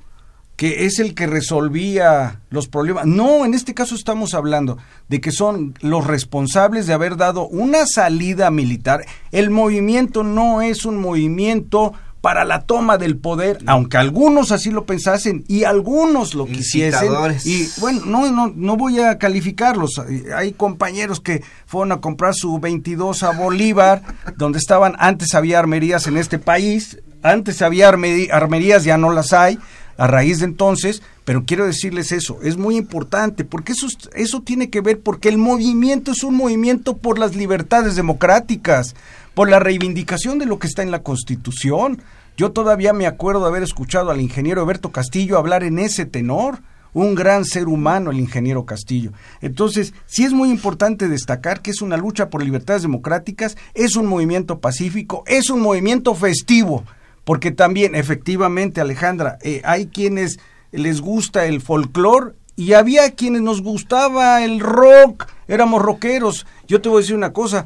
que 0.55 0.85
es 0.85 0.99
el 0.99 1.15
que 1.15 1.25
resolvía 1.25 2.41
los 2.51 2.67
problemas. 2.67 3.07
No, 3.07 3.43
en 3.43 3.55
este 3.55 3.73
caso 3.73 3.95
estamos 3.95 4.35
hablando 4.35 4.77
de 5.07 5.19
que 5.19 5.31
son 5.31 5.73
los 5.81 6.05
responsables 6.05 6.85
de 6.85 6.93
haber 6.93 7.17
dado 7.17 7.47
una 7.47 7.87
salida 7.87 8.51
militar. 8.51 9.03
El 9.31 9.49
movimiento 9.49 10.21
no 10.21 10.61
es 10.61 10.85
un 10.85 10.99
movimiento 10.99 11.93
para 12.27 12.43
la 12.43 12.63
toma 12.63 12.97
del 12.97 13.15
poder, 13.15 13.59
aunque 13.67 13.95
algunos 13.95 14.51
así 14.51 14.69
lo 14.69 14.85
pensasen 14.85 15.45
y 15.47 15.63
algunos 15.63 16.35
lo 16.35 16.45
quisiesen. 16.45 17.09
Y 17.45 17.69
bueno, 17.79 18.01
no, 18.05 18.29
no, 18.29 18.51
no 18.53 18.75
voy 18.75 18.99
a 18.99 19.17
calificarlos. 19.17 20.01
Hay 20.35 20.51
compañeros 20.51 21.21
que 21.21 21.41
fueron 21.65 21.93
a 21.93 22.01
comprar 22.01 22.33
su 22.35 22.59
22 22.59 23.23
a 23.23 23.31
Bolívar, 23.31 24.01
donde 24.35 24.59
estaban, 24.59 24.97
antes 24.99 25.35
había 25.35 25.59
armerías 25.59 26.05
en 26.07 26.17
este 26.17 26.37
país, 26.37 27.01
antes 27.23 27.61
había 27.61 27.87
armerías, 27.87 28.83
ya 28.83 28.97
no 28.97 29.09
las 29.13 29.31
hay, 29.31 29.57
a 29.97 30.07
raíz 30.07 30.39
de 30.39 30.47
entonces, 30.47 31.03
pero 31.23 31.45
quiero 31.45 31.65
decirles 31.65 32.11
eso, 32.11 32.39
es 32.43 32.57
muy 32.57 32.75
importante, 32.75 33.45
porque 33.45 33.71
eso, 33.71 33.87
eso 34.15 34.41
tiene 34.41 34.69
que 34.69 34.81
ver, 34.81 34.99
porque 34.99 35.29
el 35.29 35.37
movimiento 35.37 36.11
es 36.11 36.25
un 36.25 36.35
movimiento 36.35 36.97
por 36.97 37.19
las 37.19 37.37
libertades 37.37 37.95
democráticas, 37.95 38.95
por 39.33 39.49
la 39.49 39.59
reivindicación 39.59 40.39
de 40.39 40.45
lo 40.47 40.57
que 40.57 40.65
está 40.65 40.81
en 40.81 40.89
la 40.89 41.03
Constitución. 41.03 42.01
Yo 42.37 42.51
todavía 42.51 42.93
me 42.93 43.07
acuerdo 43.07 43.47
haber 43.47 43.63
escuchado 43.63 44.11
al 44.11 44.21
ingeniero 44.21 44.61
Alberto 44.61 44.91
Castillo 44.91 45.39
hablar 45.39 45.63
en 45.63 45.79
ese 45.79 46.05
tenor. 46.05 46.59
un 46.93 47.13
gran 47.13 47.45
ser 47.45 47.67
humano 47.67 48.09
el 48.09 48.17
ingeniero 48.17 48.65
Castillo. 48.65 49.11
Entonces, 49.41 49.93
sí 50.07 50.23
es 50.23 50.33
muy 50.33 50.49
importante 50.49 51.07
destacar 51.07 51.61
que 51.61 51.69
es 51.69 51.81
una 51.81 51.97
lucha 51.97 52.31
por 52.31 52.41
libertades 52.41 52.81
democráticas, 52.81 53.55
es 53.75 53.95
un 53.97 54.07
movimiento 54.07 54.59
pacífico, 54.59 55.23
es 55.27 55.51
un 55.51 55.61
movimiento 55.61 56.15
festivo, 56.15 56.85
porque 57.23 57.51
también, 57.51 57.93
efectivamente, 57.93 58.81
Alejandra, 58.81 59.37
eh, 59.43 59.61
hay 59.63 59.87
quienes 59.87 60.39
les 60.71 61.01
gusta 61.01 61.45
el 61.45 61.61
folclore 61.61 62.33
y 62.55 62.73
había 62.73 63.11
quienes 63.11 63.43
nos 63.43 63.61
gustaba 63.61 64.43
el 64.43 64.59
rock, 64.59 65.27
éramos 65.47 65.83
rockeros. 65.83 66.47
Yo 66.67 66.81
te 66.81 66.89
voy 66.89 66.99
a 66.99 67.01
decir 67.01 67.15
una 67.15 67.33
cosa, 67.33 67.65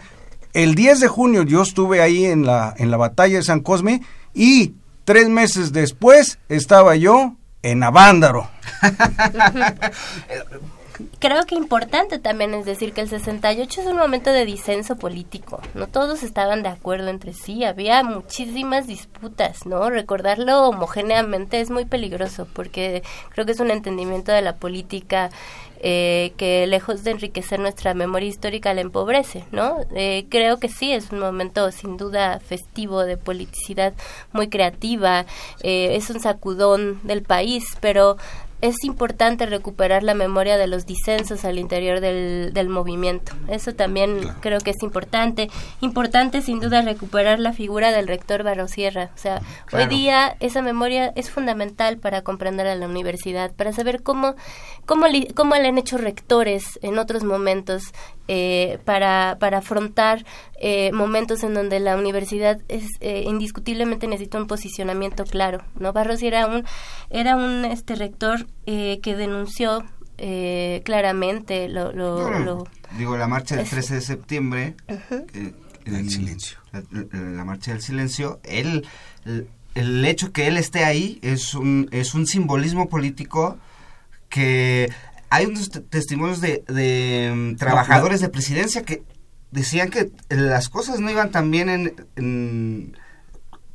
el 0.54 0.76
10 0.76 1.00
de 1.00 1.08
junio 1.08 1.44
yo 1.44 1.62
estuve 1.62 2.02
ahí 2.02 2.26
en 2.26 2.46
la, 2.46 2.74
en 2.78 2.92
la 2.92 2.98
batalla 2.98 3.38
de 3.38 3.44
San 3.44 3.62
Cosme 3.62 4.02
y 4.34 4.74
tres 5.06 5.30
meses 5.30 5.74
después 5.74 6.40
estaba 6.50 6.96
yo 6.96 7.36
en 7.64 7.84
Avándaro. 7.84 8.50
Creo 11.20 11.46
que 11.46 11.56
importante 11.56 12.20
también 12.20 12.54
es 12.54 12.66
decir 12.66 12.94
que 12.94 13.02
el 13.02 13.10
68 13.10 13.82
es 13.82 13.88
un 13.88 13.98
momento 13.98 14.32
de 14.32 14.46
disenso 14.46 14.98
político. 14.98 15.62
No 15.74 15.88
todos 15.88 16.24
estaban 16.24 16.64
de 16.64 16.70
acuerdo 16.70 17.10
entre 17.10 17.34
sí, 17.34 17.64
había 17.64 18.04
muchísimas 18.04 18.88
disputas, 18.88 19.66
¿no? 19.66 19.90
Recordarlo 19.90 20.68
homogéneamente 20.68 21.62
es 21.62 21.70
muy 21.70 21.86
peligroso 21.86 22.48
porque 22.54 23.04
creo 23.30 23.46
que 23.46 23.54
es 23.54 23.60
un 23.60 23.72
entendimiento 23.72 24.32
de 24.32 24.42
la 24.42 24.58
política 24.58 25.30
eh, 25.84 26.34
que 26.38 26.68
lejos 26.68 27.04
de 27.04 27.12
enriquecer 27.12 27.60
nuestra 27.60 27.96
memoria 27.96 28.30
histórica 28.30 28.74
la 28.74 28.82
empobrece, 28.82 29.46
¿no? 29.52 29.78
Eh, 29.96 30.28
creo 30.30 30.60
que 30.60 30.70
sí, 30.70 30.92
es 30.92 31.12
un 31.12 31.20
momento 31.20 31.72
sin 31.72 31.98
duda 31.98 32.40
festivo 32.40 33.04
de 33.04 33.18
politicidad 33.18 33.94
muy 34.32 34.48
creativa, 34.48 35.26
eh, 35.64 35.96
es 35.96 36.10
un 36.12 36.20
sacudón 36.20 37.00
del 37.04 37.24
país, 37.24 37.64
pero 37.80 38.18
es 38.62 38.84
importante 38.84 39.46
recuperar 39.46 40.04
la 40.04 40.14
memoria 40.14 40.58
de 40.58 40.68
los 40.68 40.86
disensos 40.86 41.46
al 41.46 41.58
interior 41.58 42.00
del, 42.00 42.52
del 42.54 42.70
movimiento. 42.70 43.34
Eso 43.48 43.74
también 43.74 44.20
creo 44.40 44.60
que 44.60 44.72
es 44.72 44.84
importante. 44.84 45.50
Importante 45.82 46.42
sin 46.42 46.60
duda 46.60 46.82
recuperar 46.82 47.40
la 47.40 47.54
figura 47.54 47.92
del 47.92 48.08
rector 48.08 48.44
Barrosierra. 48.44 49.10
O 49.16 49.18
sea, 49.18 49.42
hoy 49.74 49.86
día 49.88 50.36
esa 50.40 50.62
memoria 50.62 51.12
es 51.16 51.30
fundamental 51.30 51.98
para 51.98 52.22
comprender 52.22 52.68
a 52.68 52.76
la 52.76 52.88
universidad, 52.88 53.52
para 53.54 53.74
saber 53.74 54.04
cómo, 54.04 54.36
cómo, 54.86 55.06
cómo 55.36 55.56
le 55.56 55.68
han 55.68 55.78
hecho 55.78 55.98
rectores 55.98 56.80
en 56.82 57.00
otros 57.00 57.24
momentos 57.24 57.84
eh, 58.28 58.80
para, 58.86 59.38
para 59.40 59.58
afrontar 59.58 60.24
eh, 60.60 60.92
momentos 60.94 61.44
en 61.44 61.54
donde 61.54 61.80
la 61.80 61.98
universidad 61.98 62.62
es 62.70 62.86
eh, 63.02 63.24
indiscutiblemente 63.28 64.08
necesita 64.08 64.38
un 64.38 64.48
posicionamiento 64.48 65.26
claro. 65.26 65.64
¿no? 65.76 65.92
Barros 65.92 66.22
era 66.22 66.46
un, 66.46 66.64
era 67.10 67.36
un 67.36 67.66
este 67.66 67.96
rector 67.96 68.46
que 68.66 69.16
denunció 69.16 69.84
claramente 70.84 71.68
lo, 71.70 71.92
Digo, 72.98 73.18
la 73.18 73.28
marcha 73.28 73.56
del 73.56 73.68
13 73.68 73.96
de 73.96 74.02
septiembre, 74.02 74.76
el 75.86 76.10
silencio. 76.10 76.58
La, 77.12 77.44
marcha 77.46 77.72
del 77.72 77.82
silencio, 77.82 78.40
él, 78.44 78.86
el, 79.26 79.48
el, 79.76 80.06
hecho 80.06 80.32
que 80.32 80.48
él 80.48 80.58
esté 80.58 80.84
ahí 80.84 81.20
es 81.22 81.54
un, 81.54 81.90
es 81.92 82.14
un 82.14 82.28
simbolismo 82.28 82.90
político 82.90 83.58
que 84.30 84.92
hay 85.30 85.46
unos 85.46 85.72
testimonios 85.90 86.42
de, 86.42 86.64
de 86.68 87.32
mm, 87.34 87.56
trabajadores 87.56 88.20
de 88.22 88.30
presidencia 88.30 88.84
que 88.84 89.04
decían 89.52 89.90
que 89.90 90.12
las 90.30 90.70
cosas 90.70 91.00
no 91.00 91.10
iban 91.10 91.32
tan 91.32 91.52
bien 91.52 91.94
en 92.16 92.98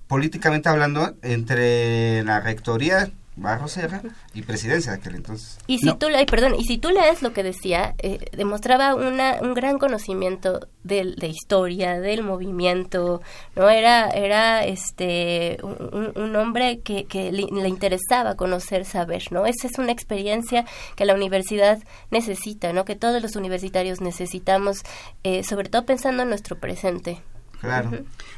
políticamente 0.07 0.69
hablando 0.69 1.17
entre 1.23 2.23
la 2.23 2.41
rectoría 2.41 3.11
Barro 3.37 3.69
Serra 3.69 4.01
y 4.33 4.43
presidencia 4.43 4.93
de 4.93 4.99
aquel 4.99 5.15
entonces. 5.15 5.59
Y 5.67 5.79
si 5.79 5.93
tú, 5.95 6.07
perdón, 6.31 6.55
y 6.59 6.65
si 6.65 6.79
tú 6.79 6.89
lees 6.91 7.21
lo 7.21 7.35
que 7.35 7.43
decía, 7.43 7.95
eh, 7.99 8.19
demostraba 8.33 8.95
una, 8.95 9.39
un 9.43 9.53
gran 9.53 9.79
conocimiento 9.79 10.67
de, 10.85 11.15
de, 11.17 11.29
historia, 11.29 12.01
del 12.01 12.23
movimiento, 12.23 13.21
no 13.55 13.69
era 13.69 14.09
era 14.09 14.65
este 14.65 15.59
un, 15.63 16.35
hombre 16.37 16.81
que, 16.81 17.05
que 17.05 17.31
le, 17.31 17.69
interesaba 17.69 18.37
conocer, 18.37 18.87
saber, 18.87 19.25
no. 19.31 19.45
Esa 19.45 19.67
es 19.67 19.79
una 19.79 19.93
experiencia 19.93 20.65
que 20.97 21.05
la 21.05 21.15
universidad 21.15 21.79
necesita, 22.11 22.73
no, 22.73 22.87
que 22.87 22.97
todos 22.97 23.21
los 23.23 23.37
universitarios 23.37 24.01
necesitamos, 24.01 24.83
eh, 25.25 25.43
sobre 25.43 25.69
todo 25.69 25.85
pensando 25.85 26.23
en 26.23 26.31
nuestro 26.31 26.59
presente. 26.59 27.23
Claro. 27.61 27.91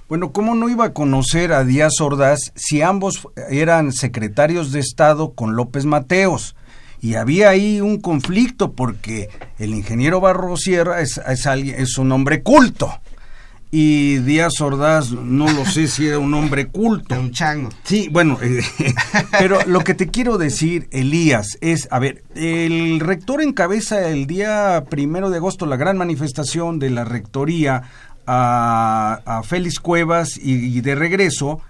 Bueno, 0.08 0.32
¿cómo 0.32 0.54
no 0.54 0.68
iba 0.68 0.86
a 0.86 0.92
conocer 0.92 1.52
a 1.52 1.64
Díaz 1.64 2.00
Ordaz 2.00 2.52
si 2.54 2.82
ambos 2.82 3.28
eran 3.50 3.92
secretarios 3.92 4.72
de 4.72 4.80
Estado 4.80 5.32
con 5.34 5.54
López 5.54 5.84
Mateos? 5.84 6.56
Y 7.00 7.14
había 7.14 7.50
ahí 7.50 7.80
un 7.80 8.00
conflicto 8.00 8.72
porque 8.72 9.28
el 9.58 9.74
ingeniero 9.74 10.20
Barrosierra 10.20 11.00
es, 11.00 11.18
es, 11.18 11.46
alguien, 11.46 11.76
es 11.78 11.98
un 11.98 12.10
hombre 12.10 12.42
culto. 12.42 12.90
Y 13.70 14.16
Díaz 14.18 14.62
Ordaz, 14.62 15.10
no 15.12 15.46
lo 15.52 15.66
sé 15.66 15.88
si 15.88 16.06
era 16.06 16.18
un 16.18 16.32
hombre 16.32 16.68
culto. 16.68 17.20
Un 17.20 17.32
chango. 17.32 17.68
Sí, 17.82 18.08
bueno, 18.10 18.38
eh, 18.40 18.62
pero 19.38 19.58
lo 19.66 19.80
que 19.80 19.92
te 19.92 20.08
quiero 20.08 20.38
decir, 20.38 20.88
Elías, 20.90 21.58
es, 21.60 21.86
a 21.90 21.98
ver, 21.98 22.24
el 22.34 22.98
rector 22.98 23.42
encabeza 23.42 24.08
el 24.08 24.26
día 24.26 24.84
primero 24.88 25.28
de 25.28 25.36
agosto 25.36 25.66
la 25.66 25.76
gran 25.76 25.98
manifestación 25.98 26.78
de 26.78 26.88
la 26.88 27.04
rectoría 27.04 27.82
a, 28.30 29.42
Félix 29.44 29.80
Cuevas 29.80 30.36
y, 30.36 30.80
de 30.82 30.94
regreso, 30.94 31.60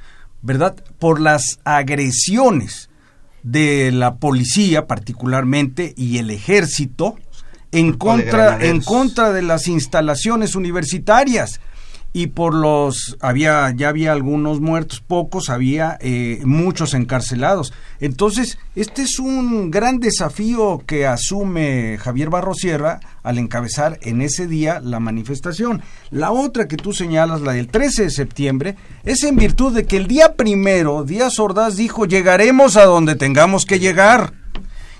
¿verdad? 0.42 0.76
Por 0.98 1.20
las 1.20 1.60
agresiones 1.64 2.90
de 3.44 3.92
la 3.92 4.16
policía 4.16 4.86
particularmente 4.86 5.94
y 5.96 6.18
el 6.18 6.30
ejército 6.30 7.16
en 7.70 7.92
contra, 7.92 8.58
en 8.60 8.80
contra 8.80 9.32
de 9.32 9.42
las 9.42 9.68
instalaciones 9.68 10.56
universitarias 10.56 11.60
y 12.12 12.28
por 12.28 12.54
los 12.54 13.16
había 13.20 13.72
ya 13.76 13.90
había 13.90 14.12
algunos 14.12 14.60
muertos 14.60 15.00
pocos 15.00 15.50
había 15.50 15.98
eh, 16.00 16.40
muchos 16.44 16.94
encarcelados. 16.94 17.72
Entonces 18.00 18.58
este 18.74 19.02
es 19.02 19.18
un 19.18 19.70
gran 19.70 20.00
desafío 20.00 20.82
que 20.86 21.06
asume 21.06 21.98
Javier 21.98 22.30
Barrosierra 22.30 23.00
al 23.22 23.38
encabezar 23.38 23.98
en 24.02 24.22
ese 24.22 24.46
día 24.46 24.80
la 24.80 25.00
manifestación. 25.00 25.82
La 26.10 26.32
otra 26.32 26.66
que 26.66 26.76
tú 26.76 26.92
señalas 26.92 27.42
la 27.42 27.52
del 27.52 27.68
13 27.68 28.04
de 28.04 28.10
septiembre 28.10 28.76
es 29.04 29.22
en 29.24 29.36
virtud 29.36 29.74
de 29.74 29.84
que 29.84 29.96
el 29.96 30.06
día 30.06 30.34
primero 30.34 31.04
Díaz 31.04 31.38
Ordaz 31.38 31.76
dijo 31.76 32.06
llegaremos 32.06 32.76
a 32.76 32.84
donde 32.84 33.16
tengamos 33.16 33.64
que 33.64 33.78
llegar 33.78 34.32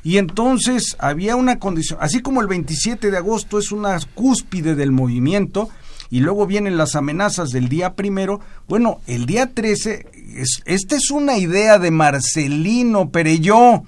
y 0.03 0.19
entonces 0.19 0.97
había 0.99 1.37
una 1.37 1.59
condición, 1.59 1.99
así 2.01 2.21
como 2.21 2.41
el 2.41 2.47
27 2.47 3.11
de 3.11 3.17
agosto 3.17 3.59
es 3.59 3.73
una 3.73 3.99
cúspide 4.15 4.75
del 4.75 4.93
movimiento, 4.93 5.69
y 6.11 6.21
luego 6.21 6.47
vienen 6.47 6.77
las 6.77 6.97
amenazas 6.97 7.51
del 7.51 7.69
día 7.69 7.95
primero. 7.95 8.41
Bueno, 8.69 9.01
el 9.07 9.27
día 9.27 9.53
13, 9.53 10.07
es, 10.37 10.63
esta 10.65 10.97
es 10.97 11.11
una 11.11 11.37
idea 11.37 11.79
de 11.79 11.91
Marcelino 11.91 13.11
Pereyó. 13.11 13.83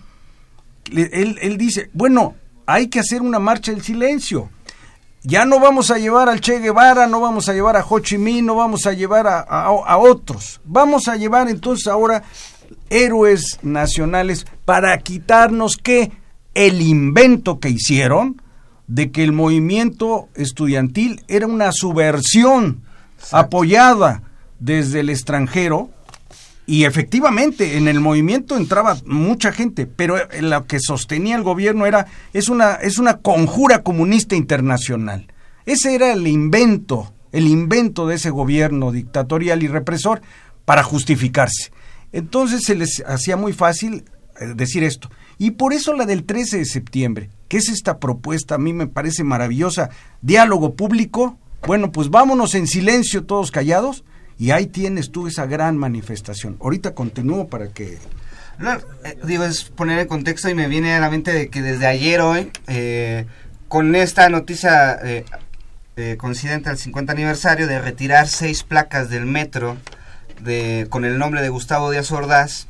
Él, 0.93 1.39
él 1.41 1.57
dice, 1.57 1.91
bueno, 1.93 2.35
hay 2.67 2.89
que 2.89 3.01
hacer 3.01 3.23
una 3.23 3.39
marcha 3.39 3.73
del 3.73 3.83
silencio. 3.83 4.51
Ya 5.23 5.45
no 5.45 5.61
vamos 5.61 5.91
a 5.91 5.99
llevar 5.99 6.29
al 6.29 6.41
Che 6.41 6.61
Guevara, 6.61 7.07
no 7.07 7.21
vamos 7.21 7.49
a 7.49 7.53
llevar 7.53 7.77
a 7.77 7.85
Ho 7.87 7.99
Chi 7.99 8.17
Minh, 8.17 8.47
no 8.47 8.55
vamos 8.55 8.87
a 8.87 8.93
llevar 8.93 9.27
a, 9.27 9.41
a 9.41 9.99
otros. 9.99 10.61
Vamos 10.65 11.09
a 11.09 11.17
llevar 11.17 11.49
entonces 11.49 11.89
ahora 11.89 12.23
héroes 12.89 13.59
nacionales 13.63 14.47
para 14.65 14.97
quitarnos 14.99 15.77
que 15.77 16.13
el 16.55 16.81
invento 16.81 17.61
que 17.61 17.69
hicieron, 17.69 18.41
de 18.91 19.13
que 19.13 19.23
el 19.23 19.31
movimiento 19.31 20.29
estudiantil 20.35 21.23
era 21.29 21.47
una 21.47 21.71
subversión 21.71 22.83
apoyada 23.31 24.25
desde 24.59 25.01
el 25.01 25.11
extranjero 25.11 25.91
y 26.67 26.85
efectivamente 26.85 27.77
en 27.77 27.87
el 27.87 28.01
movimiento 28.01 28.57
entraba 28.57 28.97
mucha 29.07 29.53
gente, 29.53 29.87
pero 29.87 30.17
lo 30.41 30.67
que 30.67 30.81
sostenía 30.81 31.37
el 31.37 31.45
gobierno 31.45 31.87
era 31.87 32.09
es 32.33 32.49
una 32.49 32.75
es 32.75 32.99
una 32.99 33.19
conjura 33.19 33.85
comunista 33.85 34.35
internacional. 34.35 35.33
Ese 35.67 35.95
era 35.95 36.13
el 36.13 36.27
invento, 36.27 37.15
el 37.31 37.47
invento 37.47 38.09
de 38.09 38.17
ese 38.17 38.31
gobierno 38.31 38.91
dictatorial 38.91 39.63
y 39.63 39.69
represor 39.69 40.21
para 40.65 40.83
justificarse. 40.83 41.71
Entonces 42.11 42.63
se 42.65 42.75
les 42.75 43.05
hacía 43.07 43.37
muy 43.37 43.53
fácil 43.53 44.05
eh, 44.41 44.47
decir 44.57 44.83
esto. 44.83 45.11
Y 45.39 45.53
por 45.53 45.73
eso 45.73 45.95
la 45.95 46.07
del 46.07 46.25
13 46.25 46.59
de 46.59 46.65
septiembre, 46.65 47.31
que 47.51 47.57
es 47.57 47.69
esta 47.69 47.99
propuesta, 47.99 48.55
a 48.55 48.59
mí 48.59 48.73
me 48.73 48.87
parece 48.87 49.25
maravillosa, 49.25 49.91
diálogo 50.23 50.77
público, 50.77 51.37
bueno, 51.67 51.91
pues 51.91 52.09
vámonos 52.09 52.55
en 52.55 52.69
silencio 52.69 53.25
todos 53.25 53.51
callados 53.51 54.05
y 54.39 54.53
ahí 54.53 54.67
tienes 54.67 55.11
tú 55.11 55.27
esa 55.27 55.47
gran 55.47 55.77
manifestación. 55.77 56.57
Ahorita 56.61 56.95
continúo 56.95 57.49
para 57.49 57.73
que... 57.73 57.99
No, 58.61 58.75
eh, 59.05 59.19
digo, 59.25 59.43
es 59.43 59.65
poner 59.65 59.99
en 59.99 60.07
contexto 60.07 60.49
y 60.49 60.55
me 60.55 60.69
viene 60.69 60.95
a 60.95 61.01
la 61.01 61.11
mente 61.11 61.33
de 61.33 61.49
que 61.49 61.61
desde 61.61 61.89
ayer 61.89 62.21
hoy, 62.21 62.53
eh, 62.69 63.27
con 63.67 63.97
esta 63.97 64.29
noticia 64.29 65.01
eh, 65.03 65.25
coincidente 66.19 66.71
al 66.71 66.79
50 66.79 67.13
aniversario 67.13 67.67
de 67.67 67.81
retirar 67.81 68.29
seis 68.29 68.63
placas 68.63 69.11
del 69.11 69.27
metro 69.27 69.77
de, 70.41 70.87
con 70.89 71.05
el 71.05 71.19
nombre 71.19 71.43
de 71.43 71.49
Gustavo 71.49 71.91
Díaz 71.91 72.13
Ordaz, 72.13 72.69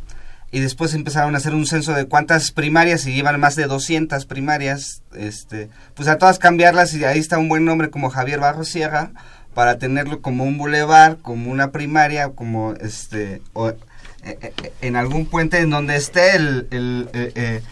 y 0.53 0.61
después 0.61 0.95
empezaron 0.95 1.35
a 1.35 1.39
hacer 1.39 1.55
un 1.55 1.67
censo 1.67 1.93
de 1.93 2.07
cuántas 2.07 2.51
primarias 2.51 3.07
y 3.07 3.15
llevan 3.15 3.39
más 3.41 3.57
de 3.57 3.67
200 3.67 4.27
primarias, 4.27 5.03
este, 5.15 5.69
pues 5.95 6.09
a 6.09 6.19
todas 6.19 6.39
cambiarlas 6.39 6.95
y 6.95 7.05
ahí 7.05 7.19
está 7.19 7.39
un 7.39 7.49
buen 7.49 7.65
nombre 7.65 7.91
como 7.91 8.11
Javier 8.11 8.41
Barros 8.41 8.69
Sierra 8.69 9.11
para 9.55 9.79
tenerlo 9.79 10.21
como 10.23 10.45
un 10.45 10.59
bulevar, 10.59 11.19
como 11.19 11.51
una 11.51 11.71
primaria, 11.71 12.31
como 12.31 12.75
este, 12.75 13.43
o, 13.53 13.69
eh, 13.71 13.77
eh, 14.23 14.73
en 14.81 14.97
algún 14.97 15.27
puente 15.27 15.59
en 15.59 15.71
donde 15.71 15.97
esté 15.97 16.37
el, 16.37 16.69
el 16.71 17.09
eh, 17.13 17.63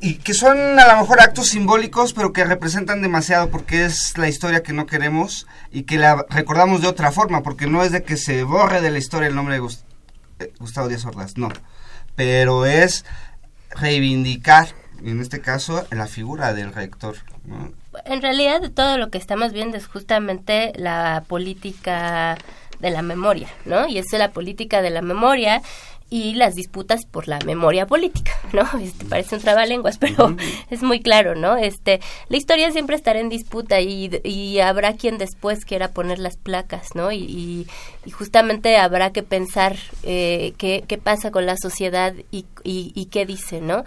y 0.00 0.14
que 0.14 0.34
son 0.34 0.78
a 0.78 0.92
lo 0.92 1.00
mejor 1.00 1.20
actos 1.20 1.48
simbólicos, 1.48 2.12
pero 2.12 2.32
que 2.32 2.44
representan 2.44 3.00
demasiado 3.00 3.48
porque 3.50 3.84
es 3.84 4.16
la 4.18 4.28
historia 4.28 4.62
que 4.62 4.72
no 4.72 4.86
queremos 4.86 5.46
y 5.72 5.84
que 5.84 5.96
la 5.96 6.26
recordamos 6.28 6.82
de 6.82 6.88
otra 6.88 7.10
forma, 7.10 7.42
porque 7.42 7.66
no 7.66 7.82
es 7.82 7.92
de 7.92 8.02
que 8.02 8.16
se 8.16 8.42
borre 8.42 8.80
de 8.80 8.90
la 8.90 8.98
historia 8.98 9.28
el 9.28 9.34
nombre 9.34 9.54
de 9.54 9.60
eh, 9.60 9.70
Gustavo 10.58 10.88
Díaz 10.88 11.04
Ordaz, 11.04 11.36
no, 11.36 11.48
pero 12.14 12.66
es 12.66 13.04
reivindicar, 13.70 14.68
en 15.04 15.20
este 15.20 15.40
caso, 15.40 15.86
la 15.90 16.06
figura 16.06 16.52
del 16.54 16.72
rector. 16.72 17.16
En 18.04 18.22
realidad 18.22 18.70
todo 18.72 18.98
lo 18.98 19.10
que 19.10 19.18
estamos 19.18 19.52
viendo 19.52 19.76
es 19.76 19.86
justamente 19.86 20.72
la 20.76 21.24
política 21.26 22.36
de 22.80 22.90
la 22.90 23.02
memoria, 23.02 23.48
¿no? 23.64 23.88
Y 23.88 23.98
es 23.98 24.06
la 24.12 24.30
política 24.32 24.82
de 24.82 24.90
la 24.90 25.02
memoria 25.02 25.62
y 26.10 26.34
las 26.34 26.54
disputas 26.54 27.04
por 27.04 27.28
la 27.28 27.38
memoria 27.40 27.86
política, 27.86 28.32
¿no? 28.52 28.66
Este, 28.80 29.04
parece 29.04 29.36
un 29.36 29.42
trabalenguas, 29.42 29.98
pero 29.98 30.34
es 30.70 30.82
muy 30.82 31.00
claro, 31.00 31.34
¿no? 31.34 31.56
Este, 31.56 32.00
la 32.28 32.36
historia 32.36 32.70
siempre 32.70 32.96
estará 32.96 33.20
en 33.20 33.28
disputa 33.28 33.80
y, 33.80 34.10
y 34.24 34.60
habrá 34.60 34.94
quien 34.94 35.18
después 35.18 35.64
quiera 35.64 35.88
poner 35.88 36.18
las 36.18 36.36
placas, 36.36 36.94
¿no? 36.94 37.12
Y, 37.12 37.66
y, 38.04 38.10
justamente 38.10 38.78
habrá 38.78 39.12
que 39.12 39.22
pensar 39.22 39.76
eh, 40.02 40.54
qué, 40.56 40.82
qué 40.88 40.96
pasa 40.96 41.30
con 41.30 41.44
la 41.44 41.56
sociedad 41.56 42.14
y, 42.30 42.46
y, 42.64 43.06
qué 43.06 43.26
dice, 43.26 43.60
¿no? 43.60 43.84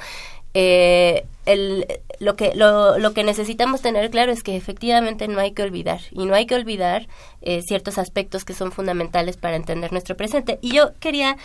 Eh, 0.54 1.26
el, 1.46 1.86
lo, 2.20 2.36
que, 2.36 2.54
lo, 2.56 3.00
lo, 3.00 3.14
que 3.14 3.24
necesitamos 3.24 3.82
tener 3.82 4.10
claro 4.12 4.32
es 4.32 4.44
que 4.44 4.56
efectivamente 4.56 5.28
no 5.28 5.40
hay 5.40 5.52
que 5.54 5.64
olvidar 5.64 6.02
y 6.12 6.26
no 6.26 6.36
hay 6.36 6.46
que 6.46 6.56
olvidar 6.56 7.08
eh, 7.42 7.62
ciertos 7.64 7.98
aspectos 7.98 8.46
que 8.46 8.54
son 8.54 8.72
fundamentales 8.72 9.38
para 9.38 9.56
entender 9.56 9.92
nuestro 9.92 10.16
presente. 10.16 10.60
Y 10.62 10.74
yo 10.74 10.92
quería 11.00 11.38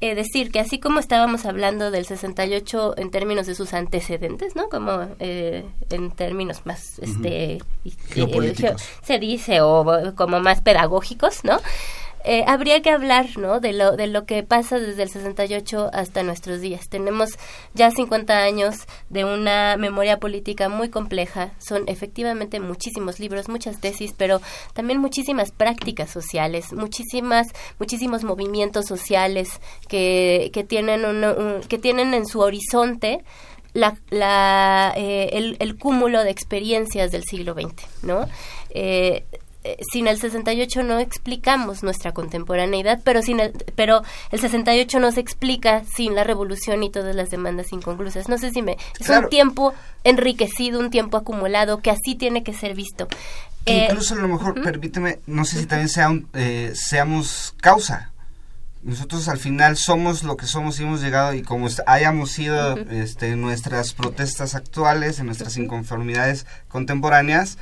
eh, 0.00 0.14
decir 0.14 0.50
que 0.50 0.60
así 0.60 0.80
como 0.80 0.98
estábamos 0.98 1.46
hablando 1.46 1.90
del 1.90 2.04
68 2.04 2.94
en 2.96 3.10
términos 3.10 3.46
de 3.46 3.54
sus 3.54 3.74
antecedentes, 3.74 4.56
¿no? 4.56 4.68
Como 4.68 5.06
eh, 5.20 5.64
en 5.90 6.10
términos 6.10 6.66
más, 6.66 6.98
este, 6.98 7.58
Geopolíticos. 8.10 8.82
se 9.02 9.18
dice, 9.18 9.60
o 9.60 10.14
como 10.16 10.40
más 10.40 10.60
pedagógicos, 10.62 11.44
¿no? 11.44 11.60
Eh, 12.26 12.42
habría 12.46 12.80
que 12.80 12.88
hablar 12.88 13.36
¿no? 13.36 13.60
de, 13.60 13.74
lo, 13.74 13.96
de 13.96 14.06
lo 14.06 14.24
que 14.24 14.42
pasa 14.42 14.78
desde 14.78 15.02
el 15.02 15.10
68 15.10 15.90
hasta 15.92 16.22
nuestros 16.22 16.62
días. 16.62 16.88
Tenemos 16.88 17.30
ya 17.74 17.90
50 17.90 18.38
años 18.38 18.76
de 19.10 19.26
una 19.26 19.76
memoria 19.76 20.18
política 20.18 20.70
muy 20.70 20.88
compleja. 20.88 21.52
Son 21.58 21.84
efectivamente 21.86 22.60
muchísimos 22.60 23.20
libros, 23.20 23.50
muchas 23.50 23.78
tesis, 23.78 24.14
pero 24.16 24.40
también 24.72 25.00
muchísimas 25.00 25.52
prácticas 25.52 26.10
sociales, 26.10 26.72
muchísimas, 26.72 27.48
muchísimos 27.78 28.24
movimientos 28.24 28.86
sociales 28.86 29.60
que, 29.88 30.50
que, 30.54 30.64
tienen, 30.64 31.04
un, 31.04 31.60
que 31.68 31.76
tienen 31.76 32.14
en 32.14 32.26
su 32.26 32.40
horizonte 32.40 33.22
la, 33.74 33.98
la, 34.08 34.94
eh, 34.96 35.30
el, 35.32 35.56
el, 35.58 35.76
cúmulo 35.76 36.22
de 36.22 36.30
experiencias 36.30 37.10
del 37.10 37.24
siglo 37.24 37.54
XX, 37.54 38.04
¿no? 38.04 38.26
Eh, 38.70 39.24
eh, 39.64 39.78
sin 39.90 40.06
el 40.06 40.20
68 40.20 40.82
no 40.82 40.98
explicamos 40.98 41.82
nuestra 41.82 42.12
contemporaneidad, 42.12 43.00
pero 43.02 43.22
sin 43.22 43.40
el, 43.40 43.52
pero 43.74 44.02
el 44.30 44.38
68 44.38 45.00
no 45.00 45.10
se 45.10 45.20
explica 45.20 45.82
sin 45.84 46.14
la 46.14 46.22
revolución 46.22 46.82
y 46.82 46.90
todas 46.90 47.16
las 47.16 47.30
demandas 47.30 47.72
inconclusas. 47.72 48.28
No 48.28 48.36
sé 48.36 48.50
si 48.50 48.60
me 48.60 48.76
es 49.00 49.08
un 49.08 49.30
tiempo 49.30 49.72
enriquecido, 50.04 50.80
un 50.80 50.90
tiempo 50.90 51.16
acumulado 51.16 51.80
que 51.80 51.90
así 51.90 52.14
tiene 52.14 52.42
que 52.42 52.52
ser 52.52 52.74
visto. 52.74 53.08
Eh, 53.64 53.86
incluso 53.88 54.14
a 54.14 54.18
lo 54.18 54.28
mejor, 54.28 54.62
permíteme, 54.62 55.20
no 55.26 55.46
sé 55.46 55.60
si 55.60 55.66
también 55.66 55.88
sea 55.88 56.10
eh, 56.34 56.72
seamos 56.74 57.54
causa. 57.62 58.10
Nosotros 58.82 59.28
al 59.28 59.38
final 59.38 59.78
somos 59.78 60.24
lo 60.24 60.36
que 60.36 60.46
somos 60.46 60.78
y 60.78 60.82
hemos 60.82 61.00
llegado 61.00 61.32
y 61.32 61.40
como 61.40 61.68
hayamos 61.86 62.32
sido 62.32 62.76
este, 62.90 63.34
nuestras 63.34 63.94
protestas 63.94 64.54
actuales, 64.54 65.18
en 65.18 65.24
nuestras 65.24 65.56
inconformidades 65.56 66.44
contemporáneas, 66.68 67.56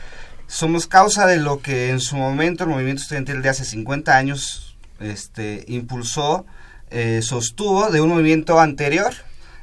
somos 0.52 0.86
causa 0.86 1.26
de 1.26 1.38
lo 1.38 1.62
que 1.62 1.88
en 1.88 1.98
su 1.98 2.14
momento 2.14 2.64
el 2.64 2.70
movimiento 2.70 3.00
estudiantil 3.00 3.40
de 3.40 3.48
hace 3.48 3.64
50 3.64 4.14
años 4.14 4.76
este, 5.00 5.64
impulsó, 5.66 6.44
eh, 6.90 7.20
sostuvo 7.22 7.90
de 7.90 8.02
un 8.02 8.10
movimiento 8.10 8.60
anterior. 8.60 9.14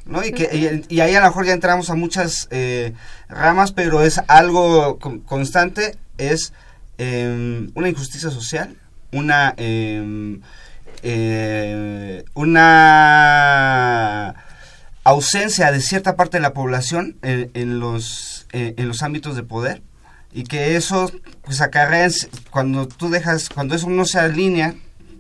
¿no? 0.06 0.26
Y, 0.26 0.32
que, 0.32 0.84
y, 0.90 1.00
ahí 1.02 1.14
a 1.14 1.20
lo 1.20 1.28
mejor 1.28 1.46
ya 1.46 1.54
entramos 1.54 1.92
a 1.92 1.96
muchas 1.96 2.48
eh, 2.50 2.94
ramas, 3.28 3.72
pero 3.72 4.02
es 4.02 4.20
algo 4.28 4.98
constante, 4.98 5.96
es 6.18 6.54
em, 6.98 7.70
una 7.76 7.90
injusticia 7.90 8.32
social, 8.32 8.76
una, 9.12 9.54
em, 9.58 10.42
eh, 11.04 12.24
una 12.34 14.34
ausencia 15.04 15.72
de 15.72 15.82
cierta 15.82 16.16
parte 16.16 16.38
de 16.38 16.42
la 16.42 16.54
población 16.54 17.18
en, 17.22 17.80
los, 17.80 18.48
en 18.52 18.88
los 18.88 19.04
ámbitos 19.04 19.36
de 19.36 19.44
poder 19.44 19.84
y 20.32 20.44
que 20.44 20.76
eso 20.76 21.12
pues 21.44 21.62
acarrea 21.62 22.10
cuando 22.52 22.88
tú 22.88 23.10
dejas 23.10 23.50
cuando 23.50 23.76
eso 23.76 23.90
no 23.90 24.06
se 24.06 24.20
alinea 24.20 24.76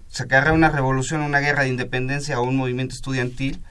se 0.07 0.23
acarrea 0.23 0.53
una 0.53 0.69
revolución 0.69 1.21
una 1.21 1.39
guerra 1.39 1.63
de 1.63 1.69
independencia 1.69 2.39
o 2.39 2.43
un 2.43 2.55
movimiento 2.55 2.95
estudiantil 2.95 3.61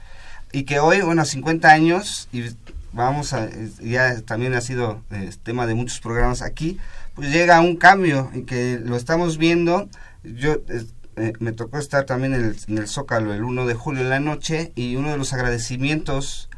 y 0.51 0.63
que 0.63 0.79
hoy 0.79 1.01
bueno 1.01 1.21
a 1.21 1.25
50 1.25 1.69
años 1.69 2.27
y 2.31 2.43
vamos 2.91 3.33
a 3.33 3.49
ya 3.81 4.21
también 4.21 4.53
ha 4.53 4.61
sido 4.61 5.01
eh, 5.11 5.29
tema 5.43 5.67
de 5.67 5.75
muchos 5.75 5.99
programas 5.99 6.41
aquí 6.41 6.79
pues 7.19 7.33
llega 7.33 7.59
un 7.59 7.75
cambio 7.75 8.31
y 8.33 8.43
que 8.43 8.79
lo 8.81 8.95
estamos 8.95 9.37
viendo. 9.37 9.89
Yo 10.23 10.53
eh, 10.69 10.85
eh, 11.17 11.33
me 11.39 11.51
tocó 11.51 11.77
estar 11.77 12.05
también 12.05 12.33
en 12.33 12.45
el, 12.45 12.57
en 12.69 12.77
el 12.77 12.87
Zócalo 12.87 13.33
el 13.33 13.43
1 13.43 13.65
de 13.65 13.73
julio 13.73 14.03
en 14.03 14.09
la 14.09 14.21
noche 14.21 14.71
y 14.75 14.95
uno 14.95 15.11
de 15.11 15.17
los 15.17 15.33
agradecimientos 15.33 16.49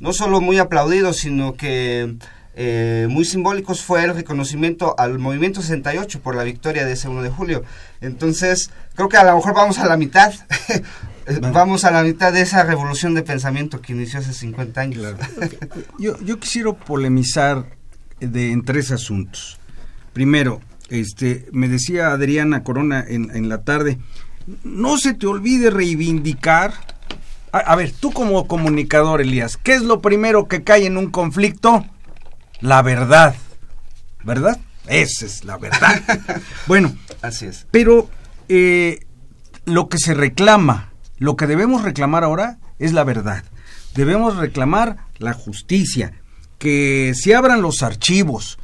no 0.00 0.14
solo 0.14 0.40
muy 0.40 0.56
aplaudidos 0.58 1.18
sino 1.18 1.52
que 1.52 2.16
eh, 2.58 3.06
muy 3.10 3.26
simbólicos 3.26 3.82
fue 3.82 4.02
el 4.02 4.14
reconocimiento 4.14 4.94
al 4.98 5.18
movimiento 5.18 5.60
68 5.60 6.22
por 6.22 6.34
la 6.34 6.42
victoria 6.42 6.86
de 6.86 6.92
ese 6.92 7.06
1 7.06 7.22
de 7.22 7.28
julio. 7.28 7.62
Entonces, 8.00 8.70
creo 8.94 9.10
que 9.10 9.18
a 9.18 9.24
lo 9.24 9.36
mejor 9.36 9.54
vamos 9.54 9.78
a 9.78 9.86
la 9.86 9.98
mitad. 9.98 10.32
vamos 11.52 11.84
a 11.84 11.90
la 11.90 12.02
mitad 12.02 12.32
de 12.32 12.40
esa 12.40 12.62
revolución 12.62 13.12
de 13.12 13.22
pensamiento 13.22 13.82
que 13.82 13.92
inició 13.92 14.20
hace 14.20 14.32
50 14.32 14.80
años. 14.80 15.04
yo, 15.98 16.18
yo 16.20 16.40
quisiera 16.40 16.72
polemizar 16.72 17.66
de, 18.20 18.52
en 18.52 18.64
tres 18.64 18.90
asuntos. 18.90 19.58
Primero, 20.14 20.62
este, 20.88 21.46
me 21.52 21.68
decía 21.68 22.08
Adriana 22.08 22.62
Corona 22.62 23.04
en, 23.06 23.36
en 23.36 23.50
la 23.50 23.64
tarde, 23.64 23.98
no 24.64 24.96
se 24.96 25.12
te 25.12 25.26
olvide 25.26 25.68
reivindicar. 25.68 26.72
a 27.52 27.76
ver, 27.76 27.92
tú 27.92 28.12
como 28.12 28.46
comunicador, 28.46 29.20
Elías, 29.20 29.58
¿qué 29.58 29.74
es 29.74 29.82
lo 29.82 30.00
primero 30.00 30.48
que 30.48 30.64
cae 30.64 30.86
en 30.86 30.96
un 30.96 31.10
conflicto? 31.10 31.84
La 32.60 32.82
verdad. 32.82 33.34
¿Verdad? 34.24 34.58
Esa 34.86 35.26
es 35.26 35.44
la 35.44 35.56
verdad. 35.56 36.02
bueno, 36.66 36.96
así 37.22 37.46
es. 37.46 37.66
Pero 37.70 38.08
eh, 38.48 39.00
lo 39.64 39.88
que 39.88 39.98
se 39.98 40.14
reclama, 40.14 40.92
lo 41.18 41.36
que 41.36 41.46
debemos 41.46 41.82
reclamar 41.82 42.24
ahora 42.24 42.58
es 42.78 42.92
la 42.92 43.04
verdad. 43.04 43.44
Debemos 43.94 44.36
reclamar 44.36 44.98
la 45.18 45.32
justicia, 45.32 46.12
que 46.58 47.12
se 47.14 47.34
abran 47.34 47.62
los 47.62 47.82
archivos, 47.82 48.58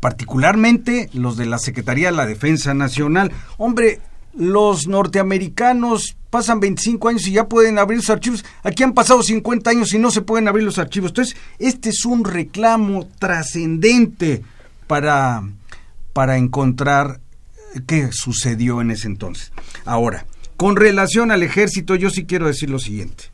particularmente 0.00 1.10
los 1.12 1.36
de 1.36 1.46
la 1.46 1.58
Secretaría 1.58 2.10
de 2.10 2.16
la 2.16 2.26
Defensa 2.26 2.74
Nacional. 2.74 3.32
Hombre, 3.56 4.00
los 4.38 4.86
norteamericanos 4.86 6.16
pasan 6.30 6.60
25 6.60 7.08
años 7.08 7.26
y 7.26 7.32
ya 7.32 7.48
pueden 7.48 7.78
abrir 7.78 7.98
los 7.98 8.08
archivos. 8.08 8.44
Aquí 8.62 8.84
han 8.84 8.94
pasado 8.94 9.22
50 9.22 9.68
años 9.68 9.92
y 9.92 9.98
no 9.98 10.12
se 10.12 10.22
pueden 10.22 10.46
abrir 10.46 10.64
los 10.64 10.78
archivos. 10.78 11.10
Entonces, 11.10 11.36
este 11.58 11.88
es 11.88 12.04
un 12.04 12.24
reclamo 12.24 13.08
trascendente 13.18 14.44
para, 14.86 15.42
para 16.12 16.38
encontrar 16.38 17.20
qué 17.86 18.10
sucedió 18.12 18.80
en 18.80 18.92
ese 18.92 19.08
entonces. 19.08 19.52
Ahora, 19.84 20.24
con 20.56 20.76
relación 20.76 21.32
al 21.32 21.42
ejército, 21.42 21.96
yo 21.96 22.08
sí 22.08 22.24
quiero 22.24 22.46
decir 22.46 22.70
lo 22.70 22.78
siguiente. 22.78 23.24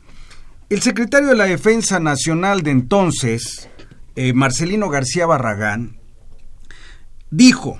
El 0.69 0.81
secretario 0.81 1.29
de 1.29 1.35
la 1.35 1.45
Defensa 1.45 1.99
Nacional 1.99 2.63
de 2.63 2.71
entonces, 2.71 3.69
eh, 4.15 4.33
Marcelino 4.33 4.89
García 4.89 5.27
Barragán, 5.27 5.99
dijo, 7.29 7.79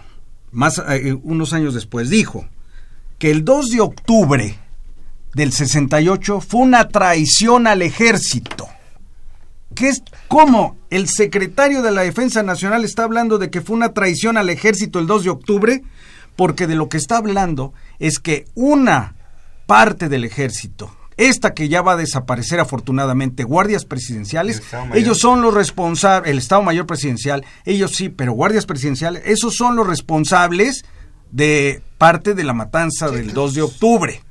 más 0.51 0.79
eh, 0.89 1.17
unos 1.23 1.53
años 1.53 1.73
después, 1.73 2.11
dijo, 2.11 2.47
que 3.17 3.31
el 3.31 3.45
2 3.45 3.69
de 3.69 3.81
octubre 3.81 4.59
del 5.33 5.51
68 5.51 6.41
fue 6.41 6.61
una 6.61 6.87
traición 6.87 7.67
al 7.67 7.81
ejército. 7.81 8.67
¿Qué 9.75 9.89
es 9.89 10.03
cómo 10.29 10.77
el 10.89 11.09
secretario 11.09 11.81
de 11.81 11.91
la 11.91 12.01
Defensa 12.01 12.41
Nacional 12.43 12.85
está 12.85 13.03
hablando 13.03 13.37
de 13.37 13.49
que 13.49 13.61
fue 13.61 13.75
una 13.75 13.93
traición 13.93 14.37
al 14.37 14.49
ejército 14.49 14.99
el 14.99 15.07
2 15.07 15.23
de 15.25 15.29
octubre? 15.29 15.83
Porque 16.37 16.67
de 16.67 16.75
lo 16.75 16.87
que 16.87 16.97
está 16.97 17.17
hablando 17.17 17.73
es 17.99 18.19
que 18.19 18.45
una 18.55 19.15
parte 19.65 20.07
del 20.07 20.23
ejército, 20.23 20.95
esta 21.17 21.53
que 21.53 21.67
ya 21.67 21.81
va 21.81 21.93
a 21.93 21.97
desaparecer 21.97 22.59
afortunadamente, 22.59 23.43
guardias 23.43 23.85
presidenciales, 23.85 24.61
ellos 24.93 25.17
son 25.19 25.41
los 25.41 25.53
responsables, 25.53 26.31
el 26.31 26.37
Estado 26.37 26.61
Mayor 26.61 26.85
Presidencial, 26.85 27.43
ellos 27.65 27.91
sí, 27.95 28.09
pero 28.09 28.33
guardias 28.33 28.65
presidenciales, 28.65 29.23
esos 29.25 29.55
son 29.55 29.75
los 29.75 29.87
responsables 29.87 30.85
de 31.31 31.81
parte 31.97 32.33
de 32.33 32.43
la 32.43 32.53
matanza 32.53 33.09
del 33.09 33.33
2 33.33 33.53
de 33.53 33.61
octubre. 33.61 34.21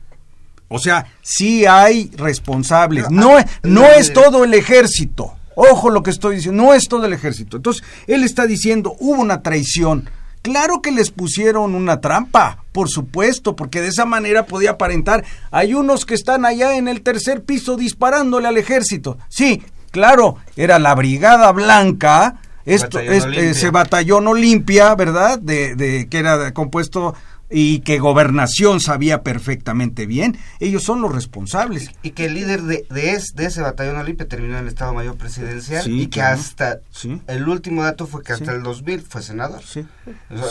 O 0.68 0.78
sea, 0.78 1.06
sí 1.22 1.66
hay 1.66 2.10
responsables. 2.16 3.10
No, 3.10 3.36
no 3.62 3.84
es 3.84 4.12
todo 4.12 4.44
el 4.44 4.54
ejército. 4.54 5.34
Ojo 5.54 5.90
lo 5.90 6.02
que 6.02 6.10
estoy 6.10 6.36
diciendo, 6.36 6.62
no 6.62 6.74
es 6.74 6.88
todo 6.88 7.06
el 7.06 7.12
ejército. 7.12 7.58
Entonces, 7.58 7.84
él 8.06 8.24
está 8.24 8.46
diciendo, 8.46 8.96
hubo 8.98 9.20
una 9.20 9.42
traición. 9.42 10.08
Claro 10.42 10.82
que 10.82 10.90
les 10.90 11.10
pusieron 11.10 11.74
una 11.74 12.00
trampa, 12.00 12.64
por 12.72 12.90
supuesto, 12.90 13.56
porque 13.56 13.80
de 13.80 13.88
esa 13.88 14.04
manera 14.04 14.46
podía 14.46 14.72
aparentar. 14.72 15.24
Hay 15.50 15.72
unos 15.74 16.04
que 16.04 16.14
están 16.14 16.44
allá 16.44 16.76
en 16.76 16.88
el 16.88 17.02
tercer 17.02 17.44
piso 17.44 17.76
disparándole 17.76 18.48
al 18.48 18.58
ejército. 18.58 19.16
Sí, 19.28 19.62
claro, 19.90 20.36
era 20.56 20.78
la 20.78 20.94
Brigada 20.94 21.50
Blanca, 21.52 22.42
esto, 22.64 22.98
es, 22.98 23.24
ese 23.24 23.70
batallón 23.70 24.26
Olimpia, 24.28 24.94
¿verdad? 24.94 25.38
De, 25.38 25.74
de, 25.74 26.08
que 26.08 26.18
era 26.18 26.52
compuesto 26.52 27.14
y 27.50 27.80
que 27.80 27.98
gobernación 27.98 28.80
sabía 28.80 29.22
perfectamente 29.22 30.06
bien, 30.06 30.38
ellos 30.60 30.82
son 30.82 31.00
los 31.00 31.14
responsables. 31.14 31.90
Y, 32.02 32.10
que 32.10 32.24
el 32.26 32.34
líder 32.34 32.62
de, 32.62 32.86
de, 32.90 33.22
de, 33.34 33.46
ese 33.46 33.60
batallón 33.60 33.96
Olimpia 33.96 34.26
terminó 34.26 34.54
en 34.54 34.64
el 34.64 34.68
Estado 34.68 34.94
Mayor 34.94 35.16
Presidencial 35.16 35.88
y 35.88 36.08
que 36.08 36.22
hasta 36.22 36.80
el 37.26 37.48
último 37.48 37.82
dato 37.82 38.06
fue 38.06 38.22
que 38.22 38.32
hasta 38.32 38.52
el 38.52 38.62
2000 38.62 39.02
fue 39.02 39.22
senador. 39.22 39.62
Sí, 39.62 39.86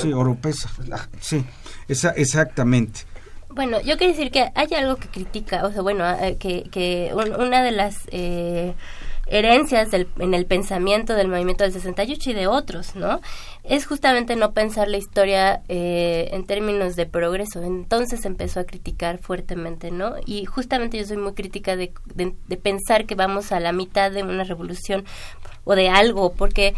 sí 0.01 0.13
Oropesa. 0.13 0.69
Sí, 1.19 1.43
esa, 1.87 2.11
exactamente. 2.11 3.01
Bueno, 3.49 3.81
yo 3.81 3.97
quiero 3.97 4.13
decir 4.13 4.31
que 4.31 4.49
hay 4.55 4.73
algo 4.73 4.95
que 4.95 5.09
critica, 5.09 5.65
o 5.65 5.71
sea, 5.71 5.81
bueno, 5.81 6.09
eh, 6.09 6.37
que, 6.39 6.63
que 6.71 7.11
una 7.13 7.63
de 7.63 7.71
las... 7.71 7.97
Eh, 8.11 8.73
herencias 9.27 9.89
del, 9.91 10.07
en 10.19 10.33
el 10.33 10.45
pensamiento 10.45 11.13
del 11.15 11.29
movimiento 11.29 11.63
del 11.63 11.73
68 11.73 12.31
y 12.31 12.33
de 12.33 12.47
otros, 12.47 12.95
¿no? 12.95 13.21
Es 13.63 13.85
justamente 13.85 14.35
no 14.35 14.51
pensar 14.51 14.87
la 14.87 14.97
historia 14.97 15.61
eh, 15.69 16.29
en 16.31 16.45
términos 16.45 16.95
de 16.95 17.05
progreso. 17.05 17.63
Entonces 17.63 18.25
empezó 18.25 18.59
a 18.59 18.65
criticar 18.65 19.19
fuertemente, 19.19 19.91
¿no? 19.91 20.15
Y 20.25 20.45
justamente 20.45 20.97
yo 20.97 21.05
soy 21.05 21.17
muy 21.17 21.33
crítica 21.33 21.75
de, 21.75 21.93
de, 22.15 22.57
pensar 22.57 23.05
que 23.05 23.15
vamos 23.15 23.51
a 23.51 23.59
la 23.59 23.71
mitad 23.71 24.11
de 24.11 24.23
una 24.23 24.43
revolución 24.43 25.05
o 25.63 25.75
de 25.75 25.89
algo, 25.89 26.33
porque 26.33 26.75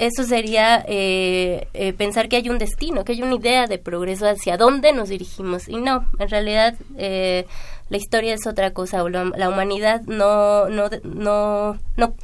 eso 0.00 0.24
sería 0.24 0.82
eh, 0.88 1.68
eh, 1.74 1.92
pensar 1.92 2.30
que 2.30 2.36
hay 2.36 2.48
un 2.48 2.56
destino, 2.56 3.04
que 3.04 3.12
hay 3.12 3.22
una 3.22 3.34
idea 3.34 3.66
de 3.66 3.76
progreso 3.76 4.26
hacia 4.26 4.56
dónde 4.56 4.94
nos 4.94 5.10
dirigimos. 5.10 5.68
Y 5.68 5.76
no, 5.76 6.06
en 6.18 6.28
realidad 6.30 6.74
eh, 6.96 7.46
la 7.90 7.98
historia 7.98 8.32
es 8.32 8.46
otra 8.46 8.72
cosa, 8.72 9.06
la, 9.10 9.48
humanidad 9.50 10.00
no, 10.06 10.70
no, 10.70 10.88
no, 11.04 11.78
no 11.96 12.14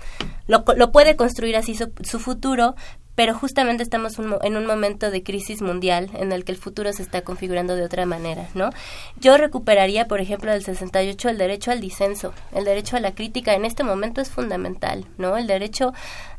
lo, 0.47 0.65
lo 0.75 0.91
puede 0.91 1.17
construir 1.17 1.55
así 1.55 1.75
su, 1.75 1.93
su 2.03 2.19
futuro, 2.19 2.77
pero 3.17 3.35
justamente 3.35 3.83
estamos 3.83 4.19
en 4.19 4.57
un 4.57 4.67
momento 4.67 5.11
de 5.11 5.25
crisis 5.25 5.63
mundial 5.63 6.11
en 6.15 6.31
el 6.31 6.45
que 6.45 6.53
el 6.53 6.59
futuro 6.59 6.93
se 6.93 7.03
está 7.03 7.23
configurando 7.23 7.75
de 7.75 7.83
otra 7.83 8.07
manera, 8.07 8.49
¿no? 8.55 8.71
Yo 9.19 9.37
recuperaría, 9.39 10.07
por 10.07 10.21
ejemplo, 10.21 10.53
del 10.53 10.63
68 10.63 11.31
el 11.31 11.39
derecho 11.39 11.73
al 11.73 11.81
disenso, 11.81 12.33
el 12.55 12.65
derecho 12.65 12.97
a 12.97 13.01
la 13.01 13.15
crítica 13.15 13.55
en 13.55 13.65
este 13.65 13.83
momento 13.83 14.21
es 14.21 14.31
fundamental, 14.31 15.07
¿no? 15.19 15.37
El 15.37 15.47
derecho 15.47 15.93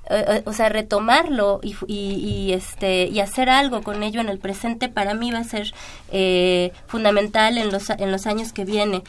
eh, 0.09 0.23
eh, 0.28 0.41
o 0.45 0.53
sea, 0.53 0.69
retomarlo 0.69 1.59
y, 1.61 1.75
y, 1.88 2.53
este 2.53 3.07
y 3.07 3.19
hacer 3.19 3.49
algo 3.49 3.82
con 3.84 4.03
ello 4.03 4.21
en 4.21 4.30
el 4.30 4.39
presente 4.39 4.88
para 4.88 5.13
mí 5.13 5.32
va 5.32 5.39
a 5.39 5.43
ser 5.43 5.73
eh, 6.11 6.71
fundamental 6.88 7.57
en 7.57 7.71
los 7.71 7.89
en 7.89 8.11
los 8.11 8.25
años 8.25 8.53
que 8.53 8.63
vienen. 8.63 9.03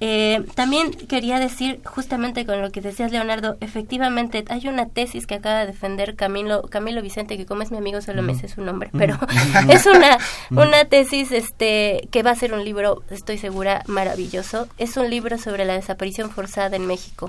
Eh, 0.00 0.44
también 0.54 0.90
quería 0.90 1.38
decir, 1.38 1.80
justamente 1.84 2.44
con 2.44 2.60
lo 2.60 2.70
que 2.70 2.80
decías, 2.80 3.12
Leonardo, 3.12 3.56
efectivamente 3.60 4.44
hay 4.48 4.68
una 4.68 4.86
tesis 4.88 5.26
que 5.26 5.34
acaba 5.34 5.60
de 5.60 5.66
defender 5.66 6.16
Camilo, 6.16 6.62
Camilo 6.62 7.00
Vicente, 7.00 7.36
que 7.36 7.46
como 7.46 7.62
es 7.62 7.70
mi 7.70 7.78
amigo 7.78 8.00
solo 8.00 8.22
me 8.22 8.34
sé 8.34 8.48
su 8.48 8.60
nombre, 8.60 8.90
pero 8.92 9.18
es 9.68 9.86
una, 9.86 10.18
una 10.50 10.84
tesis 10.86 11.32
este, 11.32 12.08
que 12.10 12.22
va 12.22 12.32
a 12.32 12.34
ser 12.34 12.52
un 12.52 12.64
libro, 12.64 13.02
estoy 13.10 13.38
segura, 13.38 13.82
maravilloso. 13.86 14.68
Es 14.78 14.96
un 14.96 15.10
libro 15.10 15.38
sobre 15.38 15.64
la 15.64 15.74
desaparición 15.74 16.30
forzada 16.30 16.76
en 16.76 16.86
México. 16.86 17.28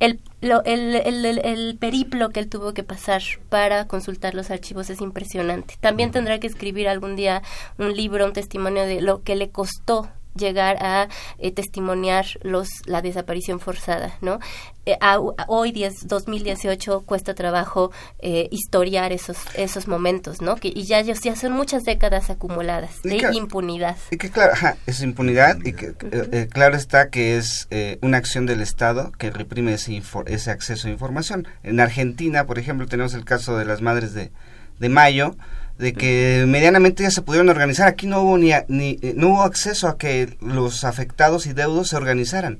El, 0.00 0.20
el, 0.40 0.94
el, 0.94 1.38
el, 1.38 1.76
periplo 1.78 2.30
que 2.30 2.40
él 2.40 2.48
tuvo 2.48 2.72
que 2.72 2.84
pasar 2.84 3.22
para 3.48 3.86
consultar 3.86 4.34
los 4.34 4.50
archivos 4.50 4.90
es 4.90 5.00
impresionante. 5.00 5.74
También 5.80 6.12
tendrá 6.12 6.38
que 6.38 6.46
escribir 6.46 6.88
algún 6.88 7.16
día 7.16 7.42
un 7.78 7.94
libro, 7.94 8.24
un 8.24 8.32
testimonio 8.32 8.84
de 8.86 9.00
lo 9.00 9.22
que 9.22 9.34
le 9.34 9.50
costó 9.50 10.08
llegar 10.38 10.76
a 10.80 11.08
eh, 11.38 11.52
testimoniar 11.52 12.26
los 12.42 12.68
la 12.86 13.02
desaparición 13.02 13.60
forzada, 13.60 14.16
¿no? 14.20 14.38
Eh, 14.86 14.96
hoy 15.48 15.72
2018 16.04 17.02
cuesta 17.02 17.34
trabajo 17.34 17.92
eh, 18.20 18.48
historiar 18.50 19.12
esos 19.12 19.36
esos 19.54 19.86
momentos, 19.86 20.40
¿no? 20.40 20.56
Que 20.56 20.68
y 20.68 20.84
ya 20.84 21.02
ya 21.02 21.14
son 21.36 21.52
muchas 21.52 21.82
décadas 21.82 22.30
acumuladas 22.30 23.02
de 23.02 23.18
impunidad. 23.34 23.96
Y 24.10 24.16
que 24.16 24.30
claro, 24.30 24.54
es 24.86 25.02
impunidad 25.02 25.58
y 25.64 25.74
que 25.74 25.92
claro 26.50 26.76
está 26.76 27.10
que 27.10 27.36
es 27.36 27.68
una 28.00 28.16
acción 28.16 28.46
del 28.46 28.62
Estado 28.62 29.12
que 29.12 29.30
reprime 29.30 29.74
ese 29.74 30.02
ese 30.26 30.50
acceso 30.50 30.88
a 30.88 30.90
información. 30.90 31.46
En 31.62 31.80
Argentina, 31.80 32.46
por 32.46 32.58
ejemplo, 32.58 32.86
tenemos 32.86 33.12
el 33.14 33.24
caso 33.24 33.58
de 33.58 33.66
las 33.66 33.82
madres 33.82 34.14
de 34.14 34.30
de 34.78 34.88
Mayo 34.88 35.36
de 35.78 35.92
que 35.92 36.44
medianamente 36.46 37.04
ya 37.04 37.10
se 37.10 37.22
pudieron 37.22 37.48
organizar. 37.48 37.88
Aquí 37.88 38.06
no 38.06 38.22
hubo 38.22 38.38
ni, 38.38 38.50
ni 38.68 38.98
eh, 39.02 39.14
no 39.16 39.28
hubo 39.28 39.42
acceso 39.42 39.88
a 39.88 39.96
que 39.96 40.36
los 40.40 40.84
afectados 40.84 41.46
y 41.46 41.52
deudos 41.52 41.88
se 41.88 41.96
organizaran. 41.96 42.58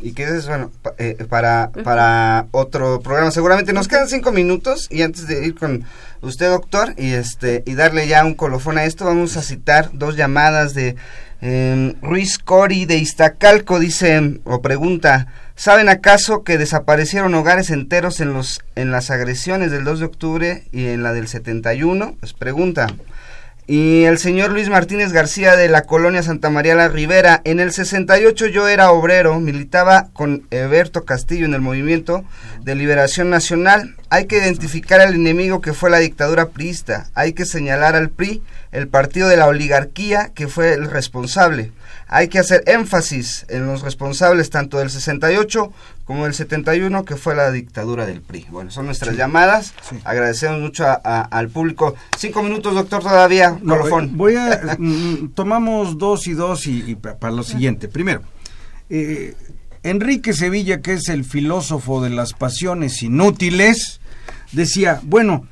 Y 0.00 0.12
que 0.12 0.24
es 0.24 0.46
bueno 0.46 0.72
eh, 0.98 1.24
para 1.28 1.70
para 1.84 2.46
otro 2.50 3.00
programa. 3.00 3.30
Seguramente 3.30 3.72
nos 3.72 3.88
quedan 3.88 4.08
cinco 4.08 4.32
minutos 4.32 4.88
y 4.90 5.02
antes 5.02 5.28
de 5.28 5.46
ir 5.46 5.54
con 5.54 5.84
usted 6.20 6.48
doctor 6.48 6.94
y 6.96 7.12
este 7.12 7.62
y 7.64 7.74
darle 7.74 8.08
ya 8.08 8.24
un 8.24 8.34
colofón 8.34 8.78
a 8.78 8.84
esto 8.84 9.04
vamos 9.04 9.36
a 9.36 9.42
citar 9.42 9.90
dos 9.92 10.16
llamadas 10.16 10.74
de 10.74 10.96
eh, 11.44 11.94
Ruiz 12.02 12.38
Cori 12.38 12.86
de 12.86 12.96
Iztacalco 12.96 13.78
dice 13.78 14.40
o 14.44 14.60
pregunta 14.60 15.28
¿Saben 15.56 15.88
acaso 15.88 16.42
que 16.42 16.58
desaparecieron 16.58 17.34
hogares 17.34 17.70
enteros 17.70 18.18
en, 18.18 18.32
los, 18.32 18.60
en 18.74 18.90
las 18.90 19.10
agresiones 19.10 19.70
del 19.70 19.84
2 19.84 20.00
de 20.00 20.04
octubre 20.04 20.64
y 20.72 20.86
en 20.86 21.04
la 21.04 21.12
del 21.12 21.28
71? 21.28 22.16
Pues 22.18 22.32
pregunta. 22.32 22.88
Y 23.66 24.04
el 24.04 24.18
señor 24.18 24.52
Luis 24.52 24.68
Martínez 24.68 25.12
García 25.12 25.56
de 25.56 25.70
la 25.70 25.82
colonia 25.82 26.22
Santa 26.22 26.50
María 26.50 26.74
la 26.74 26.88
Rivera. 26.88 27.40
En 27.44 27.60
el 27.60 27.72
68 27.72 28.48
yo 28.48 28.68
era 28.68 28.90
obrero, 28.90 29.40
militaba 29.40 30.08
con 30.12 30.46
Eberto 30.50 31.06
Castillo 31.06 31.46
en 31.46 31.54
el 31.54 31.62
movimiento 31.62 32.24
de 32.60 32.74
liberación 32.74 33.30
nacional. 33.30 33.96
Hay 34.10 34.26
que 34.26 34.36
identificar 34.36 35.00
al 35.00 35.14
enemigo 35.14 35.62
que 35.62 35.72
fue 35.72 35.88
la 35.88 35.98
dictadura 35.98 36.50
priista. 36.50 37.08
Hay 37.14 37.32
que 37.32 37.46
señalar 37.46 37.96
al 37.96 38.10
PRI, 38.10 38.42
el 38.70 38.86
partido 38.86 39.28
de 39.28 39.38
la 39.38 39.46
oligarquía, 39.46 40.30
que 40.34 40.46
fue 40.46 40.74
el 40.74 40.90
responsable 40.90 41.72
hay 42.14 42.28
que 42.28 42.38
hacer 42.38 42.62
énfasis 42.66 43.44
en 43.48 43.66
los 43.66 43.82
responsables 43.82 44.48
tanto 44.48 44.78
del 44.78 44.88
68 44.88 45.72
como 46.04 46.24
del 46.24 46.34
71, 46.34 47.04
que 47.04 47.16
fue 47.16 47.34
la 47.34 47.50
dictadura 47.50 48.06
del 48.06 48.20
PRI. 48.20 48.46
Bueno, 48.50 48.70
son 48.70 48.86
nuestras 48.86 49.16
llamadas. 49.16 49.74
Agradecemos 50.04 50.60
mucho 50.60 50.86
al 51.02 51.48
público. 51.48 51.96
Cinco 52.16 52.44
minutos, 52.44 52.72
doctor, 52.72 53.02
todavía. 53.02 53.58
colofón. 53.58 54.04
Eh, 54.04 54.10
voy 54.12 54.36
a. 54.36 54.76
Mm, 54.78 55.30
tomamos 55.34 55.98
dos 55.98 56.28
y 56.28 56.34
dos 56.34 56.68
y, 56.68 56.94
para 56.94 57.32
lo 57.32 57.42
siguiente. 57.42 57.88
Primero, 57.88 58.22
eh, 58.90 59.34
Enrique 59.82 60.34
Sevilla, 60.34 60.82
que 60.82 60.92
es 60.92 61.08
el 61.08 61.24
filósofo 61.24 62.00
de 62.00 62.10
las 62.10 62.32
pasiones 62.32 63.02
inútiles, 63.02 64.00
decía: 64.52 65.00
bueno, 65.02 65.48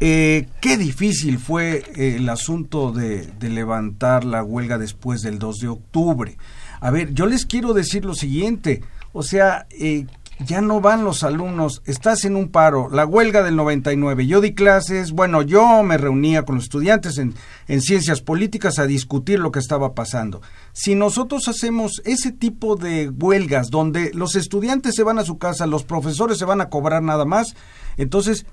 eh, 0.00 0.48
qué 0.60 0.76
difícil 0.76 1.38
fue 1.38 1.82
eh, 1.96 2.16
el 2.16 2.28
asunto 2.28 2.92
de, 2.92 3.32
levantar 3.40 4.24
la 4.24 4.42
huelga 4.42 4.76
después 4.76 5.22
del 5.22 5.38
2 5.38 5.58
de 5.60 5.68
octubre. 5.68 6.36
A 6.80 6.90
ver, 6.90 7.14
yo 7.14 7.26
les 7.26 7.46
quiero 7.46 7.72
decir 7.72 8.04
lo 8.04 8.14
siguiente, 8.14 8.82
o 9.12 9.22
sea, 9.22 9.66
eh, 9.70 10.06
ya 10.40 10.60
no 10.60 10.80
van 10.80 11.04
los 11.04 11.22
alumnos, 11.22 11.80
estás 11.86 12.24
en 12.24 12.34
un 12.34 12.50
paro, 12.50 12.88
la 12.90 13.06
huelga 13.06 13.42
del 13.42 13.54
99, 13.56 14.26
yo 14.26 14.40
di 14.40 14.52
clases, 14.52 15.12
bueno, 15.12 15.42
yo 15.42 15.82
me 15.84 15.96
reunía 15.96 16.42
con 16.42 16.56
los 16.56 16.64
estudiantes 16.64 17.18
en, 17.18 17.34
en 17.68 17.80
ciencias 17.80 18.20
políticas 18.20 18.78
a 18.78 18.86
discutir 18.86 19.38
lo 19.38 19.52
que 19.52 19.60
estaba 19.60 19.94
pasando. 19.94 20.42
Si 20.72 20.96
nosotros 20.96 21.46
hacemos 21.46 22.02
ese 22.04 22.32
tipo 22.32 22.74
de 22.76 23.08
huelgas 23.08 23.70
donde 23.70 24.12
los 24.12 24.34
estudiantes 24.34 24.96
se 24.96 25.04
van 25.04 25.18
a 25.18 25.24
su 25.24 25.38
casa, 25.38 25.66
los 25.66 25.84
profesores 25.84 26.36
se 26.36 26.44
van 26.44 26.60
a 26.60 26.68
cobrar 26.68 27.02
nada 27.02 27.24
más, 27.24 27.54
entonces 27.96 28.44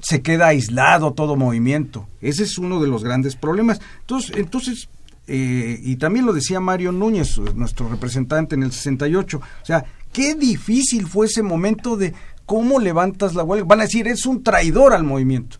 se 0.00 0.22
queda 0.22 0.48
aislado 0.48 1.12
todo 1.12 1.36
movimiento. 1.36 2.06
Ese 2.20 2.44
es 2.44 2.58
uno 2.58 2.80
de 2.80 2.88
los 2.88 3.04
grandes 3.04 3.36
problemas. 3.36 3.80
Entonces, 4.00 4.36
entonces 4.36 4.88
eh, 5.26 5.78
y 5.82 5.96
también 5.96 6.26
lo 6.26 6.32
decía 6.32 6.60
Mario 6.60 6.92
Núñez, 6.92 7.38
nuestro 7.54 7.88
representante 7.88 8.54
en 8.54 8.64
el 8.64 8.72
68, 8.72 9.38
o 9.38 9.64
sea, 9.64 9.84
qué 10.12 10.34
difícil 10.34 11.06
fue 11.06 11.26
ese 11.26 11.42
momento 11.42 11.96
de 11.96 12.12
cómo 12.44 12.80
levantas 12.80 13.34
la 13.34 13.44
huelga. 13.44 13.66
Van 13.66 13.80
a 13.80 13.84
decir, 13.84 14.08
es 14.08 14.26
un 14.26 14.42
traidor 14.42 14.92
al 14.92 15.04
movimiento. 15.04 15.58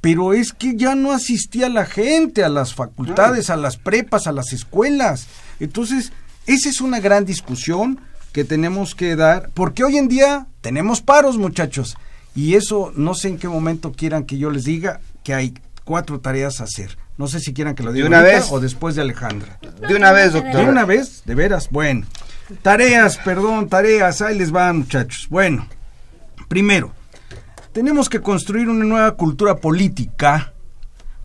Pero 0.00 0.34
es 0.34 0.52
que 0.52 0.76
ya 0.76 0.94
no 0.94 1.12
asistía 1.12 1.70
la 1.70 1.86
gente 1.86 2.44
a 2.44 2.50
las 2.50 2.74
facultades, 2.74 3.48
a 3.48 3.56
las 3.56 3.78
prepas, 3.78 4.26
a 4.26 4.32
las 4.32 4.52
escuelas. 4.52 5.28
Entonces, 5.60 6.12
esa 6.46 6.68
es 6.68 6.82
una 6.82 7.00
gran 7.00 7.24
discusión 7.24 8.00
que 8.32 8.44
tenemos 8.44 8.94
que 8.94 9.16
dar, 9.16 9.48
porque 9.54 9.84
hoy 9.84 9.96
en 9.96 10.08
día 10.08 10.48
tenemos 10.60 11.00
paros, 11.00 11.38
muchachos, 11.38 11.96
y 12.34 12.54
eso 12.54 12.92
no 12.96 13.14
sé 13.14 13.28
en 13.28 13.38
qué 13.38 13.48
momento 13.48 13.92
quieran 13.92 14.24
que 14.24 14.38
yo 14.38 14.50
les 14.50 14.64
diga 14.64 15.00
que 15.22 15.34
hay 15.34 15.54
cuatro 15.84 16.20
tareas 16.20 16.60
a 16.60 16.64
hacer. 16.64 16.98
No 17.16 17.28
sé 17.28 17.38
si 17.38 17.54
quieran 17.54 17.74
que 17.74 17.82
lo 17.84 17.92
diga 17.92 18.06
una 18.06 18.22
vez? 18.22 18.48
o 18.50 18.58
después 18.58 18.96
de 18.96 19.02
Alejandra. 19.02 19.58
De 19.86 19.94
una 19.94 20.10
vez, 20.12 20.32
doctor. 20.32 20.56
¿De 20.56 20.68
una 20.68 20.84
vez? 20.84 21.22
¿De 21.24 21.34
veras? 21.34 21.68
Bueno. 21.70 22.06
Tareas, 22.62 23.18
perdón, 23.18 23.68
tareas, 23.68 24.20
ahí 24.20 24.36
les 24.36 24.50
van, 24.50 24.78
muchachos. 24.78 25.28
Bueno, 25.30 25.66
primero, 26.48 26.92
tenemos 27.72 28.08
que 28.08 28.20
construir 28.20 28.68
una 28.68 28.84
nueva 28.84 29.12
cultura 29.12 29.56
política, 29.56 30.52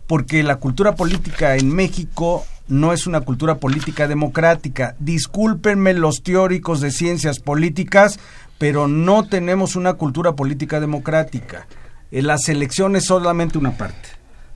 porque 0.07 0.43
la 0.43 0.57
cultura 0.57 0.95
política 0.95 1.55
en 1.55 1.74
México 1.74 2.45
no 2.68 2.93
es 2.93 3.05
una 3.05 3.22
cultura 3.22 3.55
política 3.55 4.07
democrática. 4.07 4.95
Discúlpenme 4.99 5.93
los 5.93 6.24
teóricos 6.24 6.82
de 6.82 6.91
ciencias 6.91 7.39
políticas, 7.39 8.20
pero 8.60 8.88
no 8.88 9.26
tenemos 9.28 9.76
una 9.76 9.93
cultura 9.93 10.36
política 10.36 10.80
democrática. 10.80 11.66
En 12.12 12.28
las 12.28 12.47
elecciones 12.49 13.05
solamente 13.05 13.57
una 13.57 13.78
parte. 13.78 14.10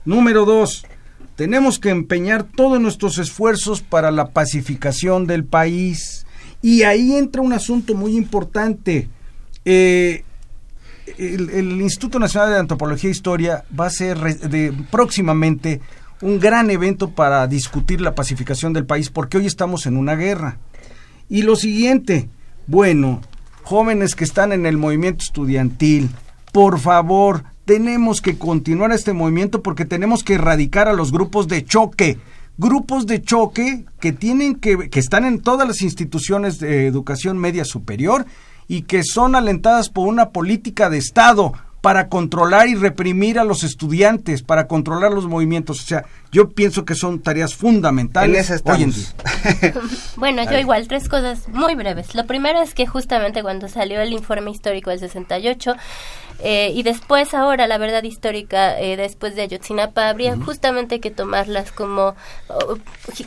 Número 0.04 0.44
dos, 0.44 0.84
tenemos 1.36 1.78
que 1.78 1.88
empeñar 1.90 2.44
todos 2.44 2.80
nuestros 2.80 3.18
esfuerzos 3.18 3.80
para 3.80 4.10
la 4.10 4.28
pacificación 4.28 5.26
del 5.26 5.44
país. 5.44 6.26
Y 6.62 6.82
ahí 6.82 7.16
entra 7.16 7.42
un 7.42 7.54
asunto 7.54 7.94
muy 7.94 8.16
importante. 8.16 9.08
Eh, 9.64 10.24
el, 11.18 11.50
el, 11.50 11.80
Instituto 11.80 12.18
Nacional 12.18 12.50
de 12.50 12.58
Antropología 12.58 13.08
e 13.08 13.12
Historia 13.12 13.64
va 13.78 13.86
a 13.86 13.90
ser 13.90 14.18
de, 14.18 14.72
próximamente 14.90 15.80
un 16.20 16.38
gran 16.38 16.70
evento 16.70 17.10
para 17.10 17.46
discutir 17.46 18.00
la 18.00 18.14
pacificación 18.14 18.72
del 18.72 18.86
país, 18.86 19.10
porque 19.10 19.38
hoy 19.38 19.46
estamos 19.46 19.86
en 19.86 19.96
una 19.96 20.14
guerra. 20.14 20.58
Y 21.28 21.42
lo 21.42 21.56
siguiente, 21.56 22.28
bueno, 22.66 23.20
jóvenes 23.64 24.14
que 24.14 24.24
están 24.24 24.52
en 24.52 24.66
el 24.66 24.76
movimiento 24.76 25.24
estudiantil, 25.24 26.10
por 26.52 26.78
favor, 26.78 27.44
tenemos 27.64 28.20
que 28.20 28.38
continuar 28.38 28.92
este 28.92 29.12
movimiento 29.12 29.62
porque 29.62 29.84
tenemos 29.84 30.22
que 30.22 30.34
erradicar 30.34 30.86
a 30.86 30.92
los 30.92 31.10
grupos 31.10 31.48
de 31.48 31.64
choque. 31.64 32.18
Grupos 32.56 33.06
de 33.06 33.20
choque 33.20 33.84
que 33.98 34.12
tienen 34.12 34.54
que, 34.54 34.88
que 34.88 35.00
están 35.00 35.24
en 35.24 35.40
todas 35.40 35.66
las 35.66 35.82
instituciones 35.82 36.60
de 36.60 36.86
educación 36.86 37.38
media 37.38 37.64
superior 37.64 38.26
y 38.68 38.82
que 38.82 39.02
son 39.02 39.34
alentadas 39.34 39.88
por 39.88 40.06
una 40.06 40.30
política 40.30 40.88
de 40.88 40.98
Estado 40.98 41.54
para 41.84 42.08
controlar 42.08 42.66
y 42.68 42.76
reprimir 42.76 43.38
a 43.38 43.44
los 43.44 43.62
estudiantes, 43.62 44.42
para 44.42 44.66
controlar 44.66 45.12
los 45.12 45.26
movimientos. 45.26 45.82
O 45.82 45.86
sea, 45.86 46.06
yo 46.32 46.48
pienso 46.48 46.86
que 46.86 46.94
son 46.94 47.20
tareas 47.20 47.54
fundamentales 47.54 48.50
hoy 48.64 48.84
en 48.84 48.90
día. 48.90 49.08
bueno, 50.16 50.50
yo 50.50 50.58
igual, 50.58 50.88
tres 50.88 51.10
cosas 51.10 51.46
muy 51.50 51.74
breves. 51.74 52.14
Lo 52.14 52.24
primero 52.24 52.62
es 52.62 52.72
que 52.72 52.86
justamente 52.86 53.42
cuando 53.42 53.68
salió 53.68 54.00
el 54.00 54.14
informe 54.14 54.50
histórico 54.50 54.88
del 54.88 55.00
68, 55.00 55.74
eh, 56.44 56.70
y 56.74 56.82
después 56.82 57.32
ahora 57.32 57.66
la 57.66 57.78
verdad 57.78 58.02
histórica 58.02 58.78
eh, 58.78 58.96
después 58.96 59.34
de 59.34 59.42
Ayotzinapa 59.42 60.08
habría 60.08 60.36
justamente 60.36 61.00
que 61.00 61.10
tomarlas 61.10 61.72
como 61.72 62.14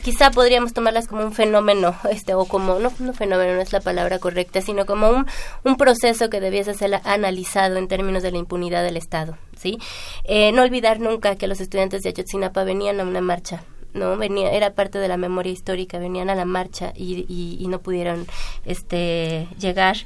quizá 0.02 0.30
podríamos 0.30 0.72
tomarlas 0.72 1.08
como 1.08 1.24
un 1.24 1.32
fenómeno 1.32 1.96
este 2.10 2.34
o 2.34 2.44
como 2.44 2.78
no, 2.78 2.92
no 3.00 3.12
fenómeno 3.12 3.56
no 3.56 3.60
es 3.60 3.72
la 3.72 3.80
palabra 3.80 4.18
correcta 4.18 4.60
sino 4.60 4.86
como 4.86 5.10
un, 5.10 5.26
un 5.64 5.76
proceso 5.76 6.30
que 6.30 6.40
debiese 6.40 6.74
ser 6.74 7.00
analizado 7.04 7.76
en 7.76 7.88
términos 7.88 8.22
de 8.22 8.30
la 8.30 8.38
impunidad 8.38 8.84
del 8.84 8.96
Estado 8.96 9.36
sí 9.56 9.78
eh, 10.24 10.52
no 10.52 10.62
olvidar 10.62 11.00
nunca 11.00 11.34
que 11.34 11.48
los 11.48 11.60
estudiantes 11.60 12.02
de 12.02 12.10
Ayotzinapa 12.10 12.62
venían 12.62 13.00
a 13.00 13.02
una 13.02 13.20
marcha 13.20 13.64
no 13.94 14.16
venía 14.16 14.52
era 14.52 14.74
parte 14.74 14.98
de 14.98 15.08
la 15.08 15.16
memoria 15.16 15.52
histórica 15.52 15.98
venían 15.98 16.30
a 16.30 16.34
la 16.34 16.44
marcha 16.44 16.92
y, 16.94 17.26
y, 17.28 17.58
y 17.60 17.68
no 17.68 17.80
pudieron 17.80 18.26
este 18.64 19.48
llegar. 19.58 19.96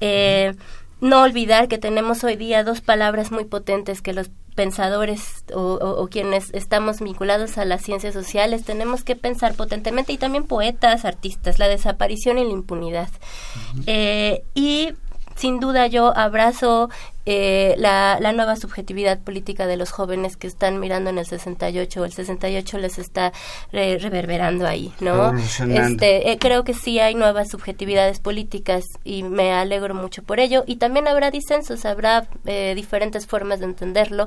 Eh, 0.00 0.54
no 1.00 1.22
olvidar 1.22 1.68
que 1.68 1.78
tenemos 1.78 2.24
hoy 2.24 2.36
día 2.36 2.64
dos 2.64 2.80
palabras 2.80 3.30
muy 3.32 3.44
potentes 3.44 4.02
que 4.02 4.12
los 4.12 4.30
pensadores 4.54 5.44
o, 5.54 5.60
o, 5.60 6.02
o, 6.02 6.08
quienes 6.08 6.52
estamos 6.52 7.00
vinculados 7.00 7.56
a 7.56 7.64
las 7.64 7.82
ciencias 7.82 8.12
sociales 8.12 8.64
tenemos 8.64 9.04
que 9.04 9.16
pensar 9.16 9.54
potentemente 9.54 10.12
y 10.12 10.18
también 10.18 10.44
poetas, 10.44 11.04
artistas, 11.04 11.58
la 11.58 11.68
desaparición 11.68 12.36
y 12.38 12.44
la 12.44 12.50
impunidad. 12.50 13.08
Uh 13.08 13.78
-huh. 13.78 13.84
eh, 13.86 14.42
y 14.54 14.92
sin 15.36 15.60
duda 15.60 15.86
yo 15.86 16.14
abrazo 16.16 16.90
eh, 17.26 17.74
la, 17.76 18.18
la, 18.18 18.32
nueva 18.32 18.56
subjetividad 18.56 19.18
política 19.18 19.66
de 19.66 19.76
los 19.76 19.90
jóvenes 19.90 20.36
que 20.36 20.46
están 20.46 20.80
mirando 20.80 21.10
en 21.10 21.18
el 21.18 21.26
68. 21.26 22.04
El 22.04 22.12
68 22.12 22.78
les 22.78 22.98
está 22.98 23.32
re 23.72 23.98
reverberando 23.98 24.66
ahí, 24.66 24.92
¿no? 25.00 25.36
Este, 25.36 26.30
eh, 26.30 26.38
creo 26.38 26.64
que 26.64 26.72
sí 26.72 26.98
hay 26.98 27.14
nuevas 27.14 27.50
subjetividades 27.50 28.20
políticas 28.20 28.84
y 29.04 29.22
me 29.22 29.52
alegro 29.52 29.94
mucho 29.94 30.22
por 30.22 30.40
ello. 30.40 30.64
Y 30.66 30.76
también 30.76 31.08
habrá 31.08 31.30
disensos, 31.30 31.84
habrá 31.84 32.26
eh, 32.46 32.72
diferentes 32.74 33.26
formas 33.26 33.60
de 33.60 33.66
entenderlo 33.66 34.26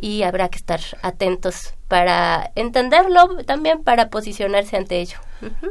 y 0.00 0.24
habrá 0.24 0.48
que 0.48 0.58
estar 0.58 0.80
atentos 1.02 1.74
para 1.86 2.50
entenderlo, 2.56 3.44
también 3.44 3.84
para 3.84 4.08
posicionarse 4.08 4.76
ante 4.76 5.00
ello. 5.00 5.18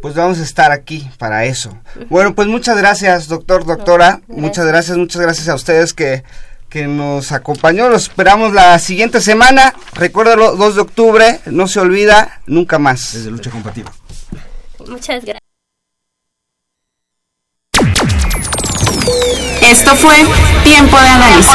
Pues 0.01 0.15
vamos 0.15 0.39
a 0.39 0.43
estar 0.43 0.71
aquí 0.71 1.09
para 1.17 1.45
eso. 1.45 1.77
Bueno, 2.09 2.35
pues 2.35 2.47
muchas 2.47 2.77
gracias, 2.77 3.27
doctor, 3.27 3.65
doctora. 3.65 4.21
Gracias. 4.27 4.37
Muchas 4.37 4.65
gracias, 4.65 4.97
muchas 4.97 5.21
gracias 5.21 5.49
a 5.49 5.55
ustedes 5.55 5.93
que 5.93 6.23
que 6.71 6.87
nos 6.87 7.33
acompañó. 7.33 7.89
Los 7.89 8.03
esperamos 8.03 8.53
la 8.53 8.79
siguiente 8.79 9.19
semana. 9.21 9.75
Recuérdalo, 9.93 10.55
2 10.55 10.75
de 10.75 10.81
octubre. 10.81 11.39
No 11.47 11.67
se 11.67 11.81
olvida, 11.81 12.39
nunca 12.47 12.79
más. 12.79 13.13
Desde 13.13 13.29
Lucha 13.29 13.51
Combativa. 13.51 13.91
Muchas 14.87 15.23
gracias. 15.25 15.41
Esto 19.61 19.95
fue 19.95 20.15
Tiempo 20.63 20.99
de 20.99 21.07
Análisis. 21.07 21.53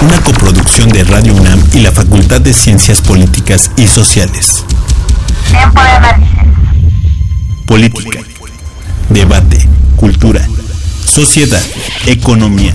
Una 0.00 0.22
coproducción 0.22 0.88
de 0.90 1.02
Radio 1.02 1.34
UNAM 1.34 1.62
y 1.74 1.80
la 1.80 1.90
Facultad 1.90 2.40
de 2.40 2.54
Ciencias 2.54 3.02
Políticas 3.02 3.72
y 3.76 3.88
Sociales. 3.88 4.64
Tiempo 5.50 5.82
de 5.82 5.88
Análisis. 5.88 6.38
Política. 7.66 8.20
Debate. 9.08 9.68
Cultura. 9.96 10.46
Sociedad. 11.04 11.62
Economía 12.06 12.74